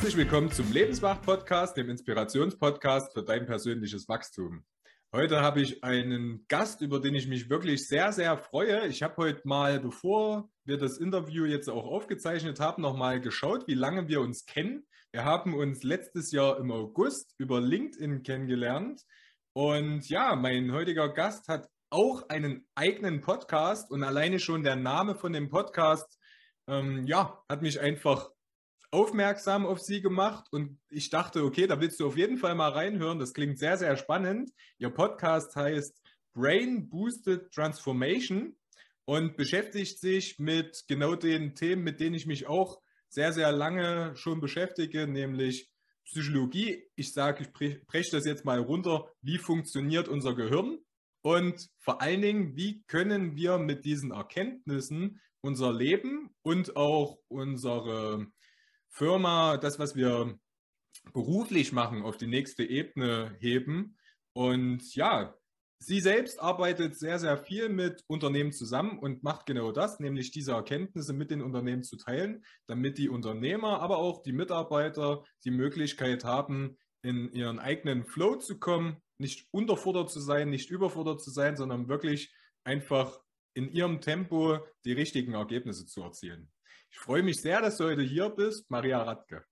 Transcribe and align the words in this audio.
Herzlich 0.00 0.16
willkommen 0.16 0.50
zum 0.50 0.72
Lebenswach-Podcast, 0.72 1.76
dem 1.76 1.90
Inspirationspodcast 1.90 3.12
für 3.12 3.22
dein 3.22 3.44
persönliches 3.44 4.08
Wachstum. 4.08 4.64
Heute 5.12 5.42
habe 5.42 5.60
ich 5.60 5.84
einen 5.84 6.46
Gast, 6.48 6.80
über 6.80 7.00
den 7.00 7.14
ich 7.14 7.28
mich 7.28 7.50
wirklich 7.50 7.86
sehr, 7.86 8.10
sehr 8.10 8.38
freue. 8.38 8.86
Ich 8.86 9.02
habe 9.02 9.18
heute 9.18 9.42
mal, 9.44 9.78
bevor 9.78 10.48
wir 10.64 10.78
das 10.78 10.96
Interview 10.96 11.44
jetzt 11.44 11.68
auch 11.68 11.84
aufgezeichnet 11.84 12.60
haben, 12.60 12.80
nochmal 12.80 13.20
geschaut, 13.20 13.68
wie 13.68 13.74
lange 13.74 14.08
wir 14.08 14.22
uns 14.22 14.46
kennen. 14.46 14.86
Wir 15.12 15.26
haben 15.26 15.54
uns 15.54 15.82
letztes 15.82 16.32
Jahr 16.32 16.58
im 16.58 16.72
August 16.72 17.34
über 17.36 17.60
LinkedIn 17.60 18.22
kennengelernt. 18.22 19.02
Und 19.52 20.08
ja, 20.08 20.34
mein 20.34 20.72
heutiger 20.72 21.10
Gast 21.10 21.46
hat 21.48 21.68
auch 21.90 22.26
einen 22.30 22.66
eigenen 22.74 23.20
Podcast 23.20 23.90
und 23.90 24.02
alleine 24.02 24.38
schon 24.38 24.62
der 24.62 24.76
Name 24.76 25.14
von 25.14 25.34
dem 25.34 25.50
Podcast, 25.50 26.18
ähm, 26.68 27.04
ja, 27.04 27.44
hat 27.50 27.60
mich 27.60 27.80
einfach 27.80 28.30
aufmerksam 28.90 29.66
auf 29.66 29.80
sie 29.80 30.02
gemacht 30.02 30.46
und 30.50 30.78
ich 30.88 31.10
dachte, 31.10 31.44
okay, 31.44 31.66
da 31.66 31.80
willst 31.80 32.00
du 32.00 32.06
auf 32.06 32.16
jeden 32.16 32.38
Fall 32.38 32.54
mal 32.54 32.70
reinhören. 32.70 33.18
Das 33.18 33.34
klingt 33.34 33.58
sehr, 33.58 33.76
sehr 33.76 33.96
spannend. 33.96 34.50
Ihr 34.78 34.90
Podcast 34.90 35.54
heißt 35.54 36.00
Brain 36.32 36.88
Boosted 36.88 37.52
Transformation 37.52 38.56
und 39.04 39.36
beschäftigt 39.36 40.00
sich 40.00 40.38
mit 40.38 40.84
genau 40.88 41.14
den 41.14 41.54
Themen, 41.54 41.82
mit 41.82 42.00
denen 42.00 42.14
ich 42.14 42.26
mich 42.26 42.46
auch 42.46 42.80
sehr, 43.08 43.32
sehr 43.32 43.52
lange 43.52 44.14
schon 44.16 44.40
beschäftige, 44.40 45.06
nämlich 45.06 45.68
Psychologie. 46.04 46.84
Ich 46.96 47.12
sage, 47.12 47.44
ich 47.44 47.52
breche 47.86 48.10
das 48.10 48.24
jetzt 48.24 48.44
mal 48.44 48.58
runter. 48.58 49.08
Wie 49.22 49.38
funktioniert 49.38 50.08
unser 50.08 50.34
Gehirn? 50.34 50.78
Und 51.22 51.68
vor 51.78 52.00
allen 52.00 52.22
Dingen, 52.22 52.56
wie 52.56 52.82
können 52.86 53.36
wir 53.36 53.58
mit 53.58 53.84
diesen 53.84 54.10
Erkenntnissen 54.10 55.20
unser 55.42 55.72
Leben 55.72 56.30
und 56.42 56.76
auch 56.76 57.18
unsere 57.28 58.26
Firma, 58.90 59.56
das, 59.56 59.78
was 59.78 59.96
wir 59.96 60.38
beruflich 61.12 61.72
machen, 61.72 62.02
auf 62.02 62.16
die 62.16 62.26
nächste 62.26 62.64
Ebene 62.64 63.34
heben. 63.40 63.96
Und 64.32 64.94
ja, 64.94 65.34
sie 65.78 66.00
selbst 66.00 66.40
arbeitet 66.40 66.98
sehr, 66.98 67.18
sehr 67.18 67.38
viel 67.38 67.68
mit 67.68 68.04
Unternehmen 68.06 68.52
zusammen 68.52 68.98
und 68.98 69.22
macht 69.22 69.46
genau 69.46 69.72
das, 69.72 69.98
nämlich 69.98 70.30
diese 70.30 70.52
Erkenntnisse 70.52 71.12
mit 71.12 71.30
den 71.30 71.42
Unternehmen 71.42 71.82
zu 71.82 71.96
teilen, 71.96 72.44
damit 72.66 72.98
die 72.98 73.08
Unternehmer, 73.08 73.80
aber 73.80 73.98
auch 73.98 74.22
die 74.22 74.32
Mitarbeiter 74.32 75.24
die 75.44 75.50
Möglichkeit 75.50 76.24
haben, 76.24 76.76
in 77.02 77.32
ihren 77.32 77.58
eigenen 77.58 78.04
Flow 78.04 78.36
zu 78.36 78.58
kommen, 78.58 78.98
nicht 79.18 79.48
unterfordert 79.50 80.10
zu 80.10 80.20
sein, 80.20 80.50
nicht 80.50 80.70
überfordert 80.70 81.22
zu 81.22 81.30
sein, 81.30 81.56
sondern 81.56 81.88
wirklich 81.88 82.34
einfach 82.64 83.20
in 83.54 83.70
ihrem 83.70 84.00
Tempo 84.00 84.58
die 84.84 84.92
richtigen 84.92 85.32
Ergebnisse 85.32 85.86
zu 85.86 86.02
erzielen. 86.02 86.50
Ich 86.90 86.98
freue 86.98 87.22
mich 87.22 87.40
sehr, 87.40 87.60
dass 87.60 87.76
du 87.76 87.84
heute 87.84 88.02
hier 88.02 88.30
bist, 88.30 88.70
Maria 88.70 89.02
Radke. 89.02 89.44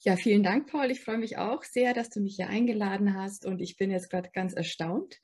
Ja, 0.00 0.16
vielen 0.16 0.42
Dank, 0.42 0.68
Paul. 0.68 0.90
Ich 0.90 1.00
freue 1.00 1.18
mich 1.18 1.38
auch 1.38 1.62
sehr, 1.62 1.94
dass 1.94 2.10
du 2.10 2.20
mich 2.20 2.34
hier 2.34 2.48
eingeladen 2.48 3.14
hast 3.14 3.46
und 3.46 3.60
ich 3.60 3.76
bin 3.76 3.90
jetzt 3.90 4.10
gerade 4.10 4.30
ganz 4.32 4.52
erstaunt, 4.52 5.20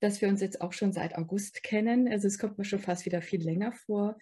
dass 0.00 0.22
wir 0.22 0.28
uns 0.28 0.40
jetzt 0.40 0.62
auch 0.62 0.72
schon 0.72 0.92
seit 0.92 1.16
August 1.16 1.62
kennen. 1.62 2.08
Also 2.08 2.28
es 2.28 2.38
kommt 2.38 2.56
mir 2.56 2.64
schon 2.64 2.78
fast 2.78 3.04
wieder 3.04 3.20
viel 3.20 3.42
länger 3.42 3.72
vor. 3.72 4.16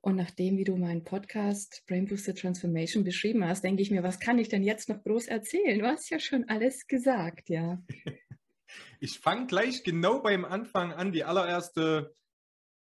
Und 0.00 0.16
nachdem, 0.16 0.58
wie 0.58 0.64
du 0.64 0.76
meinen 0.76 1.04
Podcast 1.04 1.84
Brain 1.86 2.06
Booster 2.06 2.34
Transformation 2.34 3.04
beschrieben 3.04 3.46
hast, 3.46 3.62
denke 3.62 3.82
ich 3.82 3.92
mir, 3.92 4.02
was 4.02 4.18
kann 4.18 4.38
ich 4.38 4.48
denn 4.48 4.64
jetzt 4.64 4.88
noch 4.88 5.00
groß 5.04 5.28
erzählen? 5.28 5.78
Du 5.78 5.86
hast 5.86 6.10
ja 6.10 6.18
schon 6.18 6.48
alles 6.48 6.86
gesagt, 6.88 7.48
ja. 7.48 7.80
Ich 9.00 9.18
fange 9.18 9.46
gleich 9.48 9.84
genau 9.84 10.22
beim 10.22 10.46
Anfang 10.46 10.94
an. 10.94 11.12
Die 11.12 11.24
allererste 11.24 12.14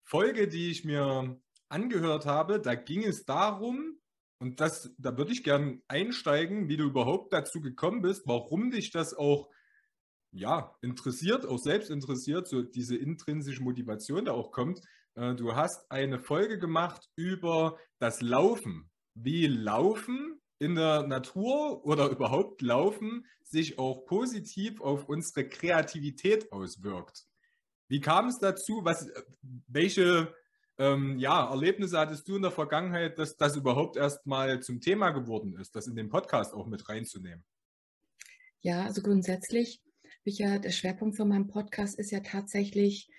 Folge, 0.03 0.49
die 0.49 0.69
ich 0.69 0.83
mir 0.83 1.39
angehört 1.69 2.25
habe, 2.25 2.59
da 2.59 2.75
ging 2.75 3.03
es 3.03 3.25
darum, 3.25 3.99
und 4.39 4.59
das, 4.59 4.93
da 4.97 5.17
würde 5.17 5.31
ich 5.31 5.43
gern 5.43 5.81
einsteigen, 5.87 6.69
wie 6.69 6.77
du 6.77 6.83
überhaupt 6.83 7.33
dazu 7.33 7.59
gekommen 7.59 8.01
bist, 8.01 8.27
warum 8.27 8.69
dich 8.69 8.91
das 8.91 9.13
auch 9.13 9.49
ja, 10.31 10.75
interessiert, 10.81 11.45
auch 11.45 11.57
selbst 11.57 11.89
interessiert, 11.89 12.47
so 12.47 12.61
diese 12.61 12.95
intrinsische 12.95 13.63
Motivation 13.63 14.25
da 14.25 14.33
auch 14.33 14.51
kommt. 14.51 14.81
Äh, 15.15 15.35
du 15.35 15.55
hast 15.55 15.89
eine 15.89 16.19
Folge 16.19 16.59
gemacht 16.59 17.09
über 17.15 17.77
das 17.99 18.21
Laufen. 18.21 18.91
Wie 19.15 19.47
Laufen 19.47 20.39
in 20.59 20.75
der 20.75 21.07
Natur 21.07 21.83
oder 21.85 22.09
überhaupt 22.11 22.61
Laufen 22.61 23.25
sich 23.43 23.79
auch 23.79 24.05
positiv 24.05 24.81
auf 24.81 25.05
unsere 25.05 25.47
Kreativität 25.47 26.51
auswirkt. 26.51 27.25
Wie 27.87 28.01
kam 28.01 28.27
es 28.27 28.37
dazu? 28.37 28.81
Was, 28.83 29.09
welche 29.67 30.35
ähm, 30.77 31.17
ja, 31.17 31.49
Erlebnisse 31.49 31.97
hattest 31.97 32.27
du 32.27 32.35
in 32.35 32.43
der 32.43 32.51
Vergangenheit, 32.51 33.17
dass 33.17 33.35
das 33.35 33.55
überhaupt 33.55 33.97
erst 33.97 34.25
mal 34.25 34.61
zum 34.61 34.79
Thema 34.79 35.11
geworden 35.11 35.57
ist, 35.59 35.75
das 35.75 35.87
in 35.87 35.95
den 35.95 36.09
Podcast 36.09 36.53
auch 36.53 36.67
mit 36.67 36.87
reinzunehmen? 36.87 37.43
Ja, 38.61 38.83
also 38.83 39.01
grundsätzlich, 39.01 39.81
ja, 40.23 40.59
der 40.59 40.71
Schwerpunkt 40.71 41.17
von 41.17 41.29
meinem 41.29 41.47
Podcast 41.47 41.97
ist 41.97 42.11
ja 42.11 42.19
tatsächlich 42.19 43.09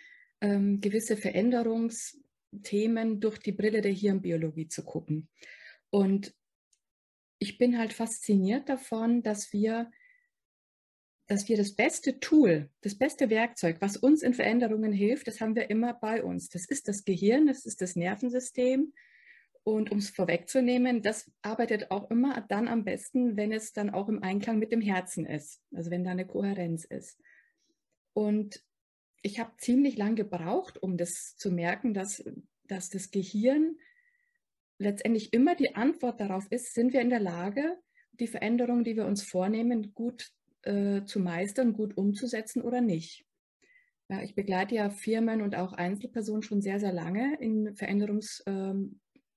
ähm, 0.41 0.81
gewisse 0.81 1.17
Veränderungsthemen 1.17 3.21
durch 3.21 3.39
die 3.39 3.53
Brille 3.53 3.81
der 3.81 3.93
Hirnbiologie 3.93 4.69
zu 4.69 4.85
gucken. 4.85 5.29
Und 5.91 6.35
ich 7.39 7.59
bin 7.59 7.79
halt 7.79 7.93
fasziniert 7.93 8.69
davon, 8.69 9.23
dass 9.23 9.53
wir 9.53 9.91
dass 11.29 11.47
wir 11.47 11.59
das 11.59 11.77
beste 11.77 12.21
Tool, 12.21 12.71
das 12.81 12.97
beste 12.97 13.29
Werkzeug, 13.29 13.77
was 13.81 13.99
uns 13.99 14.23
in 14.23 14.33
Veränderungen 14.33 14.93
hilft, 14.93 15.29
das 15.29 15.43
haben 15.43 15.55
wir 15.55 15.69
immer 15.69 15.93
bei 15.93 16.25
uns. 16.25 16.49
Das 16.49 16.65
ist 16.65 16.89
das 16.89 17.05
Gehirn, 17.05 17.47
das 17.47 17.67
ist 17.67 17.83
das 17.83 17.97
Nervensystem. 17.97 18.95
Und 19.63 19.93
um 19.93 19.99
es 19.99 20.09
vorwegzunehmen, 20.09 21.03
das 21.03 21.31
arbeitet 21.43 21.91
auch 21.91 22.11
immer 22.11 22.41
dann 22.49 22.67
am 22.67 22.85
besten, 22.85 23.37
wenn 23.37 23.53
es 23.53 23.75
dann 23.75 23.91
auch 23.91 24.09
im 24.09 24.23
Einklang 24.23 24.59
mit 24.59 24.73
dem 24.73 24.81
Herzen 24.81 25.27
ist, 25.27 25.61
also 25.75 25.91
wenn 25.91 26.03
da 26.03 26.13
eine 26.13 26.27
Kohärenz 26.27 26.87
ist. 26.87 27.21
Und 28.15 28.65
ich 29.21 29.39
habe 29.39 29.53
ziemlich 29.59 29.99
lang 29.99 30.17
gebraucht, 30.17 30.83
um 30.83 30.97
das 30.97 31.37
zu 31.37 31.51
merken, 31.51 31.93
dass, 31.93 32.25
dass 32.65 32.89
das 32.89 33.11
Gehirn 33.11 33.77
letztendlich 34.79 35.35
immer 35.35 35.55
die 35.55 35.75
Antwort 35.75 36.23
darauf 36.23 36.47
ist, 36.51 36.73
sind 36.73 36.95
wir 36.95 37.03
in 37.03 37.11
der 37.11 37.21
Lage, 37.21 37.77
die 38.13 38.29
Veränderungen, 38.29 38.85
die 38.85 38.97
wir 38.97 39.05
uns 39.05 39.23
vornehmen, 39.23 39.93
gut 39.93 40.33
äh, 40.63 41.05
zu 41.05 41.21
meistern, 41.21 41.73
gut 41.73 41.97
umzusetzen 41.97 42.63
oder 42.63 42.81
nicht. 42.81 43.25
Ja, 44.11 44.23
ich 44.23 44.35
begleite 44.35 44.75
ja 44.75 44.89
Firmen 44.89 45.43
und 45.43 45.55
auch 45.55 45.75
Einzelpersonen 45.75 46.43
schon 46.43 46.63
sehr, 46.63 46.81
sehr 46.81 46.93
lange 46.93 47.37
in 47.41 47.77
Veränderungsprojekten. 47.77 48.97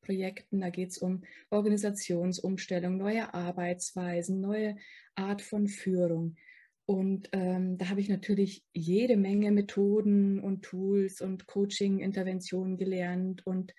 Ähm, 0.09 0.61
da 0.61 0.69
geht 0.69 0.91
es 0.91 0.97
um 0.97 1.23
Organisationsumstellung, 1.49 2.95
neue 2.97 3.33
Arbeitsweisen, 3.33 4.39
neue 4.39 4.77
Art 5.15 5.41
von 5.41 5.67
Führung. 5.67 6.37
Und 6.85 7.29
ähm, 7.33 7.77
da 7.77 7.89
habe 7.89 7.99
ich 7.99 8.09
natürlich 8.09 8.63
jede 8.73 9.17
Menge 9.17 9.51
Methoden 9.51 10.39
und 10.39 10.63
Tools 10.63 11.21
und 11.21 11.47
Coaching-Interventionen 11.47 12.77
gelernt 12.77 13.45
und 13.45 13.73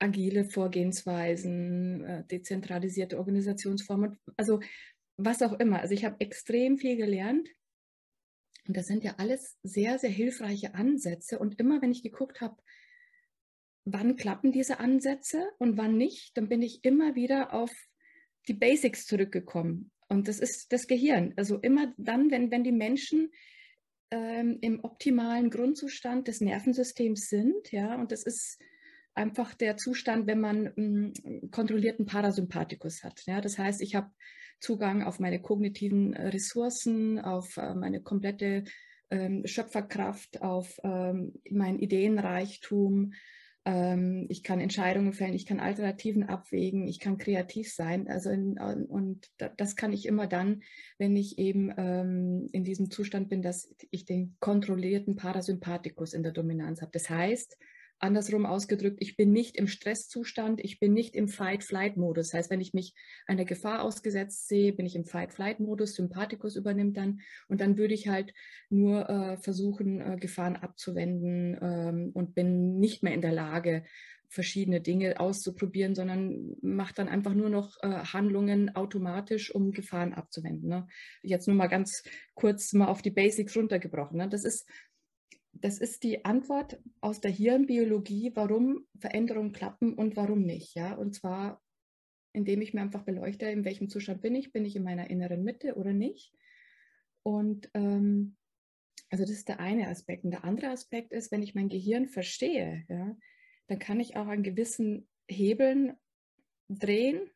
agile 0.00 0.44
Vorgehensweisen, 0.44 2.04
äh, 2.04 2.24
dezentralisierte 2.26 3.18
Organisationsformen. 3.18 4.18
Also 4.36 4.60
was 5.18 5.42
auch 5.42 5.52
immer. 5.58 5.80
Also 5.80 5.92
ich 5.92 6.04
habe 6.04 6.20
extrem 6.20 6.78
viel 6.78 6.96
gelernt. 6.96 7.48
Und 8.66 8.76
das 8.76 8.86
sind 8.86 9.04
ja 9.04 9.16
alles 9.18 9.58
sehr, 9.62 9.98
sehr 9.98 10.10
hilfreiche 10.10 10.74
Ansätze. 10.74 11.38
Und 11.38 11.58
immer 11.58 11.82
wenn 11.82 11.90
ich 11.90 12.02
geguckt 12.02 12.40
habe, 12.40 12.56
wann 13.84 14.16
klappen 14.16 14.52
diese 14.52 14.78
Ansätze 14.80 15.48
und 15.58 15.76
wann 15.76 15.96
nicht, 15.96 16.36
dann 16.36 16.48
bin 16.48 16.62
ich 16.62 16.84
immer 16.84 17.14
wieder 17.14 17.52
auf 17.52 17.70
die 18.46 18.54
Basics 18.54 19.06
zurückgekommen. 19.06 19.90
Und 20.08 20.28
das 20.28 20.38
ist 20.38 20.72
das 20.72 20.86
Gehirn. 20.86 21.34
Also 21.36 21.58
immer 21.58 21.92
dann, 21.98 22.30
wenn, 22.30 22.50
wenn 22.50 22.64
die 22.64 22.72
Menschen 22.72 23.30
ähm, 24.10 24.58
im 24.60 24.84
optimalen 24.84 25.50
Grundzustand 25.50 26.28
des 26.28 26.40
Nervensystems 26.40 27.28
sind, 27.28 27.72
ja, 27.72 27.94
und 27.96 28.12
das 28.12 28.22
ist 28.22 28.58
einfach 29.14 29.52
der 29.54 29.76
Zustand, 29.76 30.26
wenn 30.26 30.40
man 30.40 30.68
einen 30.68 31.12
mm, 31.14 31.50
kontrollierten 31.50 32.06
Parasympathikus 32.06 33.02
hat. 33.02 33.22
Ja, 33.26 33.40
das 33.40 33.58
heißt, 33.58 33.82
ich 33.82 33.94
habe 33.94 34.10
Zugang 34.60 35.02
auf 35.02 35.20
meine 35.20 35.40
kognitiven 35.40 36.12
äh, 36.12 36.28
Ressourcen, 36.28 37.18
auf 37.18 37.56
äh, 37.56 37.74
meine 37.74 38.00
komplette 38.02 38.64
ähm, 39.10 39.46
Schöpferkraft, 39.46 40.42
auf 40.42 40.78
ähm, 40.82 41.34
mein 41.50 41.78
Ideenreichtum. 41.78 43.12
Ähm, 43.64 44.26
ich 44.28 44.42
kann 44.42 44.60
Entscheidungen 44.60 45.12
fällen, 45.12 45.34
ich 45.34 45.46
kann 45.46 45.60
Alternativen 45.60 46.24
abwägen, 46.24 46.88
ich 46.88 46.98
kann 46.98 47.18
kreativ 47.18 47.72
sein. 47.72 48.08
Also 48.08 48.30
in, 48.30 48.58
und 48.58 49.30
das 49.56 49.76
kann 49.76 49.92
ich 49.92 50.06
immer 50.06 50.26
dann, 50.26 50.62
wenn 50.98 51.16
ich 51.16 51.38
eben 51.38 51.70
in 52.52 52.64
diesem 52.64 52.90
Zustand 52.90 53.28
bin, 53.28 53.42
dass 53.42 53.74
ich 53.90 54.04
den 54.04 54.36
kontrollierten 54.40 55.16
Parasympathikus 55.16 56.12
in 56.12 56.22
der 56.22 56.32
Dominanz 56.32 56.82
habe. 56.82 56.92
Das 56.92 57.08
heißt, 57.08 57.58
Andersrum 58.00 58.46
ausgedrückt, 58.46 58.98
ich 59.00 59.16
bin 59.16 59.32
nicht 59.32 59.56
im 59.56 59.66
Stresszustand, 59.66 60.60
ich 60.62 60.78
bin 60.78 60.92
nicht 60.92 61.16
im 61.16 61.28
Fight-Flight-Modus. 61.28 62.28
Das 62.28 62.34
heißt, 62.34 62.50
wenn 62.50 62.60
ich 62.60 62.74
mich 62.74 62.94
einer 63.26 63.44
Gefahr 63.44 63.82
ausgesetzt 63.82 64.48
sehe, 64.48 64.72
bin 64.72 64.86
ich 64.86 64.94
im 64.94 65.04
Fight-Flight-Modus, 65.04 65.94
Sympathikus 65.94 66.56
übernimmt 66.56 66.96
dann 66.96 67.20
und 67.48 67.60
dann 67.60 67.76
würde 67.76 67.94
ich 67.94 68.08
halt 68.08 68.32
nur 68.70 69.08
äh, 69.08 69.36
versuchen, 69.38 70.00
äh, 70.00 70.16
Gefahren 70.18 70.56
abzuwenden 70.56 71.58
ähm, 71.60 72.10
und 72.14 72.34
bin 72.34 72.78
nicht 72.78 73.02
mehr 73.02 73.14
in 73.14 73.22
der 73.22 73.32
Lage, 73.32 73.84
verschiedene 74.28 74.80
Dinge 74.80 75.18
auszuprobieren, 75.18 75.94
sondern 75.94 76.54
macht 76.60 76.98
dann 76.98 77.08
einfach 77.08 77.32
nur 77.32 77.48
noch 77.48 77.76
äh, 77.82 77.88
Handlungen 77.88 78.74
automatisch, 78.76 79.54
um 79.54 79.72
Gefahren 79.72 80.12
abzuwenden. 80.12 80.68
Ne? 80.68 80.86
Jetzt 81.22 81.48
nur 81.48 81.56
mal 81.56 81.68
ganz 81.68 82.02
kurz 82.34 82.74
mal 82.74 82.88
auf 82.88 83.00
die 83.00 83.10
Basics 83.10 83.56
runtergebrochen. 83.56 84.18
Ne? 84.18 84.28
Das 84.28 84.44
ist 84.44 84.68
das 85.52 85.78
ist 85.78 86.02
die 86.02 86.24
Antwort 86.24 86.80
aus 87.00 87.20
der 87.20 87.30
Hirnbiologie, 87.30 88.32
warum 88.34 88.86
Veränderungen 88.98 89.52
klappen 89.52 89.94
und 89.94 90.16
warum 90.16 90.42
nicht. 90.42 90.74
Ja? 90.74 90.94
Und 90.94 91.14
zwar, 91.14 91.62
indem 92.32 92.60
ich 92.60 92.74
mir 92.74 92.82
einfach 92.82 93.04
beleuchte, 93.04 93.46
in 93.46 93.64
welchem 93.64 93.88
Zustand 93.88 94.20
bin 94.20 94.34
ich, 94.34 94.52
bin 94.52 94.64
ich 94.64 94.76
in 94.76 94.84
meiner 94.84 95.10
inneren 95.10 95.42
Mitte 95.42 95.74
oder 95.74 95.92
nicht. 95.92 96.32
Und 97.22 97.70
ähm, 97.74 98.36
also 99.10 99.24
das 99.24 99.32
ist 99.32 99.48
der 99.48 99.60
eine 99.60 99.88
Aspekt. 99.88 100.24
Und 100.24 100.30
der 100.30 100.44
andere 100.44 100.70
Aspekt 100.70 101.12
ist, 101.12 101.32
wenn 101.32 101.42
ich 101.42 101.54
mein 101.54 101.68
Gehirn 101.68 102.06
verstehe, 102.06 102.84
ja, 102.88 103.16
dann 103.66 103.78
kann 103.78 104.00
ich 104.00 104.16
auch 104.16 104.26
an 104.26 104.42
gewissen 104.42 105.08
Hebeln 105.28 105.94
drehen 106.68 107.30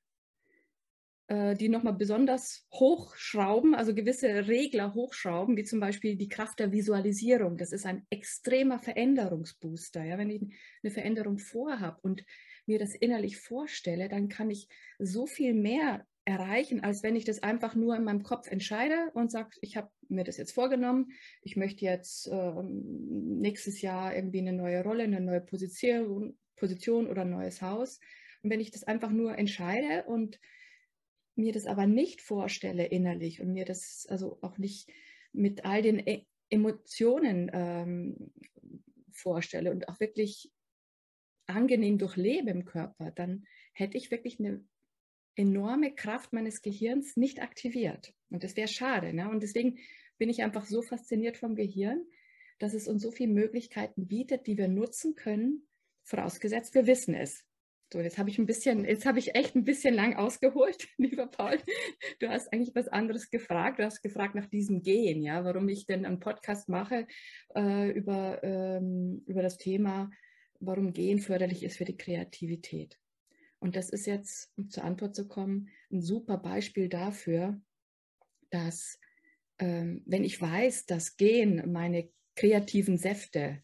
äh, 1.29 1.55
die 1.55 1.69
nochmal 1.69 1.95
besonders 1.95 2.67
hochschrauben, 2.73 3.75
also 3.75 3.95
gewisse 3.95 4.49
Regler 4.49 4.95
hochschrauben, 4.95 5.57
wie 5.57 5.65
zum 5.65 5.81
Beispiel 5.81 6.17
die 6.17 6.29
Kraft 6.29 6.59
der 6.59 6.73
Visualisierung. 6.73 7.57
Das 7.57 7.73
ist 7.73 7.87
ein 7.87 8.07
extremer 8.11 8.79
Veränderungsbooster. 8.79 10.05
Ja? 10.05 10.19
Wenn 10.19 10.31
ich 10.31 10.43
eine 10.83 10.91
Veränderung 10.91 11.39
vorhabe 11.39 11.99
und 12.03 12.25
mir 12.67 12.79
das 12.79 12.95
innerlich 12.95 13.39
vorstelle, 13.39 14.09
dann 14.09 14.29
kann 14.29 14.51
ich 14.51 14.69
so 14.99 15.27
viel 15.27 15.55
mehr 15.55 16.07
erreichen, 16.25 16.85
als 16.85 17.03
wenn 17.03 17.17
ich 17.17 17.25
das 17.25 17.43
einfach 17.43 17.75
nur 17.75 17.97
in 17.97 18.05
meinem 18.05 18.23
Kopf 18.23 18.49
entscheide 18.49 19.11
und 19.15 19.31
sage, 19.31 19.57
ich 19.61 19.77
habe 19.77 19.91
mir 20.09 20.25
das 20.25 20.37
jetzt 20.37 20.53
vorgenommen, 20.53 21.13
ich 21.43 21.57
möchte 21.57 21.85
jetzt 21.85 22.29
äh, 22.29 22.63
nächstes 22.63 23.83
Jahr 23.83 24.15
irgendwie 24.15 24.39
eine 24.39 24.53
neue 24.53 24.85
Rolle, 24.85 25.05
eine 25.05 25.21
neue 25.21 25.41
Position, 25.41 26.39
Position 26.57 27.09
oder 27.09 27.23
ein 27.23 27.31
neues 27.31 27.61
Haus. 27.61 27.99
Und 28.43 28.51
wenn 28.51 28.61
ich 28.61 28.71
das 28.71 28.85
einfach 28.85 29.11
nur 29.11 29.37
entscheide 29.37 30.05
und 30.05 30.39
mir 31.35 31.53
das 31.53 31.67
aber 31.67 31.87
nicht 31.87 32.21
vorstelle 32.21 32.87
innerlich 32.87 33.41
und 33.41 33.53
mir 33.53 33.65
das 33.65 34.07
also 34.09 34.39
auch 34.43 34.59
nicht 34.59 34.91
mit 35.33 35.65
all 35.65 35.83
den 35.83 35.99
e 36.07 36.27
Emotionen 36.51 37.51
ähm, 37.55 38.31
vorstelle 39.11 39.71
und 39.71 39.89
auch 39.89 40.01
wirklich 40.01 40.53
angenehm 41.47 41.97
durchlebe 41.97 42.51
im 42.51 42.67
Körper, 42.67 43.11
dann 43.11 43.47
hätte 43.73 43.97
ich 43.97 44.11
wirklich 44.11 44.39
eine 44.39 44.63
enorme 45.35 45.95
Kraft 45.95 46.35
meines 46.35 46.61
Gehirns 46.61 47.17
nicht 47.17 47.41
aktiviert. 47.41 48.13
Und 48.29 48.45
das 48.45 48.57
wäre 48.57 48.69
schade. 48.69 49.15
Ne? 49.15 49.31
Und 49.31 49.43
deswegen 49.43 49.79
bin 50.19 50.29
ich 50.29 50.43
einfach 50.43 50.67
so 50.67 50.83
fasziniert 50.83 51.37
vom 51.39 51.55
Gehirn, 51.55 52.05
dass 52.59 52.75
es 52.75 52.87
uns 52.87 53.03
so 53.03 53.11
viele 53.11 53.33
Möglichkeiten 53.33 54.07
bietet, 54.07 54.47
die 54.47 54.59
wir 54.59 54.69
nutzen 54.69 55.15
können, 55.15 55.67
vorausgesetzt 56.05 56.75
wir 56.75 56.87
wissen 56.87 57.15
es. 57.15 57.45
So, 57.93 58.01
jetzt 58.01 58.17
habe 58.17 58.31
ich 58.31 58.39
ein 58.39 58.47
bisschen, 58.47 58.87
jetzt 58.87 59.05
habe 59.05 59.19
ich 59.19 59.35
echt 59.35 59.55
ein 59.55 59.65
bisschen 59.65 59.93
lang 59.93 60.17
ausgeholt, 60.17 60.89
lieber 60.97 61.27
Paul. 61.27 61.59
Du 62.21 62.29
hast 62.29 62.51
eigentlich 62.51 62.75
was 62.75 62.89
anderes 62.89 63.29
gefragt. 63.29 63.79
Du 63.79 63.85
hast 63.85 64.01
gefragt 64.01 64.35
nach 64.35 64.47
diesem 64.47 64.83
Gehen, 64.83 65.23
ja, 65.23 65.45
warum 65.45 65.69
ich 65.69 65.85
denn 65.85 66.07
einen 66.07 66.19
Podcast 66.19 66.71
mache 66.71 67.07
äh, 67.55 67.91
über, 67.91 68.43
ähm, 68.43 69.23
über 69.27 69.43
das 69.43 69.59
Thema, 69.59 70.11
warum 70.59 70.95
Gehen 70.95 71.19
förderlich 71.19 71.63
ist 71.63 71.77
für 71.77 71.85
die 71.85 71.99
Kreativität. 71.99 72.99
Und 73.59 73.77
das 73.77 73.91
ist 73.91 74.07
jetzt, 74.07 74.51
um 74.57 74.71
zur 74.71 74.85
Antwort 74.85 75.15
zu 75.15 75.29
kommen, 75.29 75.69
ein 75.91 76.01
super 76.01 76.39
Beispiel 76.39 76.89
dafür, 76.89 77.61
dass 78.49 78.99
ähm, 79.59 80.03
wenn 80.07 80.25
ich 80.25 80.41
weiß, 80.41 80.87
dass 80.87 81.19
Gehen 81.19 81.71
meine 81.71 82.09
kreativen 82.37 82.97
Säfte 82.97 83.63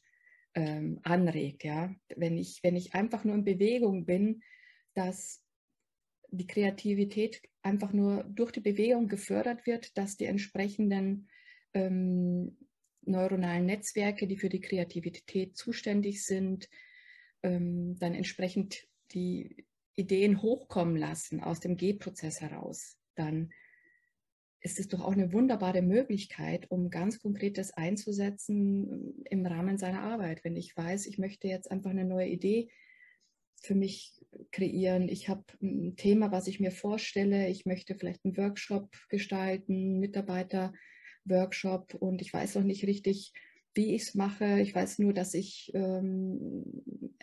ähm, 0.59 0.99
anregt. 1.05 1.63
Ja? 1.63 1.95
Wenn, 2.17 2.37
ich, 2.37 2.59
wenn 2.63 2.75
ich 2.75 2.95
einfach 2.95 3.23
nur 3.25 3.37
in 3.37 3.45
Bewegung 3.45 4.05
bin, 4.05 4.43
dass 4.95 5.41
die 6.31 6.49
Kreativität 6.49 7.41
einfach 7.63 7.93
nur 7.93 8.25
durch 8.25 8.51
die 8.51 8.61
Bewegung 8.61 9.07
gefördert 9.07 9.67
wird, 9.67 9.97
dass 9.97 10.17
die 10.17 10.25
entsprechenden 10.25 11.29
ähm, 11.75 12.59
neuronalen 13.03 13.67
Netzwerke, 13.67 14.27
die 14.27 14.37
für 14.37 14.49
die 14.49 14.61
Kreativität 14.61 15.57
zuständig 15.57 16.25
sind, 16.25 16.69
ähm, 17.43 17.97
dann 18.01 18.15
entsprechend 18.15 18.87
die 19.13 19.65
Ideen 19.95 20.43
hochkommen 20.43 20.97
lassen 20.97 21.41
aus 21.41 21.61
dem 21.61 21.77
G-Prozess 21.77 22.41
heraus, 22.41 22.99
dann 23.15 23.51
ist 24.61 24.81
es 24.81 24.89
doch 24.89 25.01
auch 25.01 25.13
eine 25.13 25.33
wunderbare 25.33 25.83
Möglichkeit, 25.83 26.71
um 26.71 26.91
ganz 26.91 27.21
konkret 27.21 27.59
das 27.59 27.73
einzusetzen 27.73 29.23
im 29.31 29.47
Rahmen 29.47 29.79
seiner 29.79 30.03
Arbeit. 30.03 30.43
Wenn 30.43 30.57
ich 30.57 30.77
weiß, 30.77 31.07
ich 31.07 31.19
möchte 31.19 31.47
jetzt 31.49 31.71
einfach 31.71 31.91
eine 31.91 32.05
neue 32.05 32.29
Idee 32.29 32.69
für 33.63 33.75
mich 33.75 34.21
kreieren, 34.51 35.09
ich 35.09 35.29
habe 35.29 35.45
ein 35.63 35.97
Thema, 35.97 36.33
was 36.33 36.49
ich 36.49 36.61
mir 36.61 36.71
vorstelle, 36.71 37.49
ich 37.49 37.67
möchte 37.67 37.95
vielleicht 37.95 38.25
einen 38.25 38.37
Workshop 38.37 38.91
gestalten, 39.09 40.01
Mitarbeiter-Workshop 40.01 41.95
und 41.95 42.21
ich 42.21 42.33
weiß 42.33 42.57
noch 42.57 42.65
nicht 42.65 42.85
richtig, 42.85 43.33
wie 43.75 43.95
ich 43.95 44.03
es 44.03 44.15
mache. 44.15 44.61
Ich 44.61 44.75
weiß 44.75 44.99
nur, 44.99 45.13
dass 45.13 45.35
ich 45.35 45.71
ähm, 45.75 46.65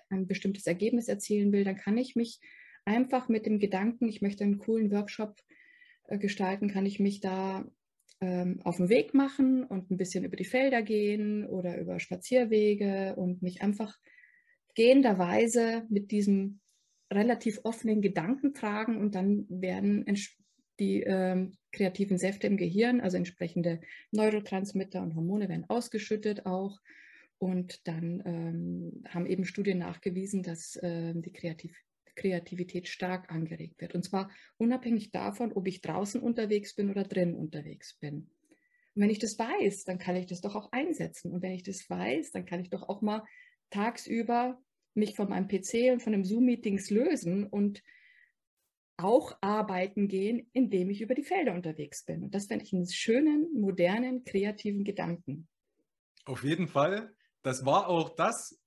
ein 0.10 0.26
bestimmtes 0.26 0.68
Ergebnis 0.68 1.10
erzielen 1.10 1.52
will. 1.52 1.66
Dann 1.66 1.76
kann 1.76 1.98
ich 1.98 2.16
mich 2.16 2.40
einfach 2.86 3.28
mit 3.28 3.46
dem 3.46 3.60
Gedanken, 3.60 4.08
ich 4.08 4.22
möchte 4.22 4.46
einen 4.46 4.60
coolen 4.60 4.92
Workshop 4.92 5.38
äh, 5.40 5.55
gestalten, 6.10 6.70
kann 6.70 6.86
ich 6.86 7.00
mich 7.00 7.20
da 7.20 7.66
ähm, 8.22 8.62
auf 8.64 8.78
den 8.78 8.90
Weg 8.90 9.14
machen 9.14 9.64
und 9.64 9.92
ein 9.92 9.98
bisschen 9.98 10.24
über 10.24 10.36
die 10.36 10.46
Felder 10.46 10.82
gehen 10.82 11.46
oder 11.46 11.78
über 11.78 12.00
Spazierwege 12.00 13.16
und 13.16 13.42
mich 13.42 13.62
einfach 13.62 13.98
gehenderweise 14.76 15.86
mit 15.90 16.12
diesem 16.12 16.60
relativ 17.12 17.60
offenen 17.64 18.02
Gedanken 18.02 18.54
tragen 18.54 18.98
und 18.98 19.16
dann 19.16 19.46
werden 19.50 20.06
die 20.80 21.02
ähm, 21.04 21.54
kreativen 21.72 22.18
Säfte 22.18 22.48
im 22.48 22.58
Gehirn, 22.58 23.00
also 23.02 23.18
entsprechende 23.18 23.80
Neurotransmitter 24.12 25.02
und 25.02 25.16
Hormone 25.16 25.48
werden 25.50 25.70
ausgeschüttet 25.70 26.46
auch. 26.46 26.80
Und 27.38 27.86
dann 27.88 28.24
ähm, 28.26 29.04
haben 29.10 29.26
eben 29.26 29.46
Studien 29.46 29.80
nachgewiesen, 29.80 30.42
dass 30.42 30.78
äh, 30.78 31.14
die 31.16 31.34
Kreativ 31.34 31.78
Kreativität 32.16 32.88
stark 32.88 33.32
angeregt 33.32 33.82
wird. 33.82 33.96
Und 33.96 34.04
zwar 34.04 34.30
unabhängig 34.58 35.12
davon, 35.12 35.54
ob 35.54 35.68
ich 35.68 35.82
draußen 35.82 36.22
unterwegs 36.22 36.76
bin 36.76 36.90
oder 36.90 37.04
drin 37.04 37.36
unterwegs 37.36 37.98
bin. 38.00 38.30
Und 38.96 39.02
wenn 39.02 39.10
ich 39.10 39.20
das 39.20 39.38
weiß, 39.38 39.84
dann 39.84 40.00
kann 40.00 40.16
ich 40.16 40.26
das 40.26 40.42
doch 40.42 40.56
auch 40.56 40.72
einsetzen. 40.72 41.32
Und 41.32 41.42
wenn 41.42 41.52
ich 41.52 41.64
das 41.64 41.90
weiß, 41.90 42.32
dann 42.32 42.46
kann 42.46 42.62
ich 42.62 42.70
doch 42.70 42.84
auch 42.84 43.02
mal 43.02 43.24
tagsüber 43.70 44.62
mich 44.94 45.16
von 45.16 45.30
meinem 45.30 45.48
PC 45.48 45.92
und 45.92 46.02
von 46.02 46.14
den 46.14 46.24
Zoom-Meetings 46.24 46.90
lösen 46.90 47.46
und 47.46 47.84
auch 48.98 49.38
arbeiten 49.42 50.08
gehen, 50.08 50.50
indem 50.54 50.90
ich 50.90 51.02
über 51.02 51.16
die 51.16 51.24
Felder 51.24 51.54
unterwegs 51.54 52.06
bin. 52.06 52.24
Und 52.24 52.34
das 52.34 52.48
fände 52.48 52.64
ich 52.64 52.74
einen 52.74 52.90
schönen, 52.90 53.50
modernen, 53.60 54.24
kreativen 54.24 54.86
Gedanken. 54.86 55.50
Auf 56.24 56.44
jeden 56.44 56.68
Fall. 56.68 57.14
Das 57.44 57.66
war 57.66 57.90
auch 57.90 58.16
das, 58.16 58.58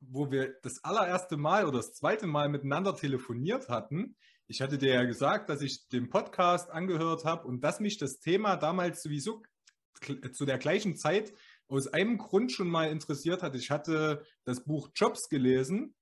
wo 0.00 0.30
wir 0.30 0.54
das 0.62 0.82
allererste 0.84 1.36
Mal 1.36 1.66
oder 1.66 1.78
das 1.78 1.92
zweite 1.92 2.26
Mal 2.26 2.48
miteinander 2.48 2.96
telefoniert 2.96 3.68
hatten, 3.68 4.16
ich 4.46 4.60
hatte 4.60 4.78
dir 4.78 4.94
ja 4.94 5.04
gesagt, 5.04 5.48
dass 5.48 5.62
ich 5.62 5.86
den 5.88 6.10
Podcast 6.10 6.70
angehört 6.70 7.24
habe 7.24 7.46
und 7.46 7.62
dass 7.62 7.78
mich 7.78 7.98
das 7.98 8.18
Thema 8.18 8.56
damals 8.56 9.02
sowieso 9.02 9.42
zu 10.32 10.44
der 10.44 10.58
gleichen 10.58 10.96
Zeit 10.96 11.32
aus 11.68 11.86
einem 11.86 12.18
Grund 12.18 12.50
schon 12.50 12.68
mal 12.68 12.90
interessiert 12.90 13.44
hat. 13.44 13.54
Ich 13.54 13.70
hatte 13.70 14.24
das 14.44 14.64
Buch 14.64 14.90
Jobs 14.94 15.28
gelesen 15.28 15.94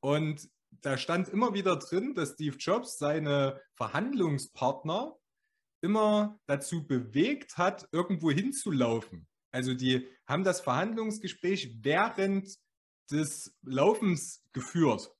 und 0.00 0.48
da 0.70 0.98
stand 0.98 1.28
immer 1.28 1.52
wieder 1.52 1.76
drin, 1.76 2.14
dass 2.14 2.34
Steve 2.34 2.56
Jobs 2.58 2.98
seine 2.98 3.60
Verhandlungspartner 3.74 5.16
immer 5.80 6.38
dazu 6.46 6.86
bewegt 6.86 7.56
hat, 7.56 7.88
irgendwo 7.90 8.30
hinzulaufen. 8.30 9.26
Also 9.50 9.74
die 9.74 10.06
haben 10.26 10.44
das 10.44 10.60
Verhandlungsgespräch 10.60 11.78
während 11.80 12.56
des 13.10 13.54
Laufens 13.62 14.44
geführt. 14.52 15.12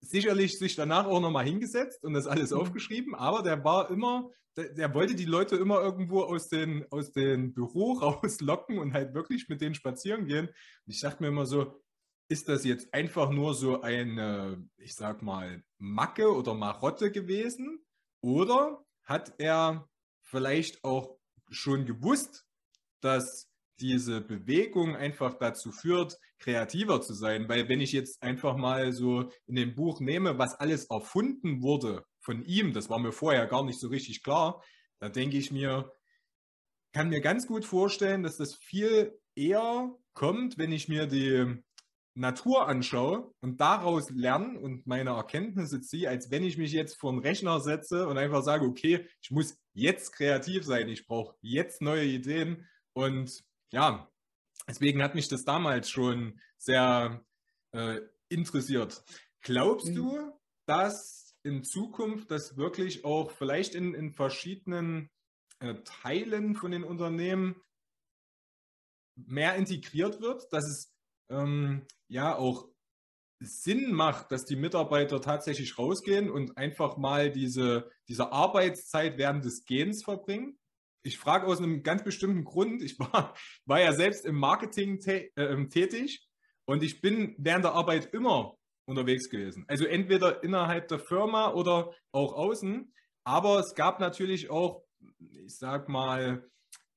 Sicherlich 0.00 0.58
sich 0.58 0.76
danach 0.76 1.06
auch 1.06 1.20
nochmal 1.20 1.44
hingesetzt 1.44 2.04
und 2.04 2.14
das 2.14 2.26
alles 2.26 2.50
mhm. 2.50 2.58
aufgeschrieben, 2.58 3.14
aber 3.14 3.42
der 3.42 3.64
war 3.64 3.90
immer, 3.90 4.30
der, 4.56 4.72
der, 4.74 4.94
wollte 4.94 5.14
die 5.14 5.24
Leute 5.24 5.56
immer 5.56 5.80
irgendwo 5.80 6.22
aus 6.22 6.48
den, 6.48 6.86
aus 6.90 7.12
dem 7.12 7.52
Büro 7.52 7.92
rauslocken 8.00 8.78
und 8.78 8.92
halt 8.92 9.14
wirklich 9.14 9.48
mit 9.48 9.60
denen 9.60 9.74
spazieren 9.74 10.26
gehen. 10.26 10.46
Und 10.46 10.92
ich 10.92 11.00
dachte 11.00 11.22
mir 11.22 11.28
immer 11.28 11.46
so, 11.46 11.80
ist 12.28 12.48
das 12.48 12.64
jetzt 12.64 12.92
einfach 12.92 13.30
nur 13.30 13.54
so 13.54 13.80
eine, 13.80 14.68
ich 14.76 14.94
sag 14.94 15.22
mal, 15.22 15.64
Macke 15.78 16.32
oder 16.32 16.54
Marotte 16.54 17.10
gewesen? 17.10 17.84
Oder 18.20 18.84
hat 19.04 19.34
er 19.38 19.88
vielleicht 20.20 20.84
auch 20.84 21.18
schon 21.50 21.86
gewusst, 21.86 22.46
dass 23.00 23.50
diese 23.80 24.20
Bewegung 24.20 24.94
einfach 24.96 25.34
dazu 25.38 25.72
führt, 25.72 26.18
kreativer 26.38 27.00
zu 27.00 27.14
sein. 27.14 27.48
Weil 27.48 27.68
wenn 27.68 27.80
ich 27.80 27.92
jetzt 27.92 28.22
einfach 28.22 28.56
mal 28.56 28.92
so 28.92 29.30
in 29.46 29.56
dem 29.56 29.74
Buch 29.74 30.00
nehme, 30.00 30.38
was 30.38 30.54
alles 30.54 30.86
erfunden 30.86 31.62
wurde 31.62 32.04
von 32.20 32.44
ihm, 32.44 32.72
das 32.72 32.90
war 32.90 32.98
mir 32.98 33.12
vorher 33.12 33.46
gar 33.46 33.64
nicht 33.64 33.80
so 33.80 33.88
richtig 33.88 34.22
klar, 34.22 34.62
da 35.00 35.08
denke 35.08 35.36
ich 35.36 35.50
mir, 35.52 35.92
kann 36.92 37.10
mir 37.10 37.20
ganz 37.20 37.46
gut 37.46 37.64
vorstellen, 37.64 38.22
dass 38.22 38.36
das 38.36 38.54
viel 38.54 39.18
eher 39.34 39.94
kommt, 40.14 40.58
wenn 40.58 40.72
ich 40.72 40.88
mir 40.88 41.06
die 41.06 41.62
Natur 42.18 42.66
anschaue 42.66 43.32
und 43.40 43.60
daraus 43.60 44.10
lerne 44.10 44.58
und 44.58 44.86
meine 44.86 45.10
Erkenntnisse 45.10 45.80
ziehe, 45.80 46.08
als 46.08 46.30
wenn 46.30 46.42
ich 46.42 46.58
mich 46.58 46.72
jetzt 46.72 46.98
vor 46.98 47.12
den 47.12 47.20
Rechner 47.20 47.60
setze 47.60 48.08
und 48.08 48.18
einfach 48.18 48.42
sage, 48.42 48.66
okay, 48.66 49.06
ich 49.22 49.30
muss 49.30 49.56
jetzt 49.72 50.12
kreativ 50.12 50.64
sein, 50.64 50.88
ich 50.88 51.06
brauche 51.06 51.36
jetzt 51.40 51.80
neue 51.80 52.04
Ideen. 52.04 52.66
Und 52.92 53.44
ja, 53.70 54.10
deswegen 54.68 55.02
hat 55.02 55.14
mich 55.14 55.28
das 55.28 55.44
damals 55.44 55.90
schon 55.90 56.40
sehr 56.58 57.24
äh, 57.72 58.00
interessiert. 58.28 59.02
Glaubst 59.40 59.88
mhm. 59.88 59.94
du, 59.94 60.32
dass 60.66 61.36
in 61.42 61.64
Zukunft 61.64 62.30
das 62.30 62.56
wirklich 62.56 63.04
auch 63.04 63.30
vielleicht 63.30 63.74
in, 63.74 63.94
in 63.94 64.12
verschiedenen 64.12 65.10
äh, 65.60 65.74
Teilen 65.84 66.54
von 66.54 66.70
den 66.70 66.84
Unternehmen 66.84 67.60
mehr 69.16 69.56
integriert 69.56 70.20
wird, 70.20 70.52
dass 70.52 70.68
es 70.68 70.94
ähm, 71.30 71.86
ja 72.08 72.36
auch 72.36 72.68
Sinn 73.40 73.92
macht, 73.92 74.32
dass 74.32 74.44
die 74.44 74.56
Mitarbeiter 74.56 75.20
tatsächlich 75.20 75.78
rausgehen 75.78 76.28
und 76.30 76.56
einfach 76.56 76.96
mal 76.96 77.30
diese, 77.30 77.90
diese 78.08 78.32
Arbeitszeit 78.32 79.16
während 79.16 79.44
des 79.44 79.64
Gehens 79.64 80.02
verbringen? 80.02 80.58
Ich 81.02 81.18
frage 81.18 81.46
aus 81.46 81.58
einem 81.58 81.82
ganz 81.82 82.04
bestimmten 82.04 82.44
Grund. 82.44 82.82
Ich 82.82 82.98
war, 82.98 83.34
war 83.66 83.80
ja 83.80 83.92
selbst 83.92 84.24
im 84.24 84.36
Marketing 84.36 84.98
äh, 85.06 85.66
tätig 85.68 86.26
und 86.66 86.82
ich 86.82 87.00
bin 87.00 87.34
während 87.38 87.64
der 87.64 87.72
Arbeit 87.72 88.12
immer 88.12 88.56
unterwegs 88.86 89.28
gewesen. 89.28 89.64
Also 89.68 89.84
entweder 89.84 90.42
innerhalb 90.42 90.88
der 90.88 90.98
Firma 90.98 91.52
oder 91.52 91.92
auch 92.12 92.32
außen. 92.32 92.92
Aber 93.24 93.60
es 93.60 93.74
gab 93.74 94.00
natürlich 94.00 94.50
auch, 94.50 94.82
ich 95.18 95.56
sag 95.56 95.88
mal, 95.88 96.48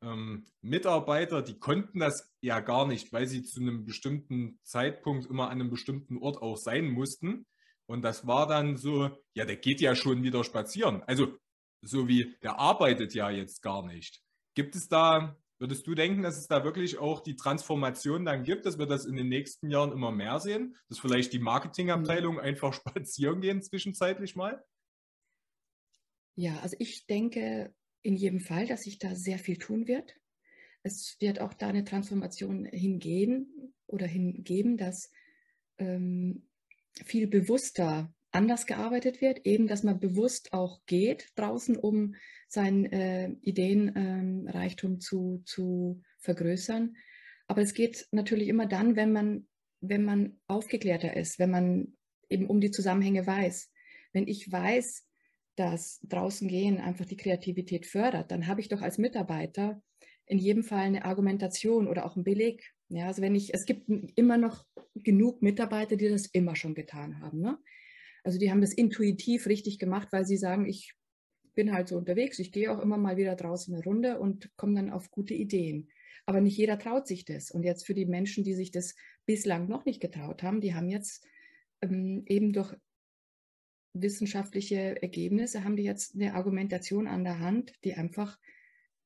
ähm, 0.01 0.45
Mitarbeiter, 0.61 1.41
die 1.41 1.59
konnten 1.59 1.99
das 1.99 2.31
ja 2.41 2.59
gar 2.61 2.87
nicht, 2.87 3.11
weil 3.13 3.27
sie 3.27 3.43
zu 3.43 3.59
einem 3.59 3.85
bestimmten 3.85 4.59
Zeitpunkt 4.63 5.27
immer 5.27 5.49
an 5.49 5.59
einem 5.59 5.69
bestimmten 5.69 6.17
Ort 6.17 6.41
auch 6.41 6.57
sein 6.57 6.89
mussten. 6.89 7.45
Und 7.85 8.01
das 8.03 8.25
war 8.25 8.47
dann 8.47 8.77
so, 8.77 9.09
ja, 9.33 9.45
der 9.45 9.57
geht 9.57 9.81
ja 9.81 9.95
schon 9.95 10.23
wieder 10.23 10.43
spazieren. 10.43 11.03
Also 11.03 11.37
so 11.81 12.07
wie, 12.07 12.35
der 12.41 12.59
arbeitet 12.59 13.13
ja 13.13 13.29
jetzt 13.29 13.61
gar 13.61 13.85
nicht. 13.85 14.21
Gibt 14.55 14.75
es 14.75 14.87
da, 14.87 15.35
würdest 15.57 15.87
du 15.87 15.95
denken, 15.95 16.21
dass 16.21 16.37
es 16.37 16.47
da 16.47 16.63
wirklich 16.63 16.97
auch 16.97 17.21
die 17.21 17.35
Transformation 17.35 18.25
dann 18.25 18.43
gibt, 18.43 18.65
dass 18.65 18.77
wir 18.77 18.85
das 18.85 19.05
in 19.05 19.15
den 19.15 19.29
nächsten 19.29 19.69
Jahren 19.69 19.91
immer 19.91 20.11
mehr 20.11 20.39
sehen? 20.39 20.75
Dass 20.89 20.99
vielleicht 20.99 21.33
die 21.33 21.39
Marketingabteilung 21.39 22.35
mhm. 22.35 22.41
einfach 22.41 22.73
spazieren 22.73 23.41
gehen 23.41 23.61
zwischenzeitlich 23.61 24.35
mal? 24.35 24.63
Ja, 26.35 26.59
also 26.59 26.75
ich 26.79 27.05
denke, 27.07 27.73
in 28.03 28.15
jedem 28.15 28.39
Fall, 28.39 28.67
dass 28.67 28.83
sich 28.83 28.99
da 28.99 29.15
sehr 29.15 29.37
viel 29.37 29.57
tun 29.57 29.87
wird. 29.87 30.15
Es 30.83 31.17
wird 31.19 31.39
auch 31.39 31.53
da 31.53 31.67
eine 31.67 31.83
Transformation 31.83 32.65
hingehen 32.65 33.73
oder 33.85 34.07
hingeben, 34.07 34.77
dass 34.77 35.11
ähm, 35.77 36.47
viel 37.05 37.27
bewusster 37.27 38.13
anders 38.31 38.65
gearbeitet 38.65 39.21
wird, 39.21 39.45
eben 39.45 39.67
dass 39.67 39.83
man 39.83 39.99
bewusst 39.99 40.53
auch 40.53 40.85
geht 40.85 41.29
draußen, 41.35 41.77
um 41.77 42.15
seinen 42.47 42.85
äh, 42.85 43.29
Ideenreichtum 43.41 44.93
ähm, 44.93 44.99
zu, 44.99 45.41
zu 45.45 46.01
vergrößern. 46.19 46.95
Aber 47.47 47.61
es 47.61 47.73
geht 47.73 48.07
natürlich 48.11 48.47
immer 48.47 48.65
dann, 48.65 48.95
wenn 48.95 49.11
man, 49.11 49.47
wenn 49.81 50.03
man 50.03 50.39
aufgeklärter 50.47 51.15
ist, 51.15 51.39
wenn 51.39 51.51
man 51.51 51.97
eben 52.29 52.47
um 52.47 52.61
die 52.61 52.71
Zusammenhänge 52.71 53.27
weiß. 53.27 53.71
Wenn 54.13 54.27
ich 54.27 54.51
weiß, 54.51 55.05
dass 55.55 55.99
draußen 56.07 56.47
gehen 56.47 56.79
einfach 56.79 57.05
die 57.05 57.17
Kreativität 57.17 57.85
fördert, 57.85 58.31
dann 58.31 58.47
habe 58.47 58.61
ich 58.61 58.69
doch 58.69 58.81
als 58.81 58.97
Mitarbeiter 58.97 59.81
in 60.25 60.37
jedem 60.37 60.63
Fall 60.63 60.85
eine 60.85 61.03
Argumentation 61.03 61.87
oder 61.87 62.05
auch 62.05 62.15
einen 62.15 62.23
Beleg. 62.23 62.73
Ja, 62.87 63.07
also 63.07 63.21
wenn 63.21 63.35
ich, 63.35 63.53
es 63.53 63.65
gibt 63.65 63.89
immer 64.15 64.37
noch 64.37 64.65
genug 64.95 65.41
Mitarbeiter, 65.41 65.97
die 65.97 66.07
das 66.07 66.27
immer 66.27 66.55
schon 66.55 66.73
getan 66.73 67.19
haben. 67.19 67.41
Ne? 67.41 67.57
Also 68.23 68.37
die 68.37 68.51
haben 68.51 68.61
das 68.61 68.73
intuitiv 68.73 69.47
richtig 69.47 69.79
gemacht, 69.79 70.09
weil 70.11 70.25
sie 70.25 70.37
sagen, 70.37 70.65
ich 70.65 70.93
bin 71.53 71.73
halt 71.73 71.87
so 71.87 71.97
unterwegs, 71.97 72.39
ich 72.39 72.51
gehe 72.51 72.71
auch 72.71 72.79
immer 72.79 72.97
mal 72.97 73.17
wieder 73.17 73.35
draußen 73.35 73.73
eine 73.73 73.83
Runde 73.83 74.19
und 74.19 74.55
komme 74.55 74.75
dann 74.75 74.89
auf 74.89 75.11
gute 75.11 75.33
Ideen. 75.33 75.89
Aber 76.25 76.39
nicht 76.39 76.57
jeder 76.57 76.77
traut 76.77 77.07
sich 77.07 77.25
das. 77.25 77.51
Und 77.51 77.63
jetzt 77.63 77.85
für 77.85 77.93
die 77.93 78.05
Menschen, 78.05 78.43
die 78.43 78.53
sich 78.53 78.71
das 78.71 78.95
bislang 79.25 79.67
noch 79.67 79.85
nicht 79.85 80.01
getraut 80.01 80.43
haben, 80.43 80.61
die 80.61 80.73
haben 80.73 80.89
jetzt 80.89 81.25
ähm, 81.81 82.23
eben 82.27 82.53
durch 82.53 82.75
wissenschaftliche 83.93 85.01
Ergebnisse 85.01 85.63
haben 85.63 85.75
die 85.75 85.83
jetzt 85.83 86.15
eine 86.15 86.33
Argumentation 86.33 87.07
an 87.07 87.23
der 87.23 87.39
Hand, 87.39 87.73
die 87.83 87.93
einfach 87.95 88.37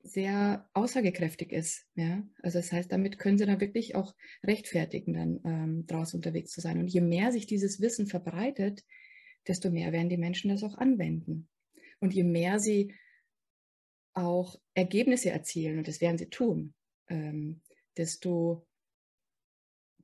sehr 0.04 0.70
aussagekräftig 0.74 1.52
ist. 1.52 1.88
Ja? 1.96 2.22
Also 2.44 2.60
das 2.60 2.72
heißt, 2.72 2.92
damit 2.92 3.18
können 3.18 3.40
sie 3.40 3.48
dann 3.48 3.60
wirklich 3.60 3.96
auch 3.96 4.14
rechtfertigen, 4.44 5.14
dann 5.14 5.40
ähm, 5.44 5.88
draußen 5.88 6.18
unterwegs 6.20 6.52
zu 6.52 6.62
sein. 6.62 6.78
Und 6.78 6.88
je 6.88 7.02
mehr 7.02 7.32
sich 7.32 7.48
dieses 7.48 7.82
Wissen 7.82 8.06
verbreitet, 8.06 8.84
desto 9.48 9.70
mehr 9.70 9.92
werden 9.92 10.10
die 10.10 10.18
Menschen 10.18 10.50
das 10.50 10.64
auch 10.64 10.78
anwenden. 10.78 11.48
Und 12.00 12.14
je 12.14 12.24
mehr 12.24 12.60
sie 12.60 12.94
auch 14.14 14.60
Ergebnisse 14.74 15.30
erzielen, 15.30 15.78
und 15.78 15.88
das 15.88 16.02
werden 16.02 16.18
sie 16.18 16.30
tun, 16.30 16.74
ähm, 17.10 17.62
desto 17.98 18.66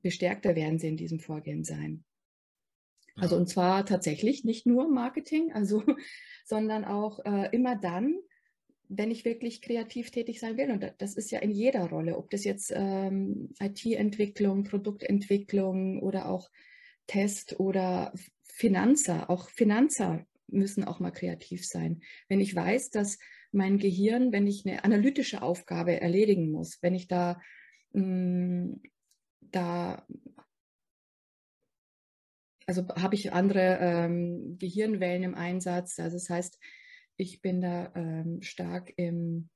bestärkter 0.02 0.54
werden 0.54 0.78
sie 0.78 0.88
in 0.88 0.96
diesem 0.96 1.20
Vorgehen 1.20 1.64
sein. 1.64 2.04
Also 3.14 3.36
und 3.36 3.48
zwar 3.48 3.84
tatsächlich 3.84 4.44
nicht 4.44 4.66
nur 4.66 4.88
Marketing, 4.88 5.52
also, 5.52 5.82
sondern 6.44 6.84
auch 6.84 7.24
äh, 7.24 7.48
immer 7.52 7.76
dann, 7.76 8.16
wenn 8.88 9.10
ich 9.10 9.24
wirklich 9.24 9.62
kreativ 9.62 10.10
tätig 10.10 10.38
sein 10.40 10.56
will. 10.56 10.70
Und 10.70 10.94
das 10.98 11.14
ist 11.14 11.30
ja 11.30 11.38
in 11.38 11.50
jeder 11.50 11.88
Rolle, 11.88 12.18
ob 12.18 12.30
das 12.30 12.44
jetzt 12.44 12.72
ähm, 12.74 13.50
IT-Entwicklung, 13.58 14.64
Produktentwicklung 14.64 16.02
oder 16.02 16.28
auch 16.28 16.50
Test 17.06 17.58
oder 17.58 18.12
Finanzer, 18.54 19.30
auch 19.30 19.48
Finanzer 19.48 20.26
müssen 20.46 20.84
auch 20.84 21.00
mal 21.00 21.10
kreativ 21.10 21.66
sein. 21.66 22.02
Wenn 22.28 22.40
ich 22.40 22.54
weiß, 22.54 22.90
dass 22.90 23.18
mein 23.50 23.78
Gehirn, 23.78 24.32
wenn 24.32 24.46
ich 24.46 24.66
eine 24.66 24.84
analytische 24.84 25.42
Aufgabe 25.42 26.00
erledigen 26.00 26.50
muss, 26.50 26.82
wenn 26.82 26.94
ich 26.94 27.08
da, 27.08 27.40
mh, 27.92 28.04
mm, 28.04 28.82
da 29.40 30.06
also 32.66 32.86
habe 32.88 33.14
ich 33.16 33.32
andere 33.32 33.78
ähm, 33.80 34.56
Gehirnwellen 34.58 35.24
im 35.24 35.34
Einsatz. 35.34 35.98
Also 35.98 36.16
das 36.16 36.30
heißt, 36.30 36.58
ich 37.16 37.42
bin 37.42 37.60
da 37.60 37.92
ähm, 37.96 38.40
stark 38.40 38.92
im, 38.96 39.50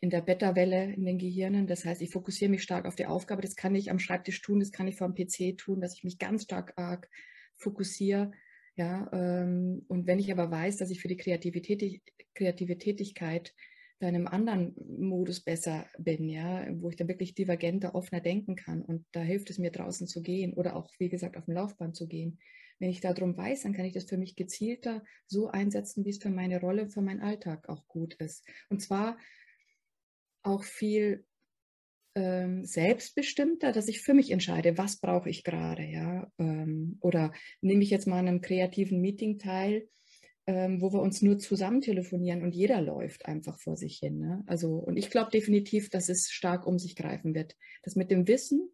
in 0.00 0.10
der 0.10 0.22
Beta-Welle 0.22 0.92
in 0.92 1.04
den 1.04 1.18
Gehirnen. 1.18 1.66
Das 1.66 1.84
heißt, 1.84 2.00
ich 2.00 2.10
fokussiere 2.10 2.50
mich 2.50 2.62
stark 2.62 2.86
auf 2.86 2.94
die 2.94 3.06
Aufgabe. 3.06 3.42
Das 3.42 3.56
kann 3.56 3.74
ich 3.74 3.90
am 3.90 3.98
Schreibtisch 3.98 4.40
tun, 4.40 4.60
das 4.60 4.72
kann 4.72 4.86
ich 4.86 4.96
vor 4.96 5.10
dem 5.10 5.14
PC 5.14 5.58
tun, 5.58 5.80
dass 5.80 5.94
ich 5.94 6.04
mich 6.04 6.18
ganz 6.18 6.44
stark 6.44 6.74
arg 6.76 7.10
fokussiere. 7.56 8.32
Ja, 8.76 9.10
ähm, 9.12 9.84
und 9.88 10.06
wenn 10.06 10.18
ich 10.18 10.32
aber 10.32 10.50
weiß, 10.50 10.78
dass 10.78 10.90
ich 10.90 11.00
für 11.00 11.08
die 11.08 11.16
Kreativität, 11.16 12.02
kreative 12.34 12.78
Tätigkeit 12.78 13.54
da 13.98 14.08
in 14.08 14.16
einem 14.16 14.26
anderen 14.26 14.74
Modus 14.98 15.40
besser 15.40 15.86
bin, 15.98 16.28
ja, 16.28 16.66
wo 16.80 16.90
ich 16.90 16.96
dann 16.96 17.08
wirklich 17.08 17.34
divergenter, 17.34 17.94
offener 17.94 18.20
denken 18.20 18.56
kann. 18.56 18.82
Und 18.82 19.06
da 19.12 19.20
hilft 19.20 19.50
es 19.50 19.58
mir 19.58 19.70
draußen 19.70 20.08
zu 20.08 20.22
gehen 20.22 20.54
oder 20.54 20.74
auch, 20.74 20.90
wie 20.98 21.08
gesagt, 21.08 21.36
auf 21.36 21.44
dem 21.44 21.54
Laufband 21.54 21.94
zu 21.94 22.08
gehen. 22.08 22.38
Wenn 22.80 22.90
ich 22.90 23.00
darum 23.00 23.36
weiß, 23.36 23.62
dann 23.62 23.74
kann 23.74 23.84
ich 23.84 23.92
das 23.92 24.06
für 24.06 24.16
mich 24.16 24.34
gezielter 24.34 25.04
so 25.26 25.48
einsetzen, 25.48 26.04
wie 26.04 26.10
es 26.10 26.18
für 26.18 26.30
meine 26.30 26.60
Rolle, 26.60 26.88
für 26.88 27.00
meinen 27.00 27.20
Alltag 27.20 27.68
auch 27.68 27.86
gut 27.86 28.14
ist. 28.14 28.44
Und 28.70 28.82
zwar 28.82 29.18
auch 30.42 30.64
viel 30.64 31.24
ähm, 32.14 32.64
selbstbestimmter, 32.64 33.72
dass 33.72 33.88
ich 33.88 34.00
für 34.00 34.14
mich 34.14 34.30
entscheide, 34.30 34.76
was 34.78 34.98
brauche 34.98 35.30
ich 35.30 35.44
gerade, 35.44 35.84
ja. 35.84 36.30
Ähm, 36.38 36.98
oder 37.00 37.32
nehme 37.60 37.82
ich 37.82 37.90
jetzt 37.90 38.06
mal 38.06 38.18
an 38.18 38.28
einem 38.28 38.40
kreativen 38.40 39.00
Meeting 39.00 39.38
teil, 39.38 39.88
ähm, 40.46 40.80
wo 40.80 40.92
wir 40.92 41.00
uns 41.00 41.22
nur 41.22 41.38
zusammen 41.38 41.80
telefonieren 41.80 42.42
und 42.42 42.54
jeder 42.54 42.80
läuft 42.80 43.26
einfach 43.26 43.58
vor 43.58 43.76
sich 43.76 43.98
hin. 43.98 44.18
Ne? 44.18 44.42
Also, 44.46 44.74
und 44.74 44.96
ich 44.96 45.10
glaube 45.10 45.30
definitiv, 45.30 45.88
dass 45.88 46.08
es 46.08 46.30
stark 46.30 46.66
um 46.66 46.78
sich 46.78 46.96
greifen 46.96 47.34
wird. 47.34 47.56
Das 47.82 47.96
mit 47.96 48.10
dem 48.10 48.26
Wissen, 48.26 48.70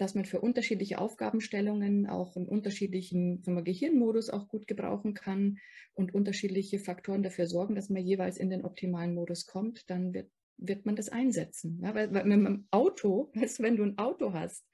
dass 0.00 0.14
man 0.14 0.24
für 0.24 0.40
unterschiedliche 0.40 0.98
Aufgabenstellungen 0.98 2.06
auch 2.06 2.34
einen 2.34 2.48
unterschiedlichen 2.48 3.42
wir, 3.46 3.62
Gehirnmodus 3.62 4.30
auch 4.30 4.48
gut 4.48 4.66
gebrauchen 4.66 5.12
kann 5.12 5.58
und 5.92 6.14
unterschiedliche 6.14 6.78
Faktoren 6.78 7.22
dafür 7.22 7.46
sorgen, 7.46 7.74
dass 7.74 7.90
man 7.90 8.02
jeweils 8.02 8.38
in 8.38 8.48
den 8.48 8.64
optimalen 8.64 9.14
Modus 9.14 9.44
kommt, 9.44 9.90
dann 9.90 10.14
wird, 10.14 10.30
wird 10.60 10.86
man 10.86 10.96
das 10.96 11.08
einsetzen. 11.08 11.80
Ja? 11.82 11.94
Weil, 11.94 12.12
weil 12.12 12.24
mit 12.24 12.46
einem 12.46 12.66
Auto, 12.70 13.30
weißt 13.34 13.58
du, 13.58 13.62
wenn 13.62 13.76
du 13.76 13.84
ein 13.84 13.98
Auto 13.98 14.32
hast, 14.32 14.64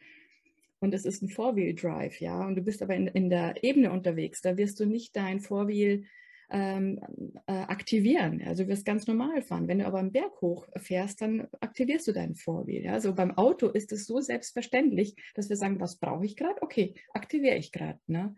und 0.78 0.92
es 0.92 1.06
ist 1.06 1.22
ein 1.22 1.30
Four-Wheel-Drive, 1.30 2.20
ja, 2.20 2.46
und 2.46 2.54
du 2.54 2.62
bist 2.62 2.82
aber 2.82 2.94
in, 2.94 3.06
in 3.06 3.30
der 3.30 3.64
Ebene 3.64 3.90
unterwegs, 3.90 4.42
da 4.42 4.58
wirst 4.58 4.78
du 4.78 4.84
nicht 4.84 5.16
dein 5.16 5.40
Four-Wheel 5.40 6.04
ähm, 6.50 7.00
äh, 7.46 7.52
aktivieren. 7.52 8.42
Also 8.46 8.64
du 8.64 8.68
wirst 8.68 8.84
ganz 8.84 9.06
normal 9.06 9.42
fahren. 9.42 9.68
Wenn 9.68 9.80
du 9.80 9.86
aber 9.86 9.98
einen 9.98 10.12
Berg 10.12 10.40
hoch 10.40 10.66
fährst, 10.76 11.20
dann 11.20 11.48
aktivierst 11.60 12.06
du 12.06 12.12
dein 12.12 12.34
Four-Wheel. 12.34 12.84
Ja? 12.84 12.92
Also 12.92 13.14
beim 13.14 13.36
Auto 13.36 13.68
ist 13.68 13.92
es 13.92 14.06
so 14.06 14.20
selbstverständlich, 14.20 15.16
dass 15.34 15.48
wir 15.48 15.56
sagen, 15.56 15.80
was 15.80 15.96
brauche 15.96 16.24
ich 16.24 16.36
gerade? 16.36 16.60
Okay, 16.62 16.94
aktiviere 17.14 17.56
ich 17.56 17.72
gerade. 17.72 17.98
Ne? 18.06 18.36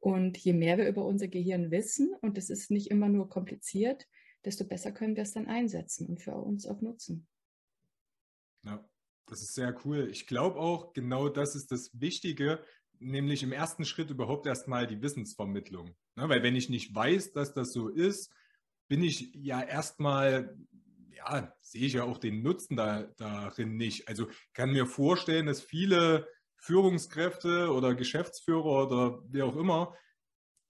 Und 0.00 0.36
je 0.36 0.52
mehr 0.52 0.78
wir 0.78 0.88
über 0.88 1.04
unser 1.04 1.28
Gehirn 1.28 1.70
wissen, 1.70 2.14
und 2.20 2.38
es 2.38 2.50
ist 2.50 2.70
nicht 2.70 2.90
immer 2.90 3.08
nur 3.08 3.28
kompliziert, 3.28 4.06
desto 4.44 4.64
besser 4.64 4.92
können 4.92 5.16
wir 5.16 5.22
es 5.24 5.32
dann 5.32 5.46
einsetzen 5.46 6.06
und 6.06 6.20
für 6.20 6.34
uns 6.34 6.66
auch 6.66 6.80
nutzen. 6.80 7.26
Ja. 8.64 8.88
Das 9.28 9.42
ist 9.42 9.54
sehr 9.54 9.76
cool. 9.84 10.08
Ich 10.10 10.26
glaube 10.26 10.58
auch, 10.58 10.94
genau 10.94 11.28
das 11.28 11.54
ist 11.54 11.70
das 11.70 11.90
Wichtige, 12.00 12.64
nämlich 12.98 13.42
im 13.42 13.52
ersten 13.52 13.84
Schritt 13.84 14.10
überhaupt 14.10 14.46
erstmal 14.46 14.86
die 14.86 15.02
Wissensvermittlung. 15.02 15.94
Ne? 16.16 16.28
Weil 16.28 16.42
wenn 16.42 16.56
ich 16.56 16.70
nicht 16.70 16.94
weiß, 16.94 17.32
dass 17.32 17.52
das 17.52 17.72
so 17.72 17.88
ist, 17.88 18.32
bin 18.88 19.02
ich 19.02 19.34
ja 19.34 19.62
erstmal, 19.62 20.56
ja, 21.10 21.54
sehe 21.60 21.86
ich 21.86 21.92
ja 21.92 22.04
auch 22.04 22.16
den 22.16 22.42
Nutzen 22.42 22.76
da, 22.76 23.02
darin 23.18 23.76
nicht. 23.76 24.08
Also 24.08 24.28
kann 24.54 24.72
mir 24.72 24.86
vorstellen, 24.86 25.46
dass 25.46 25.60
viele 25.60 26.26
Führungskräfte 26.56 27.70
oder 27.70 27.94
Geschäftsführer 27.94 28.86
oder 28.86 29.22
wie 29.30 29.42
auch 29.42 29.56
immer 29.56 29.94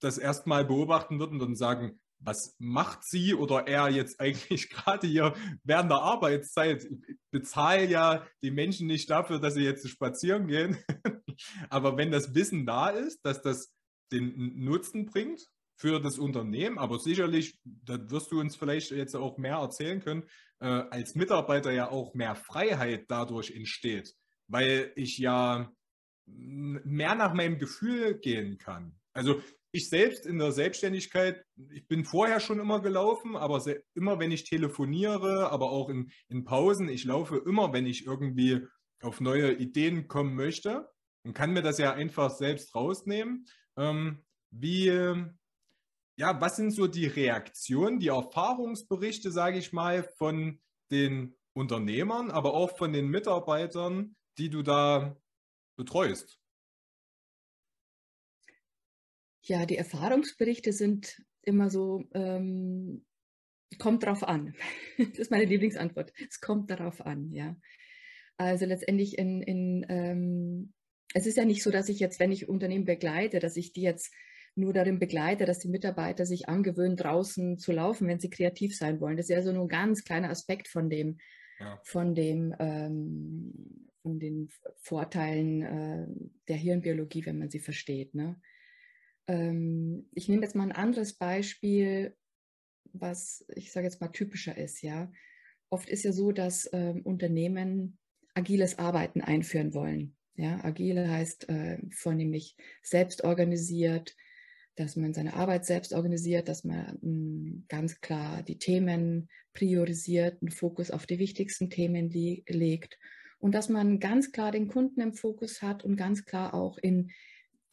das 0.01 0.19
erstmal 0.19 0.65
beobachten 0.65 1.19
würden 1.21 1.41
und 1.41 1.57
sagen, 1.57 2.01
was 2.21 2.57
macht 2.59 3.05
sie 3.05 3.35
oder 3.35 3.67
er 3.67 3.89
jetzt 3.89 4.21
eigentlich 4.21 4.71
gerade 4.71 5.07
hier 5.07 5.35
während 5.65 5.91
der 5.91 5.99
Arbeitszeit? 5.99 6.85
Ich 6.85 7.17
bezahle 7.31 7.87
ja 7.87 8.27
die 8.43 8.51
Menschen 8.51 8.87
nicht 8.87 9.11
dafür, 9.11 9.39
dass 9.39 9.55
sie 9.55 9.65
jetzt 9.65 9.89
spazieren 9.89 10.47
gehen. 10.47 10.79
aber 11.71 11.97
wenn 11.97 12.11
das 12.11 12.35
Wissen 12.35 12.67
da 12.67 12.91
ist, 12.91 13.25
dass 13.25 13.43
das 13.43 13.73
den 14.13 14.65
Nutzen 14.65 15.07
bringt 15.07 15.41
für 15.77 16.01
das 16.01 16.19
Unternehmen, 16.19 16.79
aber 16.79 16.99
sicherlich, 16.99 17.59
da 17.65 18.11
wirst 18.11 18.33
du 18.33 18.41
uns 18.41 18.57
vielleicht 18.57 18.91
jetzt 18.91 19.15
auch 19.15 19.39
mehr 19.39 19.57
erzählen 19.57 20.01
können, 20.01 20.25
äh, 20.61 20.67
als 20.67 21.15
Mitarbeiter 21.15 21.71
ja 21.71 21.91
auch 21.91 22.15
mehr 22.15 22.35
Freiheit 22.35 23.05
dadurch 23.09 23.53
entsteht, 23.53 24.15
weil 24.49 24.93
ich 24.97 25.19
ja 25.19 25.71
mehr 26.27 27.15
nach 27.15 27.33
meinem 27.33 27.59
Gefühl 27.59 28.19
gehen 28.19 28.59
kann. 28.59 28.99
Also 29.13 29.41
ich 29.71 29.89
selbst 29.89 30.27
in 30.27 30.39
der 30.39 30.53
Selbstständigkeit, 30.53 31.45
ich 31.71 31.87
bin 31.87 32.05
vorher 32.05 32.41
schon 32.41 32.59
immer 32.59 32.81
gelaufen, 32.81 33.37
aber 33.37 33.63
immer 33.95 34.19
wenn 34.19 34.33
ich 34.33 34.45
telefoniere, 34.45 35.51
aber 35.51 35.71
auch 35.71 35.91
in, 35.91 36.11
in 36.29 36.45
Pausen, 36.45 36.89
ich 36.89 37.05
laufe 37.05 37.37
immer, 37.37 37.73
wenn 37.73 37.87
ich 37.87 38.07
irgendwie 38.07 38.67
auf 39.03 39.21
neue 39.21 39.53
Ideen 39.53 40.09
kommen 40.09 40.35
möchte 40.35 40.89
und 41.25 41.35
kann 41.35 41.53
mir 41.53 41.63
das 41.63 41.79
ja 41.79 41.93
einfach 41.93 42.31
selbst 42.31 42.75
rausnehmen. 42.75 43.47
Ähm, 43.77 44.25
wie, 44.51 44.87
ja, 46.17 46.41
was 46.41 46.57
sind 46.57 46.71
so 46.73 46.87
die 46.87 47.07
Reaktionen, 47.07 48.01
die 48.01 48.09
Erfahrungsberichte, 48.09 49.31
sage 49.31 49.59
ich 49.59 49.73
mal, 49.73 50.03
von 50.17 50.61
den 50.91 51.37
Unternehmern, 51.53 52.31
aber 52.31 52.55
auch 52.55 52.77
von 52.77 52.93
den 52.93 53.09
Mitarbeitern, 53.09 54.17
die 54.39 54.49
du 54.49 54.63
da 54.63 55.17
betreust? 55.77 56.41
Ja, 59.49 59.65
die 59.65 59.79
Erfahrungsberichte 59.79 60.73
sind 60.73 61.23
immer 61.43 61.71
so, 61.71 62.05
ähm, 62.13 63.07
kommt 63.79 64.05
drauf 64.05 64.23
an. 64.23 64.55
das 64.99 65.19
ist 65.19 65.31
meine 65.31 65.47
Lieblingsantwort. 65.47 66.13
Es 66.29 66.41
kommt 66.41 66.71
darauf 66.71 67.05
an, 67.05 67.33
ja. 67.33 67.57
Also 68.37 68.67
letztendlich 68.67 69.19
in, 69.19 69.43
in 69.43 69.87
ähm, 69.89 70.75
es 71.15 71.27
ist 71.27 71.39
ja 71.39 71.47
nicht 71.47 71.63
so, 71.63 71.71
dass 71.71 71.89
ich 71.89 71.99
jetzt, 71.99 72.21
wenn 72.21 72.31
ich 72.31 72.49
Unternehmen 72.49 72.85
begleite, 72.85 73.39
dass 73.39 73.57
ich 73.57 73.73
die 73.73 73.81
jetzt 73.81 74.13
nur 74.55 74.75
darin 74.75 74.99
begleite, 74.99 75.47
dass 75.47 75.61
die 75.61 75.69
Mitarbeiter 75.69 76.27
sich 76.27 76.49
angewöhnen, 76.49 76.97
draußen 76.97 77.59
zu 77.59 77.73
laufen, 77.73 78.07
wenn 78.07 78.21
sie 78.21 78.29
kreativ 78.29 78.77
sein 78.77 79.01
wollen. 79.01 79.17
Das 79.17 79.27
ist 79.27 79.35
ja 79.35 79.43
so 79.43 79.53
nur 79.53 79.65
ein 79.65 79.69
ganz 79.69 80.05
kleiner 80.05 80.31
Aspekt 80.31 80.69
von 80.69 80.91
dem, 80.91 81.19
ja. 81.59 81.81
von 81.85 82.15
dem, 82.15 82.55
ähm, 82.59 83.89
von 84.03 84.19
den 84.19 84.51
Vorteilen 84.77 85.63
äh, 85.63 86.07
der 86.49 86.57
Hirnbiologie, 86.57 87.25
wenn 87.25 87.39
man 87.39 87.51
sie 87.51 87.61
versteht. 87.61 88.15
Ne? 88.15 88.39
Ähm, 89.29 90.09
ich 90.15 90.29
nehme 90.29 90.43
jetzt 90.43 90.57
mal 90.57 90.65
ein 90.65 90.73
anderes 90.73 91.15
Beispiel, 91.15 92.17
was 92.93 93.45
ich 93.55 93.71
sage 93.71 93.87
jetzt 93.87 94.01
mal 94.01 94.09
typischer 94.09 94.57
ist. 94.57 94.83
Ja, 94.83 95.13
oft 95.71 95.89
ist 95.89 96.05
ja 96.05 96.13
so, 96.13 96.33
dass 96.33 96.69
ähm, 96.73 97.03
Unternehmen 97.03 97.99
agiles 98.35 98.79
Arbeiten 98.79 99.21
einführen 99.21 99.75
wollen. 99.75 100.17
Ja, 100.35 100.65
agile 100.65 101.11
heißt 101.11 101.49
äh, 101.49 101.79
vornehmlich 101.91 102.57
selbst 102.83 103.25
organisiert, 103.25 104.15
dass 104.77 104.95
man 104.95 105.13
seine 105.13 105.35
Arbeit 105.35 105.67
selbst 105.67 105.93
organisiert, 105.93 106.49
dass 106.49 106.63
man 106.65 106.99
mh, 107.01 107.03
hm, 107.03 107.65
ganz 107.69 108.01
klar 108.01 108.43
die 108.43 108.59
Themen 108.59 109.29
priorisiert, 109.53 110.41
einen 110.41 110.53
Fokus 110.53 110.91
auf 110.93 111.07
die 111.07 111.19
wichtigsten 111.19 111.69
Themen 111.69 112.11
legt 112.11 112.99
und 113.41 113.55
dass 113.55 113.69
man 113.69 113.99
ganz 113.99 114.31
klar 114.31 114.53
den 114.53 114.69
Kunden 114.69 115.01
im 115.01 115.13
Fokus 115.13 115.63
hat 115.63 115.85
und 115.85 115.97
ganz 115.97 116.25
klar 116.25 116.55
auch 116.55 116.79
in 116.79 117.11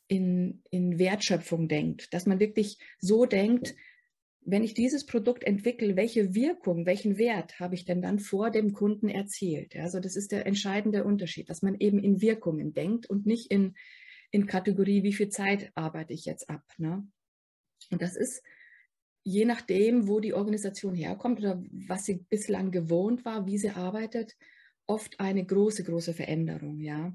in, 0.08 0.62
in 0.70 1.00
Wertschöpfung 1.00 1.68
denkt, 1.68 2.14
dass 2.14 2.26
man 2.26 2.40
wirklich 2.40 2.78
so 3.00 3.26
denkt, 3.26 3.76
wenn 4.46 4.64
ich 4.64 4.76
dieses 4.76 5.06
Produkt 5.06 5.44
entwickle, 5.44 5.96
welche 5.96 6.36
Wirkung, 6.36 6.86
welchen 6.86 7.18
Wert 7.18 7.60
habe 7.60 7.74
ich 7.74 7.86
denn 7.86 8.02
dann 8.02 8.20
vor 8.20 8.52
dem 8.52 8.74
Kunden 8.74 9.10
erzielt? 9.10 9.76
Also 9.76 10.00
das 10.00 10.16
ist 10.16 10.32
der 10.32 10.46
entscheidende 10.46 11.04
Unterschied, 11.04 11.50
dass 11.50 11.64
man 11.64 11.76
eben 11.80 11.98
in 11.98 12.22
Wirkungen 12.22 12.74
denkt 12.74 13.10
und 13.10 13.26
nicht 13.26 13.52
in, 13.52 13.74
in 14.30 14.46
Kategorie, 14.46 15.02
wie 15.02 15.14
viel 15.14 15.30
Zeit 15.30 15.72
arbeite 15.74 16.14
ich 16.14 16.26
jetzt 16.26 16.48
ab. 16.50 16.64
Ne? 16.78 17.08
Und 17.90 18.02
das 18.04 18.16
ist 18.16 18.44
je 19.24 19.46
nachdem, 19.46 20.08
wo 20.08 20.20
die 20.20 20.36
Organisation 20.36 20.94
herkommt 20.94 21.40
oder 21.40 21.64
was 21.88 22.06
sie 22.06 22.26
bislang 22.30 22.70
gewohnt 22.70 23.26
war, 23.26 23.48
wie 23.48 23.58
sie 23.58 23.72
arbeitet, 23.72 24.38
oft 24.86 25.20
eine 25.20 25.44
große, 25.44 25.84
große 25.84 26.14
Veränderung. 26.14 26.80
Ja? 26.80 27.12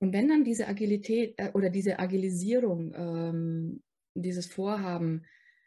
Und 0.00 0.12
wenn 0.12 0.28
dann 0.28 0.44
diese 0.44 0.68
Agilität 0.68 1.34
äh, 1.38 1.50
oder 1.54 1.70
diese 1.70 1.98
Agilisierung, 1.98 2.94
ähm, 2.94 3.82
dieses 4.14 4.46
Vorhaben 4.46 5.24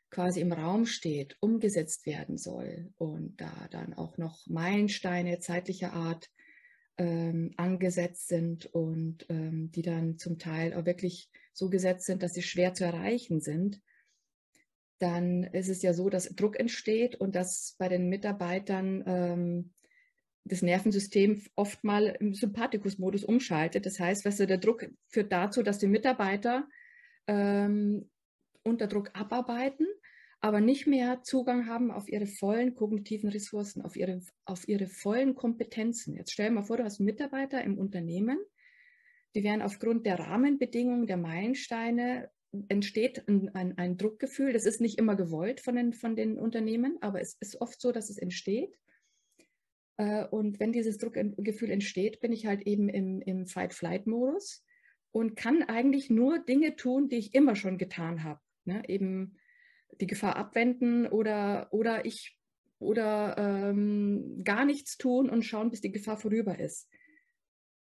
quasi 0.10 0.40
im 0.40 0.54
Raum 0.54 0.86
steht, 0.86 1.36
umgesetzt 1.42 2.06
werden 2.06 2.38
soll 2.38 2.92
und 2.98 3.40
da 3.42 3.68
dann 3.72 3.94
auch 3.94 4.18
noch 4.18 4.48
Meilensteine 4.48 5.40
zeitlicher 5.40 5.94
Art 5.94 6.30
ähm, 6.98 7.52
angesetzt 7.58 8.28
sind 8.28 8.66
und 8.68 9.26
ähm, 9.30 9.72
die 9.72 9.82
dann 9.82 10.18
zum 10.18 10.40
Teil 10.40 10.74
auch 10.74 10.86
wirklich 10.86 11.30
so 11.54 11.70
gesetzt 11.70 12.06
sind, 12.06 12.24
dass 12.24 12.34
sie 12.34 12.42
schwer 12.42 12.74
zu 12.74 12.86
erreichen 12.86 13.42
sind, 13.42 13.82
dann 15.00 15.44
ist 15.44 15.70
es 15.70 15.82
ja 15.82 15.94
so, 15.94 16.10
dass 16.10 16.36
Druck 16.36 16.60
entsteht 16.60 17.16
und 17.16 17.36
dass 17.36 17.76
bei 17.78 17.88
den 17.88 18.10
Mitarbeitern 18.10 19.04
ähm, 19.06 19.74
das 20.48 20.62
Nervensystem 20.62 21.42
oft 21.56 21.84
mal 21.84 22.16
im 22.20 22.34
Sympathikus-Modus 22.34 23.24
umschaltet. 23.24 23.86
Das 23.86 24.00
heißt, 24.00 24.26
weißt 24.26 24.40
der 24.42 24.58
Druck 24.58 24.90
führt 25.08 25.32
dazu, 25.32 25.64
dass 25.64 25.80
die 25.80 25.88
Mitarbeiter 25.88 26.68
ähm, 27.28 28.10
unter 28.64 28.88
Druck 28.88 29.12
abarbeiten, 29.14 29.88
aber 30.40 30.62
nicht 30.62 30.88
mehr 30.88 31.24
Zugang 31.24 31.68
haben 31.68 31.92
auf 31.92 32.08
ihre 32.08 32.28
vollen 32.28 32.76
kognitiven 32.76 33.30
Ressourcen, 33.30 33.82
auf 33.82 33.96
ihre, 33.96 34.22
auf 34.46 34.68
ihre 34.68 34.88
vollen 34.88 35.36
Kompetenzen. 35.36 36.16
Jetzt 36.16 36.32
stell 36.32 36.50
dir 36.50 36.56
mal 36.56 36.64
vor, 36.64 36.78
du 36.78 36.84
hast 36.84 37.00
Mitarbeiter 37.00 37.64
im 37.64 37.78
Unternehmen, 37.78 38.38
die 39.36 39.44
werden 39.44 39.62
aufgrund 39.62 40.06
der 40.06 40.20
Rahmenbedingungen, 40.20 41.08
der 41.08 41.18
Meilensteine, 41.18 42.30
entsteht 42.70 43.28
ein, 43.28 43.54
ein, 43.54 43.78
ein 43.78 43.98
Druckgefühl. 43.98 44.54
Das 44.54 44.66
ist 44.66 44.82
nicht 44.82 44.98
immer 44.98 45.16
gewollt 45.16 45.60
von 45.60 45.76
den, 45.76 45.94
von 45.94 46.16
den 46.16 46.38
Unternehmen, 46.40 46.98
aber 47.02 47.22
es 47.22 47.36
ist 47.40 47.62
oft 47.62 47.80
so, 47.80 47.92
dass 47.92 48.10
es 48.10 48.18
entsteht. 48.18 48.78
Äh, 49.98 50.26
und 50.26 50.60
wenn 50.60 50.72
dieses 50.72 50.98
Druckgefühl 50.98 51.72
entsteht, 51.72 52.20
bin 52.20 52.32
ich 52.32 52.46
halt 52.46 52.66
eben 52.66 52.90
im, 52.90 53.22
im 53.22 53.46
Fight-Flight-Modus 53.46 54.64
und 55.12 55.36
kann 55.36 55.64
eigentlich 55.64 56.10
nur 56.10 56.40
Dinge 56.40 56.76
tun, 56.76 57.10
die 57.10 57.18
ich 57.18 57.34
immer 57.34 57.56
schon 57.56 57.78
getan 57.78 58.24
habe. 58.24 58.40
Ne? 58.66 58.84
Eben 58.88 59.36
die 60.00 60.08
Gefahr 60.08 60.36
abwenden 60.36 61.08
oder, 61.08 61.68
oder 61.72 62.06
ich 62.06 62.38
oder 62.80 63.36
ähm, 63.38 64.42
gar 64.44 64.66
nichts 64.66 64.98
tun 64.98 65.30
und 65.30 65.44
schauen, 65.44 65.72
bis 65.72 65.82
die 65.82 65.92
Gefahr 65.92 66.18
vorüber 66.18 66.60
ist. 66.60 66.88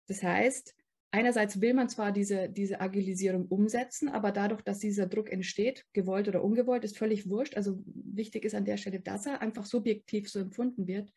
Das 0.08 0.22
heißt, 0.22 0.74
einerseits 1.12 1.60
will 1.60 1.74
man 1.74 1.88
zwar 1.88 2.10
diese, 2.10 2.48
diese 2.48 2.80
Agilisierung 2.80 3.46
umsetzen, 3.46 4.08
aber 4.08 4.32
dadurch, 4.32 4.62
dass 4.62 4.80
dieser 4.80 5.06
Druck 5.06 5.30
entsteht, 5.30 5.86
gewollt 5.92 6.26
oder 6.26 6.42
ungewollt, 6.42 6.82
ist 6.82 6.98
völlig 6.98 7.28
wurscht. 7.28 7.56
Also 7.56 7.80
wichtig 7.86 8.44
ist 8.44 8.56
an 8.56 8.64
der 8.64 8.78
Stelle, 8.78 8.98
dass 8.98 9.26
er 9.26 9.40
einfach 9.40 9.64
subjektiv 9.64 10.28
so 10.28 10.40
empfunden 10.40 10.88
wird, 10.88 11.12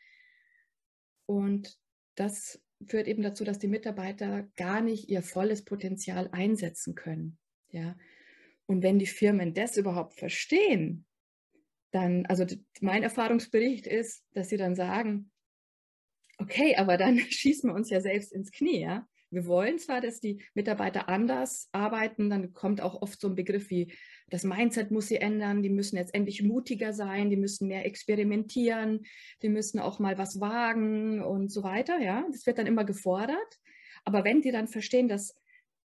und 1.26 1.78
das 2.16 2.62
führt 2.88 3.08
eben 3.08 3.24
dazu, 3.24 3.44
dass 3.44 3.60
die 3.60 3.68
Mitarbeiter 3.68 4.48
gar 4.56 4.82
nicht 4.82 5.10
ihr 5.10 5.22
volles 5.22 5.64
Potenzial 5.64 6.30
einsetzen 6.32 6.96
können. 6.96 7.38
Ja? 7.70 7.96
Und 8.66 8.84
wenn 8.84 9.00
die 9.00 9.08
Firmen 9.08 9.54
das 9.54 9.78
überhaupt 9.78 10.16
verstehen, 10.16 11.06
dann, 11.92 12.26
also 12.26 12.46
mein 12.82 13.04
Erfahrungsbericht 13.04 13.88
ist, 13.88 14.26
dass 14.34 14.50
sie 14.50 14.58
dann 14.58 14.76
sagen, 14.76 15.32
okay, 16.38 16.76
aber 16.76 16.98
dann 16.98 17.20
schießen 17.30 17.70
wir 17.70 17.76
uns 17.76 17.90
ja 17.90 18.02
selbst 18.02 18.32
ins 18.32 18.52
Knie, 18.52 18.82
ja. 18.82 19.08
Wir 19.30 19.48
wollen 19.48 19.80
zwar, 19.80 20.00
dass 20.00 20.20
die 20.20 20.44
Mitarbeiter 20.54 21.10
anders 21.10 21.68
arbeiten, 21.72 22.30
dann 22.30 22.54
kommt 22.54 22.82
auch 22.82 23.02
oft 23.02 23.20
so 23.20 23.28
ein 23.28 23.36
Begriff 23.36 23.72
wie, 23.72 23.92
das 24.30 24.44
Mindset 24.44 24.92
muss 24.92 25.08
sie 25.08 25.18
ändern, 25.18 25.62
die 25.62 25.70
müssen 25.70 25.98
jetzt 25.98 26.14
endlich 26.14 26.44
mutiger 26.44 26.94
sein, 26.94 27.30
die 27.30 27.38
müssen 27.38 27.68
mehr 27.68 27.86
experimentieren, 27.86 29.06
die 29.42 29.50
müssen 29.50 29.80
auch 29.80 30.00
mal 30.00 30.18
was 30.18 30.40
wagen 30.40 31.22
und 31.22 31.52
so 31.52 31.64
weiter, 31.64 32.00
ja. 32.00 32.26
Das 32.32 32.46
wird 32.46 32.58
dann 32.58 32.68
immer 32.68 32.86
gefordert. 32.86 33.60
Aber 34.06 34.24
wenn 34.24 34.42
die 34.42 34.52
dann 34.52 34.68
verstehen, 34.68 35.08
dass 35.08 35.36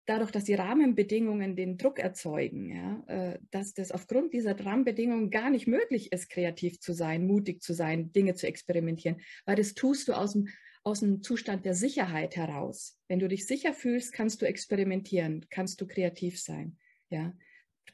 dadurch, 0.06 0.30
dass 0.30 0.44
die 0.44 0.54
Rahmenbedingungen 0.54 1.56
den 1.56 1.78
Druck 1.78 1.98
erzeugen, 1.98 2.70
ja, 2.70 3.04
äh, 3.06 3.38
dass 3.50 3.72
das 3.72 3.90
aufgrund 3.90 4.32
dieser 4.34 4.58
Rahmenbedingungen 4.58 5.30
gar 5.30 5.50
nicht 5.50 5.66
möglich 5.66 6.12
ist, 6.12 6.28
kreativ 6.28 6.80
zu 6.80 6.92
sein, 6.92 7.26
mutig 7.26 7.62
zu 7.62 7.72
sein, 7.72 8.12
Dinge 8.12 8.34
zu 8.34 8.46
experimentieren, 8.46 9.20
weil 9.46 9.56
das 9.56 9.74
tust 9.74 10.08
du 10.08 10.12
aus 10.12 10.32
dem 10.32 10.48
aus 10.86 11.02
einem 11.02 11.22
Zustand 11.22 11.64
der 11.64 11.74
Sicherheit 11.74 12.36
heraus. 12.36 13.00
Wenn 13.08 13.18
du 13.18 13.26
dich 13.26 13.46
sicher 13.46 13.72
fühlst, 13.72 14.12
kannst 14.12 14.42
du 14.42 14.46
experimentieren, 14.46 15.46
kannst 15.48 15.80
du 15.80 15.86
kreativ 15.86 16.38
sein. 16.38 16.76
Ja, 17.08 17.32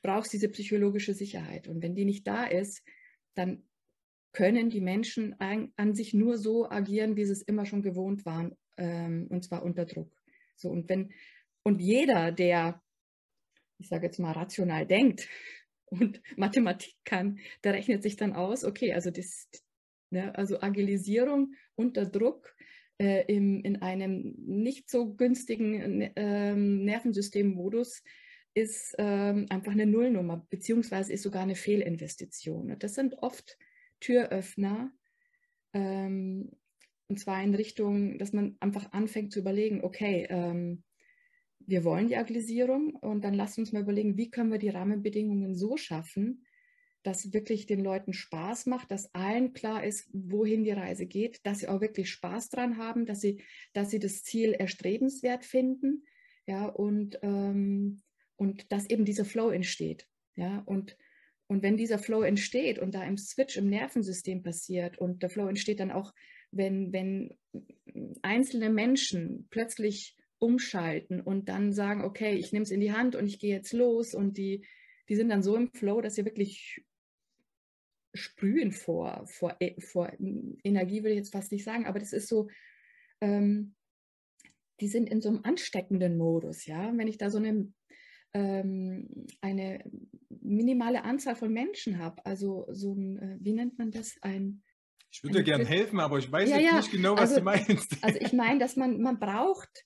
brauchst 0.02 0.32
diese 0.32 0.48
psychologische 0.48 1.14
Sicherheit. 1.14 1.68
Und 1.68 1.82
wenn 1.82 1.94
die 1.94 2.04
nicht 2.04 2.26
da 2.26 2.44
ist, 2.44 2.82
dann 3.34 3.62
können 4.32 4.70
die 4.70 4.80
Menschen 4.80 5.34
an, 5.40 5.72
an 5.76 5.94
sich 5.94 6.14
nur 6.14 6.38
so 6.38 6.68
agieren, 6.70 7.16
wie 7.16 7.24
sie 7.24 7.32
es 7.32 7.42
immer 7.42 7.66
schon 7.66 7.82
gewohnt 7.82 8.24
waren, 8.24 8.56
ähm, 8.76 9.26
und 9.28 9.44
zwar 9.44 9.62
unter 9.62 9.86
Druck. 9.86 10.12
So 10.56 10.70
und 10.70 10.88
wenn 10.88 11.12
und 11.62 11.80
jeder, 11.80 12.32
der, 12.32 12.82
ich 13.78 13.88
sage 13.88 14.06
jetzt 14.06 14.18
mal 14.18 14.32
rational 14.32 14.86
denkt 14.86 15.28
und 15.86 16.22
Mathematik 16.36 16.94
kann, 17.04 17.38
der 17.64 17.74
rechnet 17.74 18.02
sich 18.02 18.16
dann 18.16 18.32
aus, 18.32 18.64
okay, 18.64 18.92
also 18.92 19.10
das, 19.10 19.48
ne, 20.10 20.34
also 20.36 20.60
Agilisierung 20.60 21.54
unter 21.74 22.06
Druck 22.06 22.54
äh, 22.98 23.24
in 23.26 23.82
einem 23.82 24.34
nicht 24.38 24.88
so 24.88 25.14
günstigen 25.14 26.02
äh, 26.02 26.54
Nervensystemmodus 26.54 28.02
ist 28.54 28.98
äh, 28.98 29.46
einfach 29.48 29.72
eine 29.72 29.86
Nullnummer, 29.86 30.46
beziehungsweise 30.50 31.12
ist 31.12 31.22
sogar 31.22 31.42
eine 31.42 31.54
Fehlinvestition. 31.54 32.76
Das 32.78 32.94
sind 32.94 33.14
oft 33.22 33.58
Türöffner, 34.00 34.92
ähm, 35.72 36.50
und 37.08 37.18
zwar 37.18 37.42
in 37.42 37.54
Richtung, 37.54 38.18
dass 38.18 38.32
man 38.32 38.56
einfach 38.60 38.92
anfängt 38.92 39.32
zu 39.32 39.40
überlegen, 39.40 39.82
okay, 39.82 40.26
ähm, 40.30 40.84
wir 41.58 41.84
wollen 41.84 42.08
die 42.08 42.16
Agilisierung 42.16 42.94
und 42.94 43.24
dann 43.24 43.34
lasst 43.34 43.58
uns 43.58 43.72
mal 43.72 43.82
überlegen, 43.82 44.16
wie 44.16 44.30
können 44.30 44.52
wir 44.52 44.58
die 44.58 44.68
Rahmenbedingungen 44.68 45.54
so 45.54 45.76
schaffen, 45.76 46.44
dass 47.02 47.32
wirklich 47.32 47.66
den 47.66 47.80
Leuten 47.80 48.12
Spaß 48.12 48.66
macht, 48.66 48.90
dass 48.90 49.14
allen 49.14 49.52
klar 49.52 49.84
ist, 49.84 50.08
wohin 50.12 50.64
die 50.64 50.70
Reise 50.70 51.06
geht, 51.06 51.44
dass 51.44 51.60
sie 51.60 51.68
auch 51.68 51.80
wirklich 51.80 52.10
Spaß 52.10 52.50
dran 52.50 52.76
haben, 52.78 53.06
dass 53.06 53.20
sie, 53.20 53.42
dass 53.72 53.90
sie 53.90 53.98
das 53.98 54.22
Ziel 54.22 54.52
erstrebenswert 54.52 55.44
finden, 55.44 56.04
ja, 56.46 56.66
und, 56.66 57.18
ähm, 57.22 58.02
und 58.40 58.72
dass 58.72 58.88
eben 58.88 59.04
dieser 59.04 59.26
Flow 59.26 59.50
entsteht, 59.50 60.08
ja, 60.34 60.62
und, 60.64 60.96
und 61.46 61.62
wenn 61.62 61.76
dieser 61.76 61.98
Flow 61.98 62.22
entsteht 62.22 62.78
und 62.78 62.94
da 62.94 63.04
im 63.04 63.18
Switch 63.18 63.58
im 63.58 63.68
Nervensystem 63.68 64.42
passiert 64.42 64.96
und 64.96 65.22
der 65.22 65.28
Flow 65.28 65.46
entsteht 65.46 65.78
dann 65.78 65.90
auch, 65.90 66.14
wenn, 66.50 66.90
wenn 66.90 67.36
einzelne 68.22 68.70
Menschen 68.70 69.46
plötzlich 69.50 70.16
umschalten 70.38 71.20
und 71.20 71.50
dann 71.50 71.74
sagen, 71.74 72.02
okay, 72.02 72.34
ich 72.34 72.50
nehme 72.50 72.62
es 72.62 72.70
in 72.70 72.80
die 72.80 72.92
Hand 72.92 73.14
und 73.14 73.26
ich 73.26 73.40
gehe 73.40 73.54
jetzt 73.54 73.74
los 73.74 74.14
und 74.14 74.38
die, 74.38 74.66
die 75.10 75.16
sind 75.16 75.28
dann 75.28 75.42
so 75.42 75.54
im 75.54 75.70
Flow, 75.74 76.00
dass 76.00 76.14
sie 76.14 76.24
wirklich 76.24 76.82
sprühen 78.14 78.72
vor, 78.72 79.26
vor, 79.26 79.54
e, 79.60 79.78
vor 79.82 80.10
Energie, 80.64 81.02
würde 81.02 81.10
ich 81.10 81.18
jetzt 81.18 81.32
fast 81.32 81.52
nicht 81.52 81.64
sagen, 81.64 81.84
aber 81.84 81.98
das 81.98 82.14
ist 82.14 82.26
so, 82.26 82.48
ähm, 83.20 83.74
die 84.80 84.88
sind 84.88 85.10
in 85.10 85.20
so 85.20 85.28
einem 85.28 85.44
ansteckenden 85.44 86.16
Modus, 86.16 86.64
ja. 86.64 86.90
Wenn 86.96 87.06
ich 87.06 87.18
da 87.18 87.28
so 87.28 87.36
eine, 87.36 87.70
ähm, 88.34 89.26
eine 89.40 89.84
minimale 90.28 91.04
Anzahl 91.04 91.36
von 91.36 91.52
Menschen 91.52 91.98
habe, 91.98 92.24
also 92.24 92.66
so 92.70 92.94
ein, 92.94 93.18
äh, 93.18 93.36
wie 93.40 93.52
nennt 93.52 93.78
man 93.78 93.90
das, 93.90 94.16
ein 94.22 94.62
ich 95.12 95.24
würde 95.24 95.38
dir 95.38 95.44
gerne 95.44 95.64
helfen, 95.64 95.98
aber 95.98 96.18
ich 96.18 96.30
weiß 96.30 96.48
ja, 96.48 96.58
jetzt 96.58 96.70
ja. 96.70 96.76
nicht 96.76 96.92
genau, 96.92 97.14
was 97.14 97.30
also, 97.30 97.36
du 97.36 97.42
meinst. 97.42 97.96
Also 98.00 98.20
ich 98.20 98.32
meine, 98.32 98.60
dass 98.60 98.76
man, 98.76 99.00
man 99.00 99.18
braucht, 99.18 99.84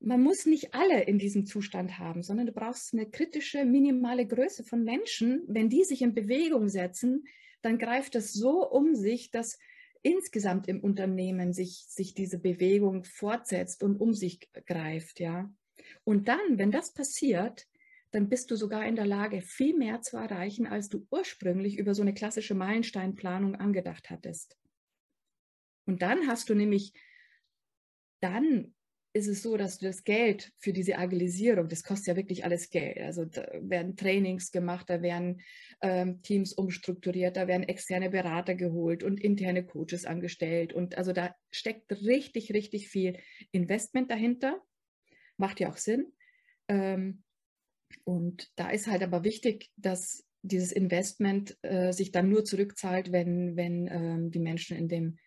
man 0.00 0.20
muss 0.20 0.44
nicht 0.44 0.74
alle 0.74 1.04
in 1.04 1.18
diesem 1.18 1.46
Zustand 1.46 1.98
haben, 1.98 2.22
sondern 2.22 2.46
du 2.46 2.52
brauchst 2.52 2.92
eine 2.92 3.08
kritische, 3.08 3.64
minimale 3.64 4.26
Größe 4.26 4.64
von 4.64 4.82
Menschen. 4.82 5.44
Wenn 5.46 5.68
die 5.68 5.84
sich 5.84 6.02
in 6.02 6.14
Bewegung 6.14 6.68
setzen, 6.68 7.24
dann 7.62 7.78
greift 7.78 8.16
das 8.16 8.32
so 8.32 8.68
um 8.68 8.96
sich, 8.96 9.30
dass 9.30 9.58
insgesamt 10.02 10.68
im 10.68 10.80
Unternehmen 10.80 11.52
sich, 11.52 11.84
sich 11.88 12.14
diese 12.14 12.38
Bewegung 12.38 13.04
fortsetzt 13.04 13.82
und 13.82 14.00
um 14.00 14.14
sich 14.14 14.48
greift, 14.66 15.20
ja. 15.20 15.50
Und 16.04 16.28
dann, 16.28 16.58
wenn 16.58 16.70
das 16.70 16.92
passiert, 16.92 17.66
dann 18.16 18.30
bist 18.30 18.50
du 18.50 18.56
sogar 18.56 18.86
in 18.86 18.96
der 18.96 19.04
Lage, 19.04 19.42
viel 19.42 19.76
mehr 19.76 20.00
zu 20.00 20.16
erreichen, 20.16 20.66
als 20.66 20.88
du 20.88 21.06
ursprünglich 21.10 21.78
über 21.78 21.92
so 21.92 22.00
eine 22.00 22.14
klassische 22.14 22.54
Meilensteinplanung 22.54 23.56
angedacht 23.56 24.08
hattest. 24.08 24.56
Und 25.84 26.00
dann 26.00 26.26
hast 26.26 26.48
du 26.48 26.54
nämlich, 26.54 26.94
dann 28.22 28.74
ist 29.12 29.28
es 29.28 29.42
so, 29.42 29.58
dass 29.58 29.76
du 29.76 29.84
das 29.84 30.02
Geld 30.02 30.50
für 30.56 30.72
diese 30.72 30.96
Agilisierung, 30.96 31.68
das 31.68 31.82
kostet 31.82 32.06
ja 32.06 32.16
wirklich 32.16 32.42
alles 32.42 32.70
Geld. 32.70 32.96
Also 33.00 33.26
da 33.26 33.46
werden 33.60 33.96
Trainings 33.96 34.50
gemacht, 34.50 34.88
da 34.88 35.02
werden 35.02 35.42
ähm, 35.82 36.22
Teams 36.22 36.54
umstrukturiert, 36.54 37.36
da 37.36 37.46
werden 37.46 37.68
externe 37.68 38.08
Berater 38.08 38.54
geholt 38.54 39.02
und 39.02 39.20
interne 39.20 39.66
Coaches 39.66 40.06
angestellt. 40.06 40.72
Und 40.72 40.96
also 40.96 41.12
da 41.12 41.36
steckt 41.50 41.92
richtig, 41.92 42.54
richtig 42.54 42.88
viel 42.88 43.18
Investment 43.52 44.10
dahinter. 44.10 44.58
Macht 45.36 45.60
ja 45.60 45.68
auch 45.68 45.76
Sinn. 45.76 46.14
Ähm, 46.68 47.22
und 48.04 48.50
da 48.56 48.70
ist 48.70 48.86
halt 48.86 49.02
aber 49.02 49.24
wichtig, 49.24 49.70
dass 49.76 50.24
dieses 50.42 50.72
Investment 50.72 51.56
äh, 51.62 51.92
sich 51.92 52.12
dann 52.12 52.28
nur 52.28 52.44
zurückzahlt, 52.44 53.12
wenn, 53.12 53.56
wenn 53.56 53.88
ähm, 53.90 54.30
die 54.30 54.38
Menschen 54.38 54.76
in 54.76 54.88
dem 54.88 55.18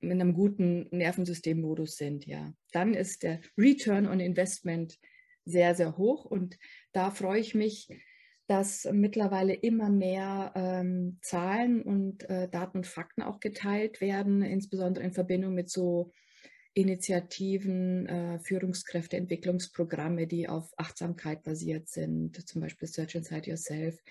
in 0.00 0.20
einem 0.20 0.34
guten 0.34 0.86
Nervensystemmodus 0.90 1.96
sind, 1.96 2.26
ja. 2.26 2.52
Dann 2.72 2.92
ist 2.92 3.22
der 3.22 3.40
Return 3.56 4.06
on 4.06 4.20
Investment 4.20 4.98
sehr, 5.46 5.74
sehr 5.74 5.96
hoch 5.96 6.24
und 6.24 6.58
da 6.92 7.10
freue 7.10 7.40
ich 7.40 7.54
mich, 7.54 7.88
dass 8.46 8.86
mittlerweile 8.92 9.54
immer 9.54 9.88
mehr 9.88 10.52
ähm, 10.54 11.18
Zahlen 11.22 11.82
und 11.82 12.28
äh, 12.28 12.48
Daten 12.48 12.78
und 12.78 12.86
Fakten 12.86 13.22
auch 13.22 13.40
geteilt 13.40 14.00
werden, 14.00 14.42
insbesondere 14.42 15.04
in 15.04 15.12
Verbindung 15.12 15.54
mit 15.54 15.70
so 15.70 16.12
Initiativen, 16.74 18.06
äh, 18.06 18.38
Führungskräfteentwicklungsprogramme, 18.40 20.26
die 20.26 20.48
auf 20.48 20.72
Achtsamkeit 20.76 21.42
basiert 21.44 21.88
sind, 21.88 22.48
zum 22.48 22.60
Beispiel 22.60 22.88
Search 22.88 23.14
Inside 23.14 23.48
Yourself. 23.48 24.02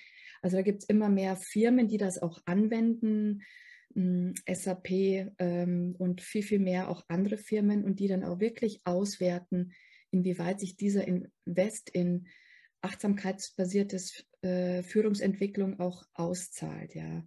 Also 0.42 0.58
da 0.58 0.64
gibt 0.64 0.84
es 0.84 0.90
immer 0.90 1.10
mehr 1.10 1.36
Firmen, 1.36 1.88
die 1.88 1.98
das 1.98 2.22
auch 2.22 2.42
anwenden, 2.46 3.44
SAP 3.96 4.90
ähm, 5.38 5.96
und 5.98 6.22
viel, 6.22 6.44
viel 6.44 6.60
mehr 6.60 6.90
auch 6.90 7.04
andere 7.08 7.38
Firmen 7.38 7.84
und 7.84 8.00
die 8.00 8.08
dann 8.08 8.24
auch 8.24 8.40
wirklich 8.40 8.82
auswerten, 8.86 9.74
inwieweit 10.10 10.60
sich 10.60 10.78
dieser 10.78 11.08
Invest 11.08 11.90
in 11.90 12.28
achtsamkeitsbasiertes 12.82 14.26
äh, 14.42 14.84
Führungsentwicklung 14.84 15.80
auch 15.80 16.06
auszahlt. 16.14 16.96
Ja. 16.96 17.24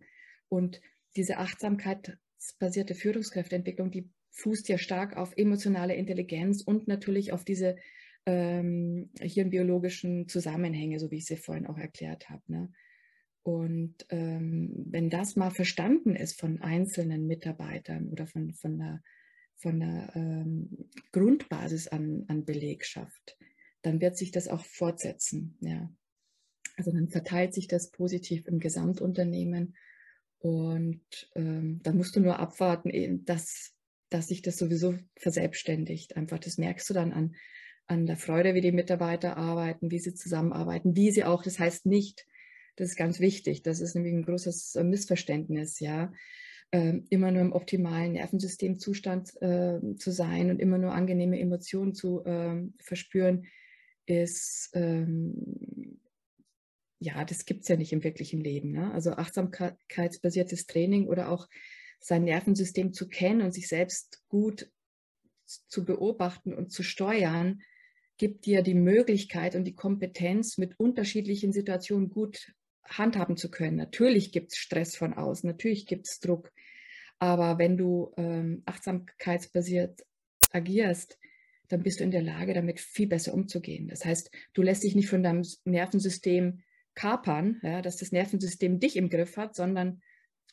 Und 0.49 0.81
diese 1.15 1.39
achtsamkeitsbasierte 1.39 2.95
Führungskräfteentwicklung, 2.95 3.91
die 3.91 4.11
fußt 4.37 4.69
ja 4.69 4.79
stark 4.79 5.17
auf 5.17 5.37
emotionale 5.37 5.95
Intelligenz 5.95 6.63
und 6.63 6.89
natürlich 6.89 7.33
auf 7.33 7.45
diese 7.45 7.77
ähm, 8.27 9.11
hirnbiologischen 9.21 10.29
Zusammenhänge, 10.29 10.99
so 10.99 11.11
wie 11.11 11.17
ich 11.17 11.27
sie 11.27 11.37
vorhin 11.37 11.67
auch 11.67 11.79
erklärt 11.79 12.29
habe. 12.29 12.43
Ne? 12.49 12.73
Und 13.43 14.07
ähm, 14.11 14.73
wenn 14.91 15.09
das 15.09 15.37
mal 15.37 15.51
verstanden 15.51 16.17
ist 16.17 16.39
von 16.39 16.61
einzelnen 16.61 17.27
Mitarbeitern 17.27 18.09
oder 18.09 18.27
von, 18.27 18.53
von 18.55 18.79
der, 18.79 19.03
von 19.55 19.81
der 19.81 20.13
ähm, 20.15 20.91
Grundbasis 21.13 21.89
an, 21.89 22.25
an 22.29 22.45
Belegschaft, 22.45 23.39
dann 23.83 24.01
wird 24.01 24.17
sich 24.17 24.33
das 24.33 24.49
auch 24.49 24.65
fortsetzen. 24.65 25.57
Ja. 25.61 25.89
Also 26.77 26.91
dann 26.91 27.09
verteilt 27.09 27.55
sich 27.55 27.69
das 27.69 27.91
positiv 27.91 28.47
im 28.49 28.59
Gesamtunternehmen 28.59 29.77
und 30.41 31.31
ähm, 31.35 31.81
dann 31.83 31.97
musst 31.97 32.17
du 32.17 32.21
nur 32.21 32.39
abwarten, 32.39 32.91
eh, 32.91 33.19
dass, 33.25 33.76
dass 34.11 34.29
sich 34.29 34.43
das 34.43 34.57
sowieso 34.57 34.97
verselbstständigt. 35.17 36.17
Einfach, 36.17 36.39
das 36.39 36.59
merkst 36.59 36.89
du 36.89 36.95
dann 36.95 37.13
an, 37.13 37.35
an 37.87 38.07
der 38.07 38.17
Freude, 38.17 38.55
wie 38.55 38.61
die 38.61 38.73
Mitarbeiter 38.73 39.37
arbeiten, 39.37 39.91
wie 39.91 39.99
sie 39.99 40.15
zusammenarbeiten, 40.15 40.97
wie 40.97 41.11
sie 41.11 41.25
auch, 41.25 41.43
das 41.43 41.59
heißt 41.59 41.87
nicht, 41.87 42.27
das 42.77 42.91
ist 42.91 42.97
ganz 42.97 43.21
wichtig. 43.21 43.63
Das 43.63 43.81
ist 43.81 43.95
nämlich 43.95 44.13
ein 44.13 44.25
großes 44.25 44.77
äh, 44.77 44.85
Missverständnis, 44.85 45.81
ja. 45.81 46.13
Ähm, 46.73 47.07
immer 47.11 47.31
nur 47.31 47.43
im 47.43 47.53
optimalen 47.53 48.13
Nervensystemzustand 48.13 49.41
äh, 49.41 49.79
zu 49.97 50.11
sein 50.11 50.51
und 50.51 50.59
immer 50.59 50.79
nur 50.79 50.93
angenehme 50.93 51.39
Emotionen 51.39 51.95
zu 51.95 52.25
äh, 52.25 52.61
verspüren, 52.81 53.47
ist, 54.05 54.71
ähm, 54.75 56.01
ja, 56.99 57.25
das 57.25 57.45
gibt 57.45 57.63
es 57.63 57.69
ja 57.69 57.77
nicht 57.77 57.93
im 57.93 58.03
wirklichen 58.03 58.41
Leben. 58.41 58.73
Ne? 58.73 58.93
Also 58.93 59.13
achtsamkeitsbasiertes 59.13 60.67
Training 60.67 61.07
oder 61.07 61.31
auch 61.31 61.47
sein 61.99 62.25
Nervensystem 62.25 62.93
zu 62.93 63.09
kennen 63.09 63.43
und 63.43 63.53
sich 63.53 63.69
selbst 63.69 64.23
gut 64.29 64.71
zu 65.45 65.85
beobachten 65.85 66.55
und 66.55 66.73
zu 66.73 66.83
steuern, 66.83 67.61
gibt 68.19 68.47
dir 68.47 68.63
die 68.63 68.75
Möglichkeit 68.75 69.55
und 69.55 69.65
die 69.65 69.75
Kompetenz, 69.75 70.59
mit 70.59 70.79
unterschiedlichen 70.79 71.53
Situationen 71.53 72.09
gut 72.09 72.53
handhaben 72.85 73.37
zu 73.37 73.51
können. 73.51 73.77
Natürlich 73.77 74.33
gibt 74.33 74.53
es 74.53 74.59
Stress 74.59 74.97
von 74.97 75.15
außen, 75.15 75.49
natürlich 75.49 75.87
gibt 75.87 76.07
es 76.07 76.21
Druck, 76.21 76.53
aber 77.19 77.59
wenn 77.59 77.77
du 77.77 78.13
ähm, 78.17 78.63
achtsamkeitsbasiert 78.67 80.03
agierst, 80.51 81.19
dann 81.69 81.83
bist 81.83 82.01
du 82.01 82.05
in 82.05 82.11
der 82.11 82.23
Lage, 82.23 82.55
damit 82.55 82.81
viel 82.81 83.09
besser 83.09 83.35
umzugehen. 83.35 83.89
Das 83.89 84.05
heißt, 84.05 84.31
du 84.55 84.63
lässt 84.63 84.85
dich 84.85 84.95
nicht 84.95 85.09
von 85.09 85.23
deinem 85.23 85.45
Nervensystem 85.65 86.63
kapern, 86.95 87.61
ja, 87.63 87.83
dass 87.83 87.97
das 87.97 88.13
Nervensystem 88.13 88.79
dich 88.79 88.97
im 88.97 89.11
Griff 89.11 89.37
hat, 89.37 89.55
sondern 89.55 90.01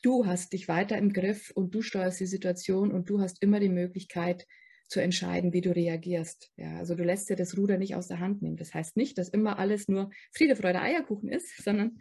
du 0.03 0.27
hast 0.27 0.53
dich 0.53 0.67
weiter 0.67 0.97
im 0.97 1.11
Griff 1.11 1.51
und 1.55 1.73
du 1.73 1.81
steuerst 1.81 2.19
die 2.19 2.27
Situation 2.27 2.91
und 2.91 3.09
du 3.09 3.19
hast 3.19 3.41
immer 3.41 3.59
die 3.59 3.69
Möglichkeit 3.69 4.45
zu 4.87 5.01
entscheiden, 5.01 5.53
wie 5.53 5.61
du 5.61 5.73
reagierst. 5.73 6.51
Ja, 6.55 6.77
also 6.77 6.93
du 6.93 7.03
lässt 7.03 7.29
dir 7.29 7.35
das 7.35 7.57
Ruder 7.57 7.77
nicht 7.77 7.95
aus 7.95 8.09
der 8.09 8.19
Hand 8.19 8.41
nehmen. 8.41 8.57
Das 8.57 8.73
heißt 8.73 8.95
nicht, 8.97 9.17
dass 9.17 9.29
immer 9.29 9.57
alles 9.57 9.87
nur 9.87 10.11
Friede, 10.31 10.55
Freude, 10.55 10.81
Eierkuchen 10.81 11.29
ist, 11.29 11.57
sondern 11.63 11.99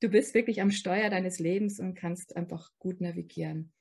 du 0.00 0.08
bist 0.08 0.34
wirklich 0.34 0.60
am 0.60 0.70
Steuer 0.70 1.10
deines 1.10 1.38
Lebens 1.38 1.78
und 1.78 1.94
kannst 1.94 2.34
einfach 2.36 2.72
gut 2.78 3.00
navigieren. 3.00 3.72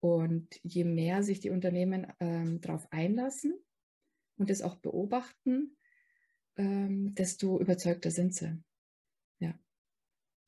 Und 0.00 0.48
je 0.62 0.84
mehr 0.84 1.22
sich 1.22 1.40
die 1.40 1.50
Unternehmen 1.50 2.06
ähm, 2.20 2.60
darauf 2.60 2.90
einlassen 2.90 3.54
und 4.36 4.50
es 4.50 4.62
auch 4.62 4.76
beobachten, 4.76 5.76
ähm, 6.56 7.14
desto 7.14 7.60
überzeugter 7.60 8.10
sind 8.10 8.34
sie. 8.34 8.62
Ja. 9.38 9.58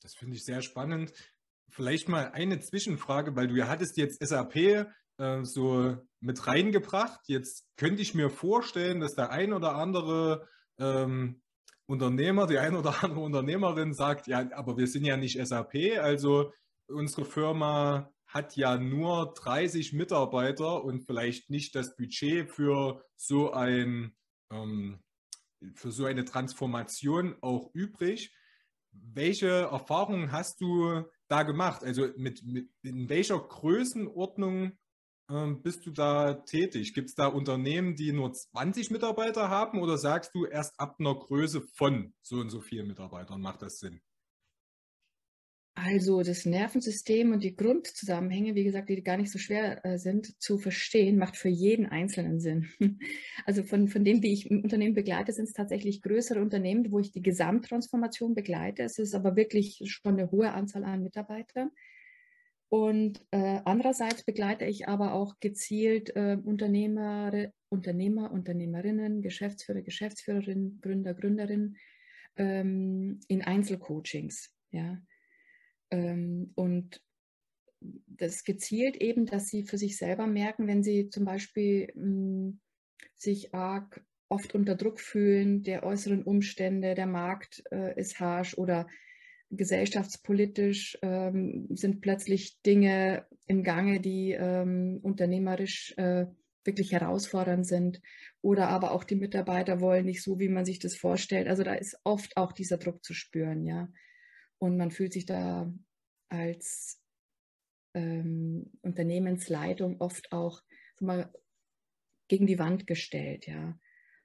Das 0.00 0.14
finde 0.14 0.36
ich 0.36 0.44
sehr 0.44 0.62
spannend. 0.62 1.12
Vielleicht 1.74 2.06
mal 2.06 2.30
eine 2.32 2.60
Zwischenfrage, 2.60 3.34
weil 3.34 3.48
du 3.48 3.54
ja 3.54 3.66
hattest 3.66 3.96
jetzt 3.96 4.22
SAP 4.22 4.56
äh, 4.56 4.86
so 5.42 5.96
mit 6.20 6.46
reingebracht. 6.46 7.20
Jetzt 7.28 7.66
könnte 7.76 8.02
ich 8.02 8.14
mir 8.14 8.28
vorstellen, 8.28 9.00
dass 9.00 9.14
der 9.14 9.30
ein 9.30 9.54
oder 9.54 9.74
andere 9.74 10.46
ähm, 10.78 11.40
Unternehmer, 11.86 12.46
die 12.46 12.58
ein 12.58 12.76
oder 12.76 13.02
andere 13.02 13.20
Unternehmerin 13.20 13.94
sagt, 13.94 14.26
ja, 14.26 14.52
aber 14.52 14.76
wir 14.76 14.86
sind 14.86 15.06
ja 15.06 15.16
nicht 15.16 15.38
SAP, 15.44 15.98
also 15.98 16.52
unsere 16.88 17.24
Firma 17.24 18.12
hat 18.26 18.54
ja 18.56 18.76
nur 18.76 19.32
30 19.34 19.94
Mitarbeiter 19.94 20.84
und 20.84 21.06
vielleicht 21.06 21.48
nicht 21.48 21.74
das 21.74 21.96
Budget 21.96 22.50
für 22.50 23.02
so 23.16 23.52
ein 23.52 24.14
ähm, 24.50 25.02
für 25.74 25.90
so 25.90 26.04
eine 26.04 26.24
Transformation 26.26 27.36
auch 27.40 27.70
übrig. 27.72 28.34
Welche 28.90 29.48
Erfahrungen 29.48 30.32
hast 30.32 30.60
du 30.60 31.04
da 31.32 31.42
gemacht? 31.42 31.82
Also 31.82 32.08
mit, 32.16 32.44
mit 32.44 32.68
in 32.82 33.08
welcher 33.08 33.38
Größenordnung 33.38 34.72
ähm, 35.30 35.62
bist 35.62 35.86
du 35.86 35.90
da 35.90 36.34
tätig? 36.34 36.92
Gibt 36.94 37.08
es 37.08 37.14
da 37.14 37.26
Unternehmen, 37.26 37.96
die 37.96 38.12
nur 38.12 38.32
20 38.32 38.90
Mitarbeiter 38.90 39.48
haben 39.48 39.80
oder 39.80 39.96
sagst 39.96 40.34
du 40.34 40.44
erst 40.44 40.78
ab 40.78 40.96
einer 40.98 41.14
Größe 41.14 41.62
von 41.62 42.12
so 42.20 42.36
und 42.36 42.50
so 42.50 42.60
vielen 42.60 42.86
Mitarbeitern 42.86 43.40
macht 43.40 43.62
das 43.62 43.78
Sinn? 43.78 44.00
Also 45.84 46.22
das 46.22 46.46
Nervensystem 46.46 47.32
und 47.32 47.42
die 47.42 47.56
Grundzusammenhänge, 47.56 48.54
wie 48.54 48.62
gesagt, 48.62 48.88
die 48.88 49.02
gar 49.02 49.16
nicht 49.16 49.32
so 49.32 49.40
schwer 49.40 49.84
äh, 49.84 49.98
sind 49.98 50.40
zu 50.40 50.58
verstehen, 50.58 51.18
macht 51.18 51.36
für 51.36 51.48
jeden 51.48 51.86
Einzelnen 51.86 52.38
Sinn. 52.40 52.68
Also 53.44 53.64
von, 53.64 53.88
von 53.88 54.04
dem, 54.04 54.22
wie 54.22 54.32
ich 54.32 54.48
im 54.48 54.62
Unternehmen 54.62 54.94
begleite, 54.94 55.32
sind 55.32 55.48
es 55.48 55.54
tatsächlich 55.54 56.00
größere 56.02 56.40
Unternehmen, 56.40 56.92
wo 56.92 57.00
ich 57.00 57.10
die 57.10 57.22
Gesamttransformation 57.22 58.34
begleite. 58.34 58.84
Es 58.84 58.98
ist 58.98 59.14
aber 59.14 59.34
wirklich 59.34 59.82
schon 59.86 60.12
eine 60.12 60.30
hohe 60.30 60.52
Anzahl 60.52 60.84
an 60.84 61.02
Mitarbeitern. 61.02 61.70
Und 62.68 63.20
äh, 63.32 63.60
andererseits 63.64 64.22
begleite 64.24 64.66
ich 64.66 64.86
aber 64.86 65.14
auch 65.14 65.40
gezielt 65.40 66.14
äh, 66.14 66.38
Unternehmer, 66.44 67.50
Unternehmer, 67.68 68.30
Unternehmerinnen, 68.30 69.22
Geschäftsführer, 69.22 69.82
Geschäftsführerinnen, 69.82 70.80
Gründer, 70.80 71.14
Gründerinnen 71.14 71.76
ähm, 72.36 73.18
in 73.26 73.42
Einzelcoachings. 73.42 74.54
Ja 74.70 75.02
und 76.54 77.02
das 78.06 78.44
gezielt 78.44 78.96
eben, 78.96 79.26
dass 79.26 79.48
sie 79.48 79.64
für 79.64 79.78
sich 79.78 79.96
selber 79.96 80.26
merken, 80.26 80.66
wenn 80.66 80.82
sie 80.82 81.08
zum 81.08 81.24
Beispiel 81.24 81.92
mh, 81.94 82.02
hm, 82.02 82.60
sich 83.16 83.54
arg 83.54 84.04
oft 84.28 84.54
unter 84.54 84.76
Druck 84.76 85.00
fühlen, 85.00 85.62
der 85.62 85.82
äußeren 85.84 86.22
Umstände, 86.22 86.94
der 86.94 87.06
Markt 87.06 87.62
äh, 87.70 87.98
ist 88.00 88.18
harsch 88.18 88.56
oder 88.56 88.86
gesellschaftspolitisch 89.50 90.98
ähm, 91.02 91.68
sind 91.70 92.00
plötzlich 92.00 92.60
Dinge 92.62 93.26
im 93.46 93.62
Gange, 93.62 94.00
die 94.00 94.32
ähm, 94.32 95.00
unternehmerisch 95.02 95.92
äh, 95.98 96.26
wirklich 96.64 96.92
herausfordernd 96.92 97.66
sind. 97.66 98.00
Oder 98.40 98.68
aber 98.68 98.92
auch 98.92 99.04
die 99.04 99.16
Mitarbeiter 99.16 99.80
wollen 99.80 100.06
nicht 100.06 100.22
so, 100.22 100.38
wie 100.38 100.48
man 100.48 100.64
sich 100.64 100.78
das 100.78 100.96
vorstellt. 100.96 101.48
Also 101.48 101.62
da 101.62 101.74
ist 101.74 101.98
oft 102.04 102.36
auch 102.36 102.52
dieser 102.52 102.78
Druck 102.78 103.04
zu 103.04 103.12
spüren, 103.12 103.66
ja. 103.66 103.88
Und 104.62 104.76
man 104.76 104.92
fühlt 104.92 105.12
sich 105.12 105.26
da 105.26 105.74
als 106.28 107.02
ähm, 107.94 108.70
Unternehmensleitung 108.80 110.00
oft 110.00 110.30
auch 110.30 110.62
mal, 111.00 111.32
gegen 112.28 112.46
die 112.46 112.60
Wand 112.60 112.86
gestellt, 112.86 113.48
ja. 113.48 113.76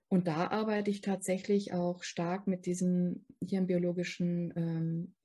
Und 0.09 0.27
da 0.27 0.49
arbeite 0.49 0.91
ich 0.91 1.01
tatsächlich 1.01 1.73
auch 1.73 2.03
stark 2.03 2.45
mit 2.45 2.67
diesen 2.67 3.25
hirnbiologischen 3.43 4.53
ähm, 4.55 5.15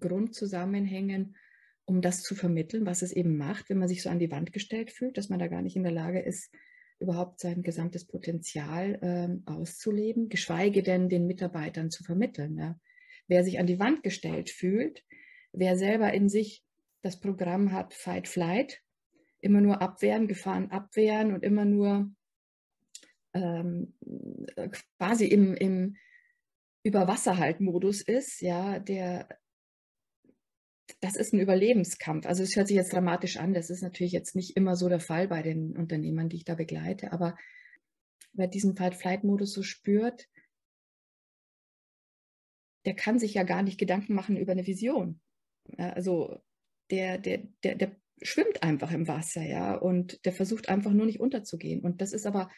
Grundzusammenhängen, 0.00 1.36
um 1.84 2.02
das 2.02 2.20
zu 2.24 2.34
vermitteln, 2.34 2.86
was 2.86 3.02
es 3.02 3.12
eben 3.12 3.36
macht, 3.36 3.70
wenn 3.70 3.78
man 3.78 3.86
sich 3.86 4.02
so 4.02 4.10
an 4.10 4.18
die 4.18 4.32
Wand 4.32 4.52
gestellt 4.52 4.90
fühlt, 4.90 5.16
dass 5.16 5.28
man 5.28 5.38
da 5.38 5.46
gar 5.46 5.62
nicht 5.62 5.76
in 5.76 5.84
der 5.84 5.92
Lage 5.92 6.18
ist, 6.18 6.52
überhaupt 6.98 7.38
sein 7.38 7.62
gesamtes 7.62 8.04
Potenzial 8.04 8.98
ähm, 9.00 9.44
auszuleben, 9.46 10.28
geschweige 10.28 10.82
denn 10.82 11.08
den 11.08 11.28
Mitarbeitern 11.28 11.92
zu 11.92 12.02
vermitteln. 12.02 12.58
Ja. 12.58 12.80
Wer 13.26 13.44
sich 13.44 13.58
an 13.58 13.66
die 13.66 13.78
Wand 13.78 14.02
gestellt 14.02 14.50
fühlt, 14.50 15.04
wer 15.52 15.76
selber 15.76 16.12
in 16.12 16.28
sich 16.28 16.64
das 17.02 17.20
Programm 17.20 17.72
hat, 17.72 17.94
Fight, 17.94 18.28
Flight, 18.28 18.82
immer 19.40 19.60
nur 19.60 19.82
abwehren, 19.82 20.26
Gefahren 20.26 20.70
abwehren 20.70 21.32
und 21.32 21.44
immer 21.44 21.64
nur 21.64 22.10
ähm, 23.34 23.94
quasi 24.98 25.26
im, 25.26 25.54
im 25.54 25.96
Überwasserhalt-Modus 26.82 28.02
ist, 28.02 28.40
ja, 28.40 28.78
der, 28.78 29.28
das 31.00 31.16
ist 31.16 31.32
ein 31.32 31.40
Überlebenskampf. 31.40 32.26
Also 32.26 32.42
es 32.42 32.56
hört 32.56 32.68
sich 32.68 32.76
jetzt 32.76 32.92
dramatisch 32.92 33.36
an, 33.36 33.52
das 33.52 33.70
ist 33.70 33.82
natürlich 33.82 34.12
jetzt 34.12 34.34
nicht 34.34 34.56
immer 34.56 34.76
so 34.76 34.88
der 34.88 35.00
Fall 35.00 35.28
bei 35.28 35.42
den 35.42 35.76
Unternehmern, 35.76 36.28
die 36.28 36.36
ich 36.36 36.44
da 36.44 36.54
begleite, 36.54 37.12
aber 37.12 37.36
wer 38.32 38.48
diesen 38.48 38.76
Fight-Flight-Modus 38.76 39.52
so 39.52 39.62
spürt, 39.62 40.28
der 42.84 42.94
kann 42.94 43.18
sich 43.18 43.34
ja 43.34 43.42
gar 43.42 43.62
nicht 43.62 43.78
Gedanken 43.78 44.14
machen 44.14 44.36
über 44.36 44.52
eine 44.52 44.66
Vision. 44.66 45.20
Also 45.78 46.38
der, 46.90 47.18
der, 47.18 47.38
der, 47.62 47.74
der 47.76 47.96
schwimmt 48.22 48.62
einfach 48.62 48.92
im 48.92 49.08
Wasser, 49.08 49.42
ja, 49.42 49.74
und 49.74 50.24
der 50.24 50.32
versucht 50.32 50.68
einfach 50.68 50.92
nur 50.92 51.06
nicht 51.06 51.20
unterzugehen. 51.20 51.80
Und 51.80 52.00
das 52.00 52.12
ist 52.12 52.26
aber 52.26 52.50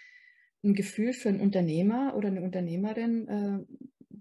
ein 0.65 0.75
Gefühl 0.75 1.13
für 1.13 1.29
einen 1.29 1.41
Unternehmer 1.41 2.15
oder 2.17 2.29
eine 2.29 2.43
Unternehmerin, 2.43 3.29
äh, 3.29 4.19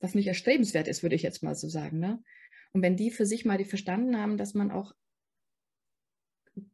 was 0.00 0.14
nicht 0.14 0.26
erstrebenswert 0.26 0.86
ist, 0.86 1.02
würde 1.02 1.16
ich 1.16 1.22
jetzt 1.22 1.42
mal 1.42 1.54
so 1.54 1.68
sagen. 1.68 1.98
Ne? 1.98 2.22
Und 2.72 2.82
wenn 2.82 2.96
die 2.96 3.10
für 3.10 3.26
sich 3.26 3.44
mal 3.44 3.58
die 3.58 3.64
verstanden 3.64 4.16
haben, 4.16 4.36
dass 4.36 4.54
man 4.54 4.70
auch 4.70 4.94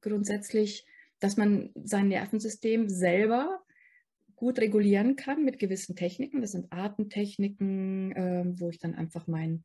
grundsätzlich, 0.01 0.87
dass 1.21 1.37
man 1.37 1.71
sein 1.75 2.09
Nervensystem 2.09 2.89
selber 2.89 3.64
gut 4.37 4.59
regulieren 4.59 5.17
kann 5.17 5.45
mit 5.45 5.59
gewissen 5.59 5.97
Techniken. 5.97 6.41
Das 6.41 6.53
sind 6.53 6.73
Atemtechniken, 6.73 8.13
äh, 8.13 8.45
wo 8.61 8.71
ich 8.71 8.79
dann 8.79 8.95
einfach 8.95 9.27
mein 9.27 9.65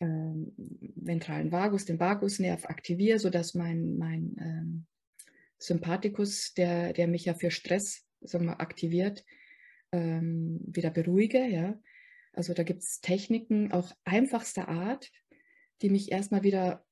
ähm, 0.00 0.52
ventralen 0.56 1.52
Vagus, 1.52 1.84
den 1.84 2.00
Vagusnerv 2.00 2.66
aktiviere, 2.66 3.18
sodass 3.18 3.54
mein, 3.54 3.96
mein 3.96 4.36
ähm, 4.40 4.86
Sympathikus, 5.58 6.54
der, 6.54 6.92
der 6.92 7.08
mich 7.08 7.24
ja 7.24 7.34
für 7.34 7.50
Stress 7.50 8.06
sagen 8.20 8.46
wir, 8.46 8.60
aktiviert, 8.60 9.24
ähm, 9.92 10.60
wieder 10.66 10.90
beruhige. 10.90 11.44
Ja? 11.46 11.78
Also 12.32 12.54
da 12.54 12.62
gibt 12.62 12.82
es 12.82 13.00
Techniken, 13.00 13.72
auch 13.72 13.92
einfachster 14.04 14.68
Art, 14.68 15.10
die 15.82 15.90
mich 15.90 16.12
erstmal 16.12 16.42
wieder 16.42 16.84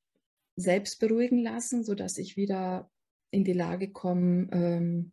selbst 0.57 1.01
beruhigen 1.01 1.43
lassen, 1.43 1.85
sodass 1.85 2.19
ich 2.19 2.37
wieder 2.37 2.91
in 3.31 3.45
die 3.45 3.53
Lage 3.53 3.91
komme, 3.91 4.49
ähm, 4.53 5.13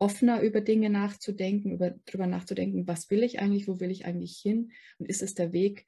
offener 0.00 0.40
über 0.40 0.62
Dinge 0.62 0.90
nachzudenken, 0.90 1.72
über, 1.72 1.94
darüber 2.06 2.26
nachzudenken, 2.26 2.88
was 2.88 3.10
will 3.10 3.22
ich 3.22 3.38
eigentlich, 3.38 3.68
wo 3.68 3.80
will 3.80 3.90
ich 3.90 4.06
eigentlich 4.06 4.38
hin 4.42 4.72
und 4.98 5.08
ist 5.08 5.22
es 5.22 5.34
der 5.34 5.52
Weg, 5.52 5.86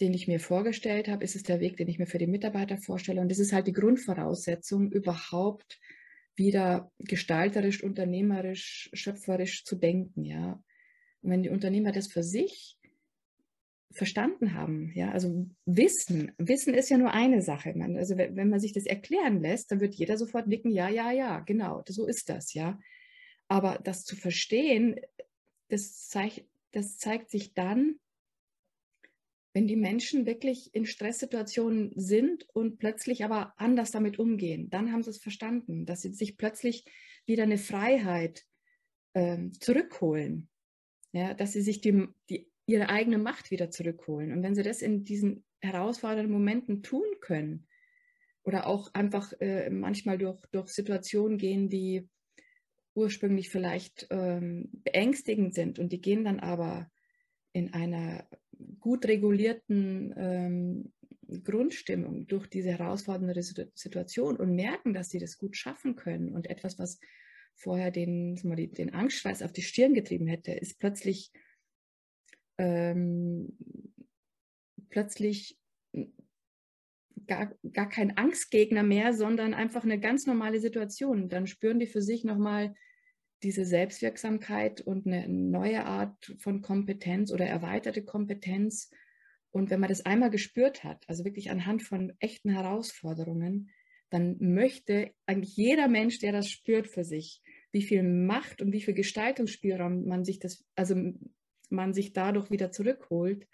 den 0.00 0.12
ich 0.12 0.28
mir 0.28 0.40
vorgestellt 0.40 1.08
habe, 1.08 1.24
ist 1.24 1.36
es 1.36 1.44
der 1.44 1.60
Weg, 1.60 1.76
den 1.76 1.88
ich 1.88 1.98
mir 1.98 2.06
für 2.06 2.18
die 2.18 2.26
Mitarbeiter 2.26 2.76
vorstelle. 2.76 3.20
Und 3.20 3.30
das 3.30 3.38
ist 3.38 3.52
halt 3.52 3.66
die 3.66 3.72
Grundvoraussetzung, 3.72 4.90
überhaupt 4.92 5.80
wieder 6.34 6.92
gestalterisch, 6.98 7.82
unternehmerisch, 7.82 8.90
schöpferisch 8.92 9.64
zu 9.64 9.76
denken. 9.76 10.24
Ja. 10.24 10.62
Und 11.22 11.30
wenn 11.30 11.42
die 11.42 11.48
Unternehmer 11.48 11.92
das 11.92 12.08
für 12.08 12.22
sich 12.22 12.76
verstanden 13.92 14.52
haben, 14.52 14.92
ja, 14.94 15.12
also 15.12 15.46
Wissen, 15.64 16.32
Wissen 16.36 16.74
ist 16.74 16.90
ja 16.90 16.98
nur 16.98 17.12
eine 17.12 17.40
Sache. 17.40 17.72
Man, 17.74 17.96
also 17.96 18.18
wenn 18.18 18.50
man 18.50 18.60
sich 18.60 18.74
das 18.74 18.84
erklären 18.84 19.40
lässt, 19.40 19.70
dann 19.70 19.80
wird 19.80 19.94
jeder 19.94 20.18
sofort 20.18 20.46
nicken, 20.48 20.70
ja, 20.70 20.90
ja, 20.90 21.10
ja, 21.12 21.40
genau, 21.40 21.82
so 21.88 22.06
ist 22.06 22.28
das, 22.28 22.52
ja. 22.52 22.78
Aber 23.48 23.78
das 23.82 24.04
zu 24.04 24.16
verstehen, 24.16 25.00
das, 25.68 26.08
zeigt, 26.08 26.44
das 26.72 26.98
zeigt 26.98 27.30
sich 27.30 27.54
dann, 27.54 27.98
wenn 29.52 29.66
die 29.66 29.76
Menschen 29.76 30.26
wirklich 30.26 30.74
in 30.74 30.84
Stresssituationen 30.84 31.92
sind 31.96 32.46
und 32.52 32.78
plötzlich 32.78 33.24
aber 33.24 33.54
anders 33.56 33.90
damit 33.90 34.18
umgehen, 34.18 34.68
dann 34.68 34.92
haben 34.92 35.02
sie 35.02 35.10
es 35.10 35.18
verstanden, 35.18 35.86
dass 35.86 36.02
sie 36.02 36.12
sich 36.12 36.36
plötzlich 36.36 36.84
wieder 37.24 37.44
eine 37.44 37.56
Freiheit 37.56 38.44
äh, 39.14 39.48
zurückholen, 39.58 40.48
ja, 41.12 41.32
dass 41.32 41.52
sie 41.52 41.62
sich 41.62 41.80
die, 41.80 42.06
die, 42.28 42.50
ihre 42.66 42.90
eigene 42.90 43.16
Macht 43.16 43.50
wieder 43.50 43.70
zurückholen. 43.70 44.32
Und 44.32 44.42
wenn 44.42 44.54
sie 44.54 44.62
das 44.62 44.82
in 44.82 45.04
diesen 45.04 45.44
herausfordernden 45.60 46.32
Momenten 46.32 46.82
tun 46.82 47.06
können, 47.20 47.66
oder 48.46 48.68
auch 48.68 48.94
einfach 48.94 49.32
äh, 49.40 49.68
manchmal 49.70 50.18
durch, 50.18 50.38
durch 50.52 50.68
Situationen 50.68 51.36
gehen, 51.36 51.68
die 51.68 52.08
ursprünglich 52.96 53.50
vielleicht 53.50 54.06
ähm, 54.10 54.68
beängstigend 54.72 55.54
sind 55.54 55.78
und 55.78 55.92
die 55.92 56.00
gehen 56.00 56.24
dann 56.24 56.40
aber 56.40 56.90
in 57.52 57.72
einer 57.72 58.26
gut 58.80 59.06
regulierten 59.06 60.14
ähm, 60.16 60.92
Grundstimmung 61.44 62.26
durch 62.26 62.46
diese 62.46 62.70
herausfordernde 62.70 63.42
Situation 63.42 64.36
und 64.36 64.54
merken, 64.54 64.94
dass 64.94 65.10
sie 65.10 65.18
das 65.18 65.38
gut 65.38 65.56
schaffen 65.56 65.96
können 65.96 66.32
und 66.32 66.48
etwas, 66.48 66.78
was 66.78 67.00
vorher 67.54 67.90
den, 67.90 68.36
den 68.36 68.94
Angstschweiß 68.94 69.42
auf 69.42 69.52
die 69.52 69.62
Stirn 69.62 69.94
getrieben 69.94 70.26
hätte, 70.26 70.52
ist 70.52 70.78
plötzlich 70.78 71.32
ähm, 72.58 73.56
plötzlich 74.88 75.58
gar, 77.26 77.54
gar 77.72 77.88
kein 77.88 78.16
Angstgegner 78.16 78.82
mehr, 78.82 79.12
sondern 79.12 79.54
einfach 79.54 79.84
eine 79.84 79.98
ganz 79.98 80.26
normale 80.26 80.60
Situation. 80.60 81.28
Dann 81.28 81.46
spüren 81.46 81.78
die 81.78 81.86
für 81.86 82.02
sich 82.02 82.24
nochmal 82.24 82.74
diese 83.46 83.64
Selbstwirksamkeit 83.64 84.80
und 84.80 85.06
eine 85.06 85.28
neue 85.28 85.84
Art 85.84 86.34
von 86.38 86.62
Kompetenz 86.62 87.30
oder 87.30 87.46
erweiterte 87.46 88.02
Kompetenz. 88.02 88.90
Und 89.52 89.70
wenn 89.70 89.78
man 89.78 89.88
das 89.88 90.04
einmal 90.04 90.30
gespürt 90.30 90.82
hat, 90.82 91.04
also 91.06 91.24
wirklich 91.24 91.48
anhand 91.48 91.84
von 91.84 92.12
echten 92.18 92.50
Herausforderungen, 92.50 93.70
dann 94.10 94.36
möchte 94.40 95.12
eigentlich 95.26 95.56
jeder 95.56 95.86
Mensch, 95.86 96.18
der 96.18 96.32
das 96.32 96.50
spürt 96.50 96.88
für 96.88 97.04
sich, 97.04 97.40
wie 97.70 97.82
viel 97.82 98.02
Macht 98.02 98.60
und 98.62 98.72
wie 98.72 98.80
viel 98.80 98.94
Gestaltungsspielraum 98.94 100.06
man 100.06 100.24
sich 100.24 100.40
das, 100.40 100.64
also 100.74 100.96
man 101.70 101.94
sich 101.94 102.12
dadurch 102.12 102.50
wieder 102.50 102.72
zurückholt, 102.72 103.46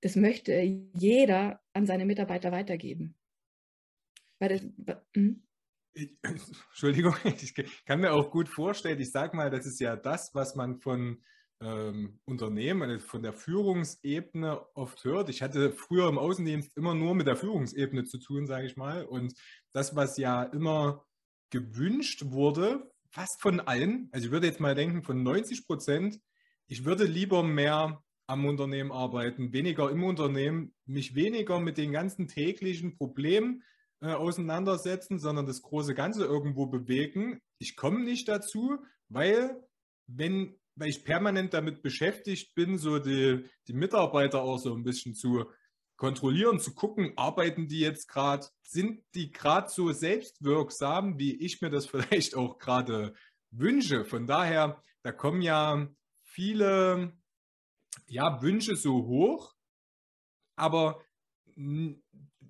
das 0.00 0.16
möchte 0.16 0.52
jeder 0.94 1.60
an 1.74 1.86
seine 1.86 2.06
Mitarbeiter 2.06 2.50
weitergeben. 2.50 3.14
Weil 4.40 4.48
das, 4.48 4.96
hm? 5.14 5.45
Ich, 5.96 6.16
Entschuldigung, 6.70 7.16
ich 7.24 7.54
kann 7.84 8.00
mir 8.00 8.12
auch 8.12 8.30
gut 8.30 8.48
vorstellen, 8.48 9.00
ich 9.00 9.10
sage 9.10 9.36
mal, 9.36 9.50
das 9.50 9.66
ist 9.66 9.80
ja 9.80 9.96
das, 9.96 10.34
was 10.34 10.54
man 10.54 10.78
von 10.78 11.22
ähm, 11.60 12.20
Unternehmen, 12.26 12.82
also 12.82 13.06
von 13.06 13.22
der 13.22 13.32
Führungsebene 13.32 14.60
oft 14.74 15.02
hört. 15.04 15.30
Ich 15.30 15.42
hatte 15.42 15.72
früher 15.72 16.08
im 16.08 16.18
Außendienst 16.18 16.76
immer 16.76 16.94
nur 16.94 17.14
mit 17.14 17.26
der 17.26 17.36
Führungsebene 17.36 18.04
zu 18.04 18.18
tun, 18.18 18.46
sage 18.46 18.66
ich 18.66 18.76
mal. 18.76 19.04
Und 19.04 19.34
das, 19.72 19.96
was 19.96 20.18
ja 20.18 20.42
immer 20.42 21.04
gewünscht 21.50 22.24
wurde, 22.26 22.90
fast 23.10 23.40
von 23.40 23.60
allen, 23.60 24.08
also 24.12 24.26
ich 24.26 24.32
würde 24.32 24.46
jetzt 24.46 24.60
mal 24.60 24.74
denken, 24.74 25.02
von 25.02 25.22
90 25.22 25.66
Prozent, 25.66 26.20
ich 26.66 26.84
würde 26.84 27.04
lieber 27.04 27.42
mehr 27.42 28.02
am 28.26 28.44
Unternehmen 28.44 28.92
arbeiten, 28.92 29.52
weniger 29.52 29.90
im 29.90 30.02
Unternehmen, 30.02 30.74
mich 30.84 31.14
weniger 31.14 31.60
mit 31.60 31.78
den 31.78 31.92
ganzen 31.92 32.26
täglichen 32.26 32.96
Problemen 32.96 33.62
äh, 34.00 34.12
auseinandersetzen, 34.12 35.18
sondern 35.18 35.46
das 35.46 35.62
große 35.62 35.94
Ganze 35.94 36.24
irgendwo 36.24 36.66
bewegen. 36.66 37.40
Ich 37.58 37.76
komme 37.76 38.00
nicht 38.00 38.28
dazu, 38.28 38.78
weil 39.08 39.62
wenn 40.06 40.56
weil 40.76 40.88
ich 40.90 41.04
permanent 41.04 41.54
damit 41.54 41.82
beschäftigt 41.82 42.54
bin, 42.54 42.78
so 42.78 42.98
die, 42.98 43.48
die 43.66 43.72
Mitarbeiter 43.72 44.42
auch 44.42 44.58
so 44.58 44.74
ein 44.74 44.84
bisschen 44.84 45.14
zu 45.14 45.46
kontrollieren, 45.96 46.60
zu 46.60 46.74
gucken, 46.74 47.12
arbeiten 47.16 47.66
die 47.66 47.80
jetzt 47.80 48.08
gerade, 48.08 48.46
sind 48.62 49.02
die 49.14 49.32
gerade 49.32 49.70
so 49.70 49.90
selbstwirksam, 49.92 51.18
wie 51.18 51.34
ich 51.34 51.62
mir 51.62 51.70
das 51.70 51.86
vielleicht 51.90 52.36
auch 52.36 52.58
gerade 52.58 53.14
wünsche. 53.50 54.04
Von 54.04 54.26
daher, 54.26 54.82
da 55.02 55.12
kommen 55.12 55.40
ja 55.40 55.88
viele 56.22 57.16
ja, 58.06 58.42
Wünsche 58.42 58.76
so 58.76 59.06
hoch, 59.06 59.54
aber 60.56 61.02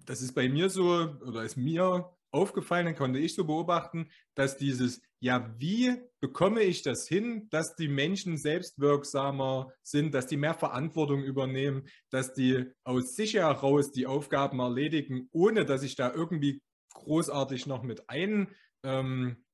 das 0.06 0.22
ist 0.22 0.34
bei 0.34 0.48
mir 0.48 0.70
so 0.70 0.86
oder 1.26 1.42
ist 1.42 1.56
mir 1.56 2.10
aufgefallen, 2.30 2.86
dann 2.86 2.96
konnte 2.96 3.18
ich 3.18 3.34
so 3.34 3.44
beobachten, 3.44 4.10
dass 4.34 4.56
dieses, 4.56 5.00
ja, 5.20 5.54
wie 5.58 5.96
bekomme 6.20 6.62
ich 6.62 6.82
das 6.82 7.08
hin, 7.08 7.48
dass 7.50 7.74
die 7.76 7.88
Menschen 7.88 8.36
selbstwirksamer 8.36 9.72
sind, 9.82 10.14
dass 10.14 10.26
die 10.26 10.36
mehr 10.36 10.54
Verantwortung 10.54 11.22
übernehmen, 11.22 11.88
dass 12.10 12.34
die 12.34 12.66
aus 12.84 13.14
sich 13.16 13.34
heraus 13.34 13.90
die 13.90 14.06
Aufgaben 14.06 14.60
erledigen, 14.60 15.28
ohne 15.32 15.64
dass 15.64 15.82
ich 15.82 15.96
da 15.96 16.12
irgendwie 16.12 16.62
großartig 16.94 17.66
noch 17.66 17.82
mit 17.82 18.08
ein, 18.08 18.54
ähm, 18.82 19.44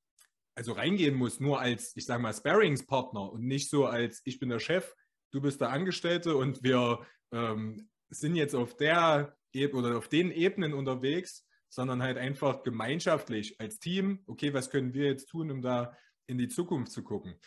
also 0.54 0.72
reingehen 0.72 1.14
muss, 1.14 1.40
nur 1.40 1.60
als, 1.60 1.92
ich 1.96 2.04
sage 2.04 2.22
mal, 2.22 2.34
Sparringspartner 2.34 3.32
und 3.32 3.44
nicht 3.44 3.70
so 3.70 3.86
als, 3.86 4.20
ich 4.24 4.38
bin 4.38 4.48
der 4.48 4.60
Chef, 4.60 4.94
du 5.32 5.40
bist 5.40 5.60
der 5.60 5.70
Angestellte 5.70 6.36
und 6.36 6.62
wir 6.62 7.06
ähm, 7.32 7.88
sind 8.10 8.36
jetzt 8.36 8.54
auf 8.54 8.76
der 8.76 9.36
oder 9.72 9.98
auf 9.98 10.08
den 10.08 10.30
Ebenen 10.30 10.74
unterwegs, 10.74 11.46
sondern 11.68 12.02
halt 12.02 12.18
einfach 12.18 12.62
gemeinschaftlich 12.62 13.60
als 13.60 13.78
Team, 13.78 14.22
okay, 14.26 14.52
was 14.52 14.70
können 14.70 14.92
wir 14.94 15.06
jetzt 15.06 15.26
tun, 15.26 15.50
um 15.50 15.62
da 15.62 15.96
in 16.26 16.38
die 16.38 16.48
Zukunft 16.48 16.92
zu 16.92 17.02
gucken. 17.02 17.38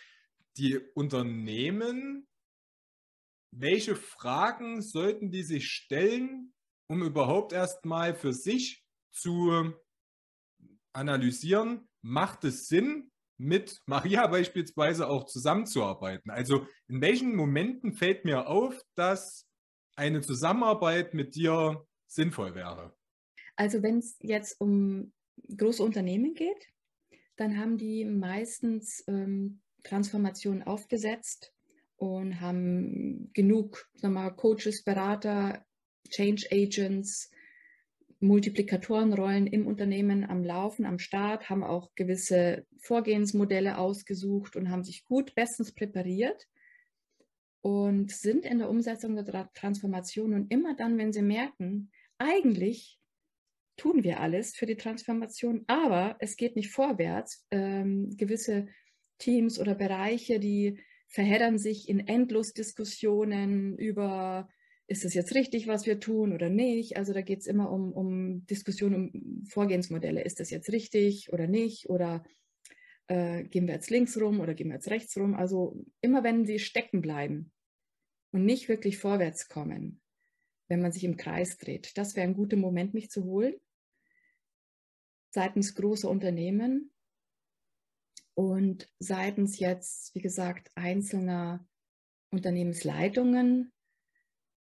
Die 0.58 0.80
Unternehmen, 0.94 2.28
welche 3.52 3.96
Fragen 3.96 4.82
sollten 4.82 5.32
die 5.32 5.44
sich 5.44 5.70
stellen, 5.70 6.54
um 6.88 7.04
überhaupt 7.04 7.54
erstmal 7.54 8.16
für 8.16 8.34
sich 8.34 8.84
zu 9.12 9.74
analysieren, 10.94 11.88
macht 12.02 12.44
es 12.46 12.68
Sinn, 12.68 13.12
mit 13.38 13.82
Maria 13.86 14.28
beispielsweise 14.28 15.08
auch 15.08 15.26
zusammenzuarbeiten? 15.26 16.32
Also 16.32 16.68
in 16.88 17.02
welchen 17.02 17.36
Momenten 17.36 17.94
fällt 17.94 18.26
mir 18.26 18.48
auf, 18.48 18.82
dass 18.96 19.48
eine 19.96 20.22
Zusammenarbeit 20.22 21.14
mit 21.14 21.36
dir 21.36 21.86
sinnvoll 22.08 22.56
wäre? 22.56 22.96
Also 23.56 23.82
wenn 23.84 24.00
es 24.00 24.18
jetzt 24.22 24.60
um 24.60 25.14
große 25.58 25.84
Unternehmen 25.84 26.34
geht, 26.34 26.68
dann 27.38 27.58
haben 27.58 27.78
die 27.78 28.06
meistens 28.06 29.04
ähm, 29.08 29.62
Transformationen 29.84 30.64
aufgesetzt 30.64 31.54
und 31.98 32.42
haben 32.42 33.32
genug 33.34 33.90
wir, 34.02 34.32
Coaches, 34.32 34.84
Berater, 34.84 35.66
Change 36.10 36.48
Agents, 36.52 37.32
Multiplikatorenrollen 38.20 39.48
im 39.48 39.68
Unternehmen 39.68 40.24
am 40.24 40.44
Laufen, 40.44 40.86
am 40.86 41.00
Start, 41.00 41.50
haben 41.50 41.64
auch 41.64 41.94
gewisse 41.96 42.66
Vorgehensmodelle 42.80 43.78
ausgesucht 43.78 44.56
und 44.56 44.70
haben 44.70 44.84
sich 44.84 45.04
gut 45.04 45.36
bestens 45.36 45.74
präpariert 45.74 46.48
und 47.62 48.12
sind 48.12 48.46
in 48.46 48.60
der 48.60 48.70
Umsetzung 48.70 49.16
der 49.16 49.52
Transformation. 49.54 50.34
Und 50.34 50.52
immer 50.52 50.76
dann, 50.76 50.98
wenn 50.98 51.12
sie 51.12 51.22
merken, 51.22 51.92
eigentlich 52.18 53.00
tun 53.78 54.04
wir 54.04 54.20
alles 54.20 54.56
für 54.56 54.66
die 54.66 54.78
Transformation, 54.78 55.64
aber 55.68 56.16
es 56.20 56.38
geht 56.38 56.56
nicht 56.56 56.72
vorwärts, 56.72 57.46
ähm, 57.52 58.16
gewisse 58.16 58.68
Teams 59.18 59.60
oder 59.60 59.76
Bereiche, 59.76 60.40
die 60.40 60.80
verheddern 61.08 61.58
sich 61.58 61.90
in 61.90 62.08
Endlosdiskussionen 62.08 63.78
über 63.78 64.50
ist 64.88 65.04
es 65.04 65.14
jetzt 65.16 65.34
richtig, 65.34 65.68
was 65.68 65.86
wir 65.88 66.00
tun 66.00 66.32
oder 66.32 66.50
nicht? 66.50 66.98
Also 66.98 67.12
da 67.12 67.22
geht 67.22 67.40
es 67.40 67.48
immer 67.48 67.72
um, 67.72 67.92
um 67.92 68.46
Diskussionen, 68.46 69.10
um 69.10 69.46
Vorgehensmodelle. 69.48 70.24
Ist 70.24 70.40
das 70.40 70.52
jetzt 70.52 70.72
richtig 70.72 71.34
oder 71.34 71.48
nicht? 71.48 71.90
Oder 71.90 72.24
äh, 73.08 73.44
gehen 73.46 73.66
wir 73.66 73.74
jetzt 73.74 73.90
links 73.90 74.20
rum 74.20 74.40
oder 74.40 74.54
gehen 74.54 74.68
wir 74.68 74.76
jetzt 74.76 74.92
rechts 74.92 75.18
rum? 75.18 75.34
Also 75.34 75.84
immer 76.02 76.24
wenn 76.24 76.46
sie 76.46 76.60
stecken 76.60 77.02
bleiben 77.02 77.52
und 78.32 78.46
nicht 78.46 78.70
wirklich 78.70 79.00
vorwärts 79.00 79.48
kommen, 79.48 80.02
wenn 80.68 80.82
man 80.82 80.92
sich 80.92 81.04
im 81.04 81.18
Kreis 81.18 81.58
dreht, 81.58 81.98
das 81.98 82.16
wäre 82.16 82.28
ein 82.28 82.34
guter 82.34 82.58
Moment, 82.58 82.94
mich 82.94 83.10
zu 83.10 83.24
holen. 83.24 83.56
Seitens 85.32 85.76
großer 85.76 86.10
Unternehmen 86.10 86.92
und 88.36 88.90
seitens 89.00 89.60
jetzt, 89.60 90.16
wie 90.16 90.22
gesagt, 90.22 90.72
einzelner 90.76 91.68
Unternehmensleitungen 92.32 93.72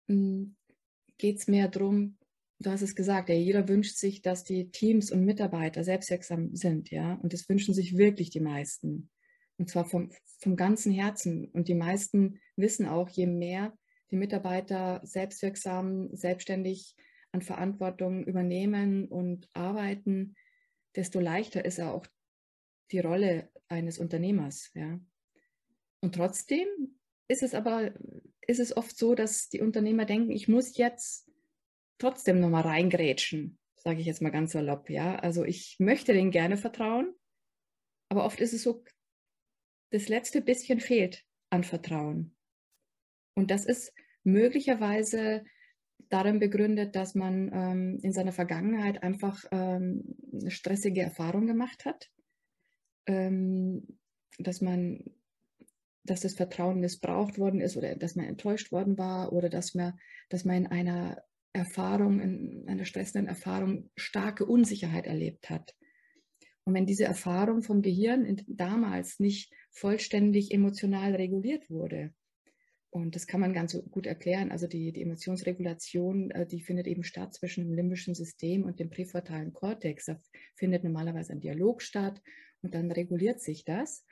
hm, 0.08 0.56
geht 1.16 1.38
es 1.38 1.46
mehr 1.46 1.68
darum, 1.68 2.18
du 2.60 2.70
hast 2.70 2.82
es 2.82 2.94
gesagt, 2.94 3.28
ja, 3.28 3.34
jeder 3.34 3.68
wünscht 3.68 3.96
sich, 3.96 4.22
dass 4.22 4.44
die 4.44 4.70
Teams 4.70 5.10
und 5.10 5.24
Mitarbeiter 5.24 5.84
selbstwirksam 5.84 6.54
sind, 6.54 6.90
ja, 6.90 7.14
und 7.14 7.32
das 7.32 7.48
wünschen 7.48 7.74
sich 7.74 7.96
wirklich 7.96 8.30
die 8.30 8.40
meisten. 8.40 9.10
Und 9.58 9.68
zwar 9.68 9.84
vom, 9.84 10.10
vom 10.38 10.56
ganzen 10.56 10.92
Herzen. 10.92 11.46
Und 11.46 11.68
die 11.68 11.74
meisten 11.74 12.40
wissen 12.56 12.86
auch, 12.86 13.08
je 13.08 13.26
mehr 13.26 13.76
die 14.10 14.16
Mitarbeiter 14.16 15.00
selbstwirksam, 15.04 16.14
selbstständig 16.14 16.96
an 17.32 17.42
Verantwortung 17.42 18.24
übernehmen 18.24 19.06
und 19.08 19.48
arbeiten, 19.52 20.34
desto 20.96 21.20
leichter 21.20 21.64
ist 21.64 21.80
auch 21.80 22.06
die 22.90 23.00
Rolle 23.00 23.50
eines 23.68 23.98
Unternehmers. 23.98 24.70
Ja. 24.74 24.98
Und 26.00 26.14
trotzdem 26.14 26.66
ist 27.28 27.42
es 27.42 27.54
aber 27.54 27.92
ist 28.48 28.60
es 28.60 28.76
oft 28.76 28.96
so, 28.96 29.14
dass 29.14 29.50
die 29.50 29.60
Unternehmer 29.60 30.06
denken, 30.06 30.32
ich 30.32 30.48
muss 30.48 30.76
jetzt 30.78 31.30
trotzdem 31.98 32.40
nochmal 32.40 32.62
reingrätschen, 32.62 33.58
sage 33.76 34.00
ich 34.00 34.06
jetzt 34.06 34.22
mal 34.22 34.30
ganz 34.30 34.52
salopp. 34.52 34.88
Ja? 34.88 35.16
Also 35.16 35.44
ich 35.44 35.76
möchte 35.78 36.14
denen 36.14 36.30
gerne 36.30 36.56
vertrauen, 36.56 37.14
aber 38.08 38.24
oft 38.24 38.40
ist 38.40 38.54
es 38.54 38.62
so, 38.62 38.82
das 39.90 40.08
letzte 40.08 40.40
bisschen 40.40 40.80
fehlt 40.80 41.24
an 41.50 41.62
Vertrauen. 41.62 42.37
Und 43.38 43.52
das 43.52 43.64
ist 43.64 43.92
möglicherweise 44.24 45.44
darin 46.08 46.40
begründet, 46.40 46.96
dass 46.96 47.14
man 47.14 47.52
ähm, 47.52 48.00
in 48.02 48.12
seiner 48.12 48.32
Vergangenheit 48.32 49.04
einfach 49.04 49.44
ähm, 49.52 50.16
eine 50.32 50.50
stressige 50.50 51.02
Erfahrung 51.02 51.46
gemacht 51.46 51.84
hat, 51.84 52.10
ähm, 53.06 53.96
dass 54.40 54.60
man, 54.60 55.04
dass 56.02 56.18
das 56.18 56.34
Vertrauen 56.34 56.80
missbraucht 56.80 57.38
worden 57.38 57.60
ist 57.60 57.76
oder 57.76 57.94
dass 57.94 58.16
man 58.16 58.26
enttäuscht 58.26 58.72
worden 58.72 58.98
war 58.98 59.32
oder 59.32 59.48
dass 59.48 59.72
man, 59.72 59.96
dass 60.30 60.44
man 60.44 60.56
in 60.56 60.66
einer 60.66 61.22
Erfahrung, 61.52 62.18
in 62.20 62.64
einer 62.66 62.86
stressenden 62.86 63.28
Erfahrung 63.28 63.88
starke 63.94 64.46
Unsicherheit 64.46 65.06
erlebt 65.06 65.48
hat. 65.48 65.76
Und 66.64 66.74
wenn 66.74 66.86
diese 66.86 67.04
Erfahrung 67.04 67.62
vom 67.62 67.82
Gehirn 67.82 68.42
damals 68.48 69.20
nicht 69.20 69.52
vollständig 69.70 70.52
emotional 70.52 71.14
reguliert 71.14 71.70
wurde, 71.70 72.12
und 72.90 73.14
das 73.14 73.26
kann 73.26 73.40
man 73.40 73.52
ganz 73.52 73.78
gut 73.90 74.06
erklären. 74.06 74.50
Also 74.50 74.66
die, 74.66 74.92
die 74.92 75.02
Emotionsregulation, 75.02 76.30
äh, 76.30 76.46
die 76.46 76.60
findet 76.60 76.86
eben 76.86 77.04
statt 77.04 77.34
zwischen 77.34 77.64
dem 77.64 77.74
limbischen 77.74 78.14
System 78.14 78.64
und 78.64 78.80
dem 78.80 78.88
präfrontalen 78.88 79.52
Kortex. 79.52 80.06
Da 80.06 80.20
findet 80.54 80.84
normalerweise 80.84 81.32
ein 81.32 81.40
Dialog 81.40 81.82
statt 81.82 82.22
und 82.62 82.74
dann 82.74 82.90
reguliert 82.90 83.40
sich 83.40 83.64
das. 83.64 84.06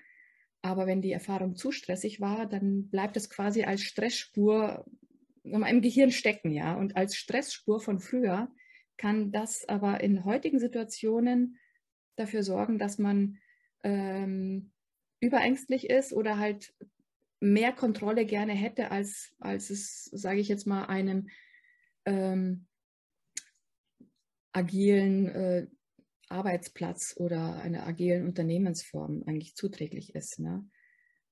Aber 0.60 0.86
wenn 0.86 1.00
die 1.00 1.12
Erfahrung 1.12 1.56
zu 1.56 1.72
stressig 1.72 2.20
war, 2.20 2.46
dann 2.46 2.88
bleibt 2.90 3.16
es 3.16 3.30
quasi 3.30 3.64
als 3.64 3.82
Stressspur 3.82 4.84
im 5.44 5.80
Gehirn 5.80 6.10
stecken, 6.10 6.50
ja. 6.50 6.74
Und 6.74 6.96
als 6.96 7.16
Stressspur 7.16 7.80
von 7.80 8.00
früher 8.00 8.50
kann 8.96 9.30
das 9.30 9.66
aber 9.68 10.00
in 10.00 10.24
heutigen 10.24 10.58
Situationen 10.58 11.58
dafür 12.16 12.42
sorgen, 12.42 12.78
dass 12.78 12.98
man 12.98 13.38
ähm, 13.84 14.72
überängstlich 15.20 15.88
ist 15.88 16.12
oder 16.12 16.38
halt 16.38 16.74
mehr 17.40 17.72
Kontrolle 17.72 18.24
gerne 18.24 18.52
hätte, 18.52 18.90
als, 18.90 19.34
als 19.38 19.70
es, 19.70 20.04
sage 20.04 20.40
ich 20.40 20.48
jetzt 20.48 20.66
mal, 20.66 20.86
einem 20.86 21.28
ähm, 22.04 22.66
agilen 24.52 25.28
äh, 25.28 25.66
Arbeitsplatz 26.28 27.14
oder 27.18 27.60
einer 27.60 27.86
agilen 27.86 28.26
Unternehmensform 28.26 29.22
eigentlich 29.26 29.54
zuträglich 29.54 30.14
ist. 30.14 30.38
Ne? 30.38 30.68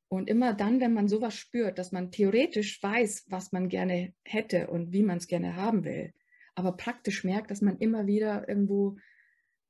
Und 0.09 0.28
immer 0.28 0.55
dann, 0.55 0.80
wenn 0.80 0.92
man 0.92 1.09
sowas 1.09 1.34
spürt, 1.34 1.78
dass 1.78 1.90
man 1.90 2.11
theoretisch 2.11 2.82
weiß, 2.82 3.24
was 3.28 3.52
man 3.52 3.68
gerne 3.68 4.14
hätte 4.24 4.68
und 4.68 4.92
wie 4.92 5.02
man 5.02 5.18
es 5.18 5.26
gerne 5.26 5.57
haben 5.57 5.84
will, 5.84 6.12
aber 6.55 6.76
praktisch 6.76 7.24
merkt, 7.24 7.50
dass 7.50 7.62
man 7.62 7.78
immer 7.78 8.07
wieder 8.07 8.48
irgendwo 8.48 8.96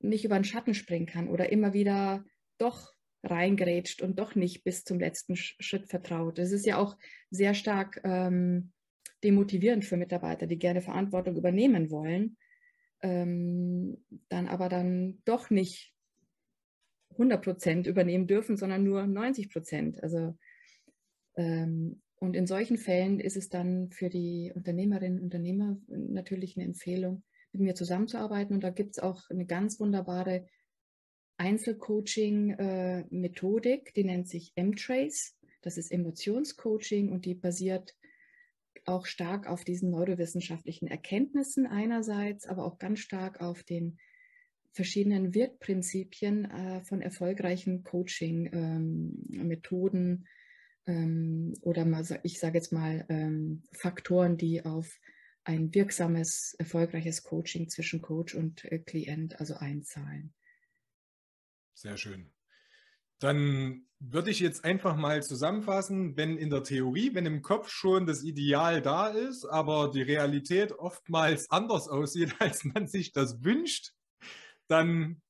nicht 0.00 0.24
über 0.24 0.34
den 0.34 0.44
Schatten 0.44 0.74
springen 0.74 1.06
kann 1.06 1.28
oder 1.28 1.50
immer 1.50 1.72
wieder 1.72 2.24
doch 2.58 2.93
reingrätscht 3.24 4.02
und 4.02 4.18
doch 4.18 4.34
nicht 4.34 4.64
bis 4.64 4.84
zum 4.84 4.98
letzten 5.00 5.36
Schritt 5.36 5.88
vertraut. 5.88 6.38
Das 6.38 6.52
ist 6.52 6.66
ja 6.66 6.78
auch 6.78 6.96
sehr 7.30 7.54
stark 7.54 8.00
ähm, 8.04 8.72
demotivierend 9.22 9.84
für 9.84 9.96
Mitarbeiter, 9.96 10.46
die 10.46 10.58
gerne 10.58 10.82
Verantwortung 10.82 11.36
übernehmen 11.36 11.90
wollen, 11.90 12.36
ähm, 13.02 14.04
dann 14.28 14.48
aber 14.48 14.68
dann 14.68 15.22
doch 15.24 15.50
nicht 15.50 15.94
100 17.12 17.42
Prozent 17.42 17.86
übernehmen 17.86 18.26
dürfen, 18.26 18.56
sondern 18.56 18.84
nur 18.84 19.06
90 19.06 19.50
Prozent. 19.50 20.02
Also 20.02 20.36
ähm, 21.36 22.02
und 22.16 22.36
in 22.36 22.46
solchen 22.46 22.78
Fällen 22.78 23.20
ist 23.20 23.36
es 23.36 23.48
dann 23.48 23.90
für 23.90 24.08
die 24.08 24.52
Unternehmerinnen 24.54 25.18
und 25.18 25.24
Unternehmer 25.24 25.76
natürlich 25.88 26.56
eine 26.56 26.64
Empfehlung, 26.64 27.22
mit 27.52 27.62
mir 27.62 27.74
zusammenzuarbeiten. 27.74 28.54
Und 28.54 28.64
da 28.64 28.70
gibt 28.70 28.96
es 28.96 28.98
auch 28.98 29.28
eine 29.30 29.46
ganz 29.46 29.78
wunderbare 29.80 30.46
Einzelcoaching-Methodik, 31.36 33.88
äh, 33.88 33.92
die 33.96 34.04
nennt 34.04 34.28
sich 34.28 34.52
M-Trace. 34.54 35.36
Das 35.62 35.76
ist 35.78 35.90
Emotionscoaching 35.90 37.10
und 37.10 37.24
die 37.24 37.34
basiert 37.34 37.96
auch 38.86 39.06
stark 39.06 39.46
auf 39.46 39.64
diesen 39.64 39.90
neurowissenschaftlichen 39.90 40.88
Erkenntnissen 40.88 41.66
einerseits, 41.66 42.46
aber 42.46 42.64
auch 42.64 42.78
ganz 42.78 43.00
stark 43.00 43.40
auf 43.40 43.62
den 43.62 43.98
verschiedenen 44.72 45.34
Wirkprinzipien 45.34 46.50
äh, 46.50 46.82
von 46.82 47.00
erfolgreichen 47.00 47.82
Coaching-Methoden 47.84 50.10
ähm, 50.10 50.26
ähm, 50.86 51.54
oder 51.62 51.84
mal, 51.84 52.04
ich 52.24 52.38
sage 52.38 52.58
jetzt 52.58 52.72
mal 52.72 53.06
ähm, 53.08 53.62
Faktoren, 53.72 54.36
die 54.36 54.64
auf 54.64 55.00
ein 55.44 55.74
wirksames, 55.74 56.54
erfolgreiches 56.58 57.22
Coaching 57.22 57.68
zwischen 57.68 58.02
Coach 58.02 58.34
und 58.34 58.64
äh, 58.64 58.80
Klient 58.80 59.40
also 59.40 59.54
einzahlen. 59.54 60.34
Sehr 61.74 61.96
schön. 61.96 62.32
Dann 63.20 63.86
würde 64.00 64.30
ich 64.30 64.40
jetzt 64.40 64.64
einfach 64.64 64.96
mal 64.96 65.22
zusammenfassen, 65.22 66.16
wenn 66.16 66.36
in 66.36 66.50
der 66.50 66.62
Theorie, 66.62 67.14
wenn 67.14 67.26
im 67.26 67.42
Kopf 67.42 67.70
schon 67.70 68.06
das 68.06 68.22
Ideal 68.22 68.82
da 68.82 69.08
ist, 69.08 69.44
aber 69.44 69.90
die 69.90 70.02
Realität 70.02 70.72
oftmals 70.72 71.50
anders 71.50 71.88
aussieht, 71.88 72.34
als 72.38 72.64
man 72.64 72.86
sich 72.86 73.12
das 73.12 73.42
wünscht, 73.42 73.92
dann 74.68 75.22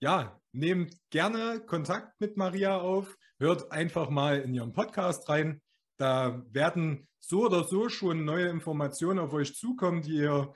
ja, 0.00 0.40
nehmt 0.52 0.96
gerne 1.10 1.60
Kontakt 1.60 2.20
mit 2.20 2.36
Maria 2.36 2.78
auf, 2.78 3.16
hört 3.38 3.70
einfach 3.70 4.10
mal 4.10 4.40
in 4.40 4.52
ihren 4.52 4.72
Podcast 4.72 5.28
rein. 5.28 5.62
Da 5.96 6.44
werden 6.50 7.06
so 7.20 7.46
oder 7.46 7.64
so 7.64 7.88
schon 7.88 8.24
neue 8.24 8.48
Informationen 8.48 9.20
auf 9.20 9.32
euch 9.32 9.54
zukommen, 9.54 10.02
die 10.02 10.16
ihr 10.16 10.52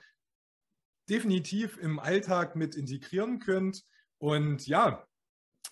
definitiv 1.09 1.77
im 1.77 1.99
Alltag 1.99 2.57
mit 2.57 2.75
integrieren 2.75 3.39
könnt. 3.39 3.83
Und 4.17 4.67
ja, 4.67 5.06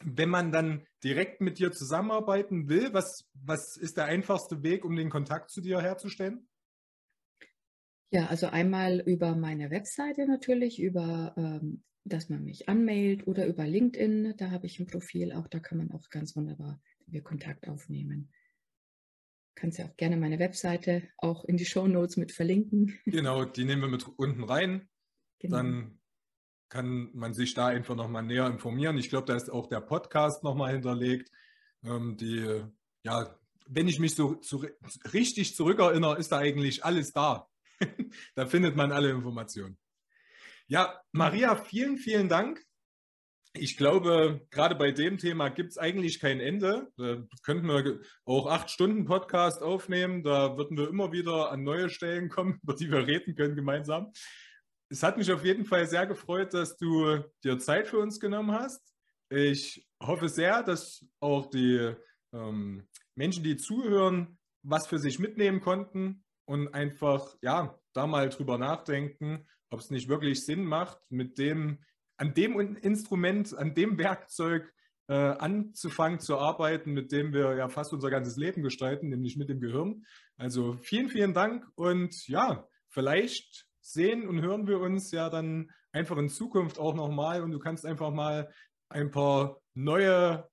wenn 0.04 0.30
man 0.30 0.52
dann 0.52 0.86
direkt 1.04 1.42
mit 1.42 1.60
dir 1.60 1.72
zusammenarbeiten 1.72 2.70
will, 2.70 2.94
was, 2.94 3.30
was 3.34 3.78
ist 3.78 3.98
der 3.98 4.06
einfachste 4.06 4.64
Weg, 4.64 4.84
um 4.84 4.96
den 4.96 5.10
Kontakt 5.10 5.52
zu 5.52 5.62
dir 5.62 5.82
herzustellen? 5.82 6.48
Ja, 8.12 8.28
also 8.28 8.48
einmal 8.48 9.02
über 9.02 9.36
meine 9.36 9.72
Webseite 9.72 10.28
natürlich, 10.28 10.82
über 10.82 11.34
ähm, 11.38 11.84
dass 12.06 12.30
man 12.30 12.44
mich 12.44 12.70
anmailt 12.70 13.28
oder 13.28 13.48
über 13.48 13.66
LinkedIn. 13.66 14.36
Da 14.38 14.52
habe 14.52 14.68
ich 14.68 14.80
ein 14.80 14.86
Profil, 14.86 15.34
auch 15.34 15.48
da 15.48 15.60
kann 15.60 15.80
man 15.80 15.92
auch 15.92 16.10
ganz 16.10 16.36
wunderbar 16.36 16.80
Kontakt 17.24 17.68
aufnehmen. 17.68 18.32
Kannst 19.56 19.80
ja 19.80 19.86
auch 19.86 19.96
gerne 19.96 20.18
meine 20.18 20.38
Webseite 20.38 21.04
auch 21.18 21.46
in 21.46 21.58
die 21.58 21.66
Show 21.66 21.88
Notes 21.88 22.18
mit 22.18 22.32
verlinken. 22.32 23.00
Genau, 23.06 23.46
die 23.46 23.66
nehmen 23.66 23.82
wir 23.82 23.88
mit 23.88 24.08
unten 24.18 24.44
rein. 24.44 24.90
Genau. 25.40 25.58
Dann 25.58 26.00
kann 26.70 27.10
man 27.14 27.34
sich 27.34 27.54
da 27.54 27.68
einfach 27.68 27.96
nochmal 27.96 28.24
näher 28.24 28.48
informieren. 28.48 28.98
Ich 28.98 29.10
glaube, 29.10 29.28
da 29.28 29.36
ist 29.36 29.50
auch 29.50 29.68
der 29.68 29.82
Podcast 29.82 30.44
nochmal 30.44 30.72
hinterlegt. 30.72 31.32
Ähm, 31.84 32.18
die, 32.18 32.64
ja, 33.04 33.36
wenn 33.68 33.88
ich 33.88 34.00
mich 34.00 34.16
so 34.16 34.36
zu, 34.36 34.66
richtig 35.14 35.56
zurückerinnere, 35.56 36.18
ist 36.18 36.32
da 36.32 36.40
eigentlich 36.40 36.84
alles 36.84 37.12
da. 37.12 37.48
da 38.36 38.46
findet 38.46 38.76
man 38.76 38.92
alle 38.92 39.12
Informationen. 39.12 39.78
Ja, 40.68 41.00
Maria, 41.12 41.56
vielen, 41.56 41.98
vielen 41.98 42.30
Dank. 42.30 42.64
Ich 43.58 43.78
glaube, 43.78 44.46
gerade 44.50 44.76
bei 44.76 44.92
dem 44.92 45.18
Thema 45.18 45.48
gibt 45.50 45.72
es 45.72 45.78
eigentlich 45.78 46.20
kein 46.20 46.42
Ende. 46.42 46.92
Da 46.98 47.24
könnten 47.44 47.68
wir 47.68 48.02
auch 48.26 48.48
acht 48.48 48.70
Stunden 48.70 49.06
Podcast 49.06 49.62
aufnehmen. 49.62 50.24
Da 50.24 50.58
würden 50.58 50.78
wir 50.78 50.90
immer 50.90 51.14
wieder 51.14 51.52
an 51.52 51.64
neue 51.64 51.90
Stellen 51.90 52.28
kommen, 52.28 52.60
über 52.64 52.74
die 52.74 52.92
wir 52.92 53.08
reden 53.08 53.36
können 53.36 53.56
gemeinsam 53.56 54.12
es 54.90 55.04
hat 55.04 55.18
mich 55.18 55.32
auf 55.32 55.44
jeden 55.44 55.66
Fall 55.66 55.88
sehr 55.88 56.06
gefreut, 56.06 56.54
dass 56.54 56.78
du 56.78 57.24
dir 57.44 57.60
Zeit 57.60 57.88
für 57.88 58.00
uns 58.00 58.20
genommen 58.20 58.52
hast. 58.52 58.94
Ich 59.30 59.88
hoffe 60.02 60.30
sehr, 60.30 60.64
dass 60.64 61.06
auch 61.20 61.48
die 61.50 61.94
ähm, 62.34 62.88
Menschen, 63.16 63.44
die 63.44 63.58
zuhören, 63.58 64.38
was 64.64 64.88
für 64.88 65.00
sich 65.00 65.20
mitnehmen 65.20 65.62
konnten 65.62 66.24
und 66.46 66.74
einfach 66.74 67.36
ja 67.42 67.80
da 67.94 68.08
mal 68.08 68.30
drüber 68.30 68.58
nachdenken, 68.58 69.48
ob 69.70 69.80
es 69.80 69.90
nicht 69.90 70.08
wirklich 70.08 70.46
Sinn 70.46 70.66
macht, 70.66 71.00
mit 71.10 71.38
dem 71.38 71.80
an 72.18 72.34
dem 72.34 72.78
Instrument, 72.78 73.58
an 73.58 73.74
dem 73.74 73.98
Werkzeug 73.98 74.72
äh, 75.08 75.14
anzufangen 75.14 76.20
zu 76.20 76.38
arbeiten, 76.38 76.94
mit 76.94 77.12
dem 77.12 77.34
wir 77.34 77.56
ja 77.56 77.68
fast 77.68 77.94
unser 77.94 78.10
ganzes 78.10 78.38
Leben 78.38 78.64
gestalten, 78.64 79.10
nämlich 79.10 79.38
mit 79.38 79.50
dem 79.50 79.60
Gehirn. 79.60 80.06
Also 80.38 80.78
vielen, 80.82 81.10
vielen 81.10 81.34
Dank 81.34 81.68
und 81.76 82.28
ja, 82.28 82.68
vielleicht 82.90 83.68
sehen 83.86 84.28
und 84.28 84.42
hören 84.42 84.68
wir 84.68 84.80
uns 84.80 85.12
ja 85.12 85.30
dann 85.30 85.72
einfach 85.92 86.18
in 86.18 86.30
Zukunft 86.30 86.80
auch 86.80 86.96
nochmal 86.96 87.42
und 87.42 87.52
du 87.52 87.60
kannst 87.60 87.86
einfach 87.86 88.12
mal 88.12 88.50
ein 88.90 89.12
paar 89.12 89.62
neue 89.74 90.48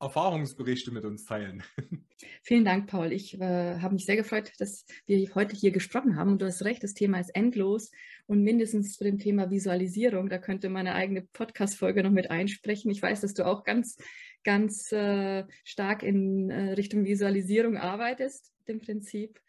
Erfahrungsberichte 0.00 0.92
mit 0.92 1.04
uns 1.04 1.24
teilen. 1.24 1.62
Vielen 2.42 2.64
Dank, 2.64 2.88
Paul. 2.88 3.12
Ich 3.12 3.40
äh, 3.40 3.78
habe 3.80 3.94
mich 3.94 4.06
sehr 4.06 4.16
gefreut, 4.16 4.52
dass 4.58 4.84
wir 5.06 5.34
heute 5.34 5.56
hier 5.56 5.72
gesprochen 5.72 6.16
haben. 6.16 6.32
Und 6.32 6.42
du 6.42 6.46
hast 6.46 6.64
recht, 6.64 6.84
das 6.84 6.94
Thema 6.94 7.18
ist 7.18 7.30
endlos. 7.30 7.90
Und 8.26 8.42
mindestens 8.42 8.96
zu 8.96 9.02
dem 9.02 9.18
Thema 9.18 9.50
Visualisierung, 9.50 10.28
da 10.28 10.38
könnte 10.38 10.68
meine 10.68 10.94
eigene 10.94 11.22
Podcast-Folge 11.22 12.04
noch 12.04 12.12
mit 12.12 12.30
einsprechen. 12.30 12.92
Ich 12.92 13.02
weiß, 13.02 13.22
dass 13.22 13.34
du 13.34 13.44
auch 13.44 13.64
ganz, 13.64 13.96
ganz 14.44 14.92
äh, 14.92 15.44
stark 15.64 16.04
in 16.04 16.50
äh, 16.50 16.72
Richtung 16.74 17.04
Visualisierung 17.04 17.76
arbeitest, 17.76 18.52
im 18.66 18.80
Prinzip. 18.80 19.40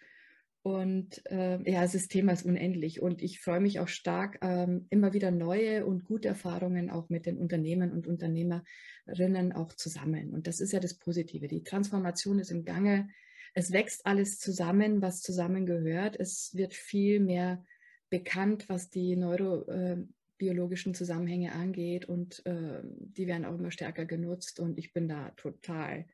Und 0.70 1.26
äh, 1.32 1.58
ja, 1.68 1.82
das 1.82 2.08
Thema 2.10 2.32
ist 2.32 2.46
unendlich 2.46 3.02
und 3.02 3.24
ich 3.24 3.40
freue 3.40 3.60
mich 3.60 3.80
auch 3.80 3.88
stark, 3.88 4.38
ähm, 4.44 4.86
immer 4.92 5.14
wieder 5.14 5.32
neue 5.32 5.84
und 5.84 6.04
gute 6.04 6.28
Erfahrungen 6.28 6.92
auch 6.92 7.10
mit 7.10 7.26
den 7.26 7.40
Unternehmen 7.40 7.92
und 7.92 8.06
Unternehmerinnen 8.06 9.52
auch 9.52 9.74
zu 9.74 9.90
sammeln. 9.90 10.30
Und 10.32 10.46
das 10.46 10.60
ist 10.60 10.72
ja 10.72 10.80
das 10.80 10.94
Positive. 10.94 11.48
Die 11.48 11.64
Transformation 11.64 12.38
ist 12.38 12.52
im 12.52 12.66
Gange. 12.66 13.10
Es 13.56 13.72
wächst 13.72 14.06
alles 14.06 14.38
zusammen, 14.38 15.02
was 15.02 15.24
zusammengehört. 15.24 16.16
Es 16.20 16.52
wird 16.54 16.76
viel 16.76 17.20
mehr 17.20 17.66
bekannt, 18.12 18.70
was 18.70 18.92
die 18.92 19.16
neurobiologischen 19.16 20.94
Zusammenhänge 20.94 21.54
angeht 21.54 22.06
und 22.06 22.46
äh, 22.46 22.82
die 22.84 23.26
werden 23.26 23.46
auch 23.46 23.56
immer 23.56 23.72
stärker 23.72 24.06
genutzt 24.06 24.60
und 24.60 24.78
ich 24.78 24.94
bin 24.94 25.08
da 25.08 25.32
total 25.32 26.06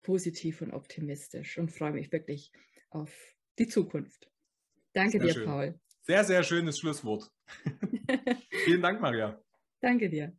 positiv 0.00 0.62
und 0.62 0.72
optimistisch 0.72 1.58
und 1.58 1.72
freue 1.72 1.92
mich 1.92 2.10
wirklich 2.10 2.52
auf 2.88 3.37
die 3.58 3.68
Zukunft. 3.68 4.30
Danke 4.92 5.18
sehr 5.18 5.26
dir, 5.26 5.32
schön. 5.34 5.44
Paul. 5.46 5.80
Sehr, 6.02 6.24
sehr 6.24 6.42
schönes 6.42 6.78
Schlusswort. 6.78 7.30
Vielen 8.64 8.82
Dank, 8.82 9.00
Maria. 9.00 9.40
Danke 9.80 10.08
dir. 10.08 10.36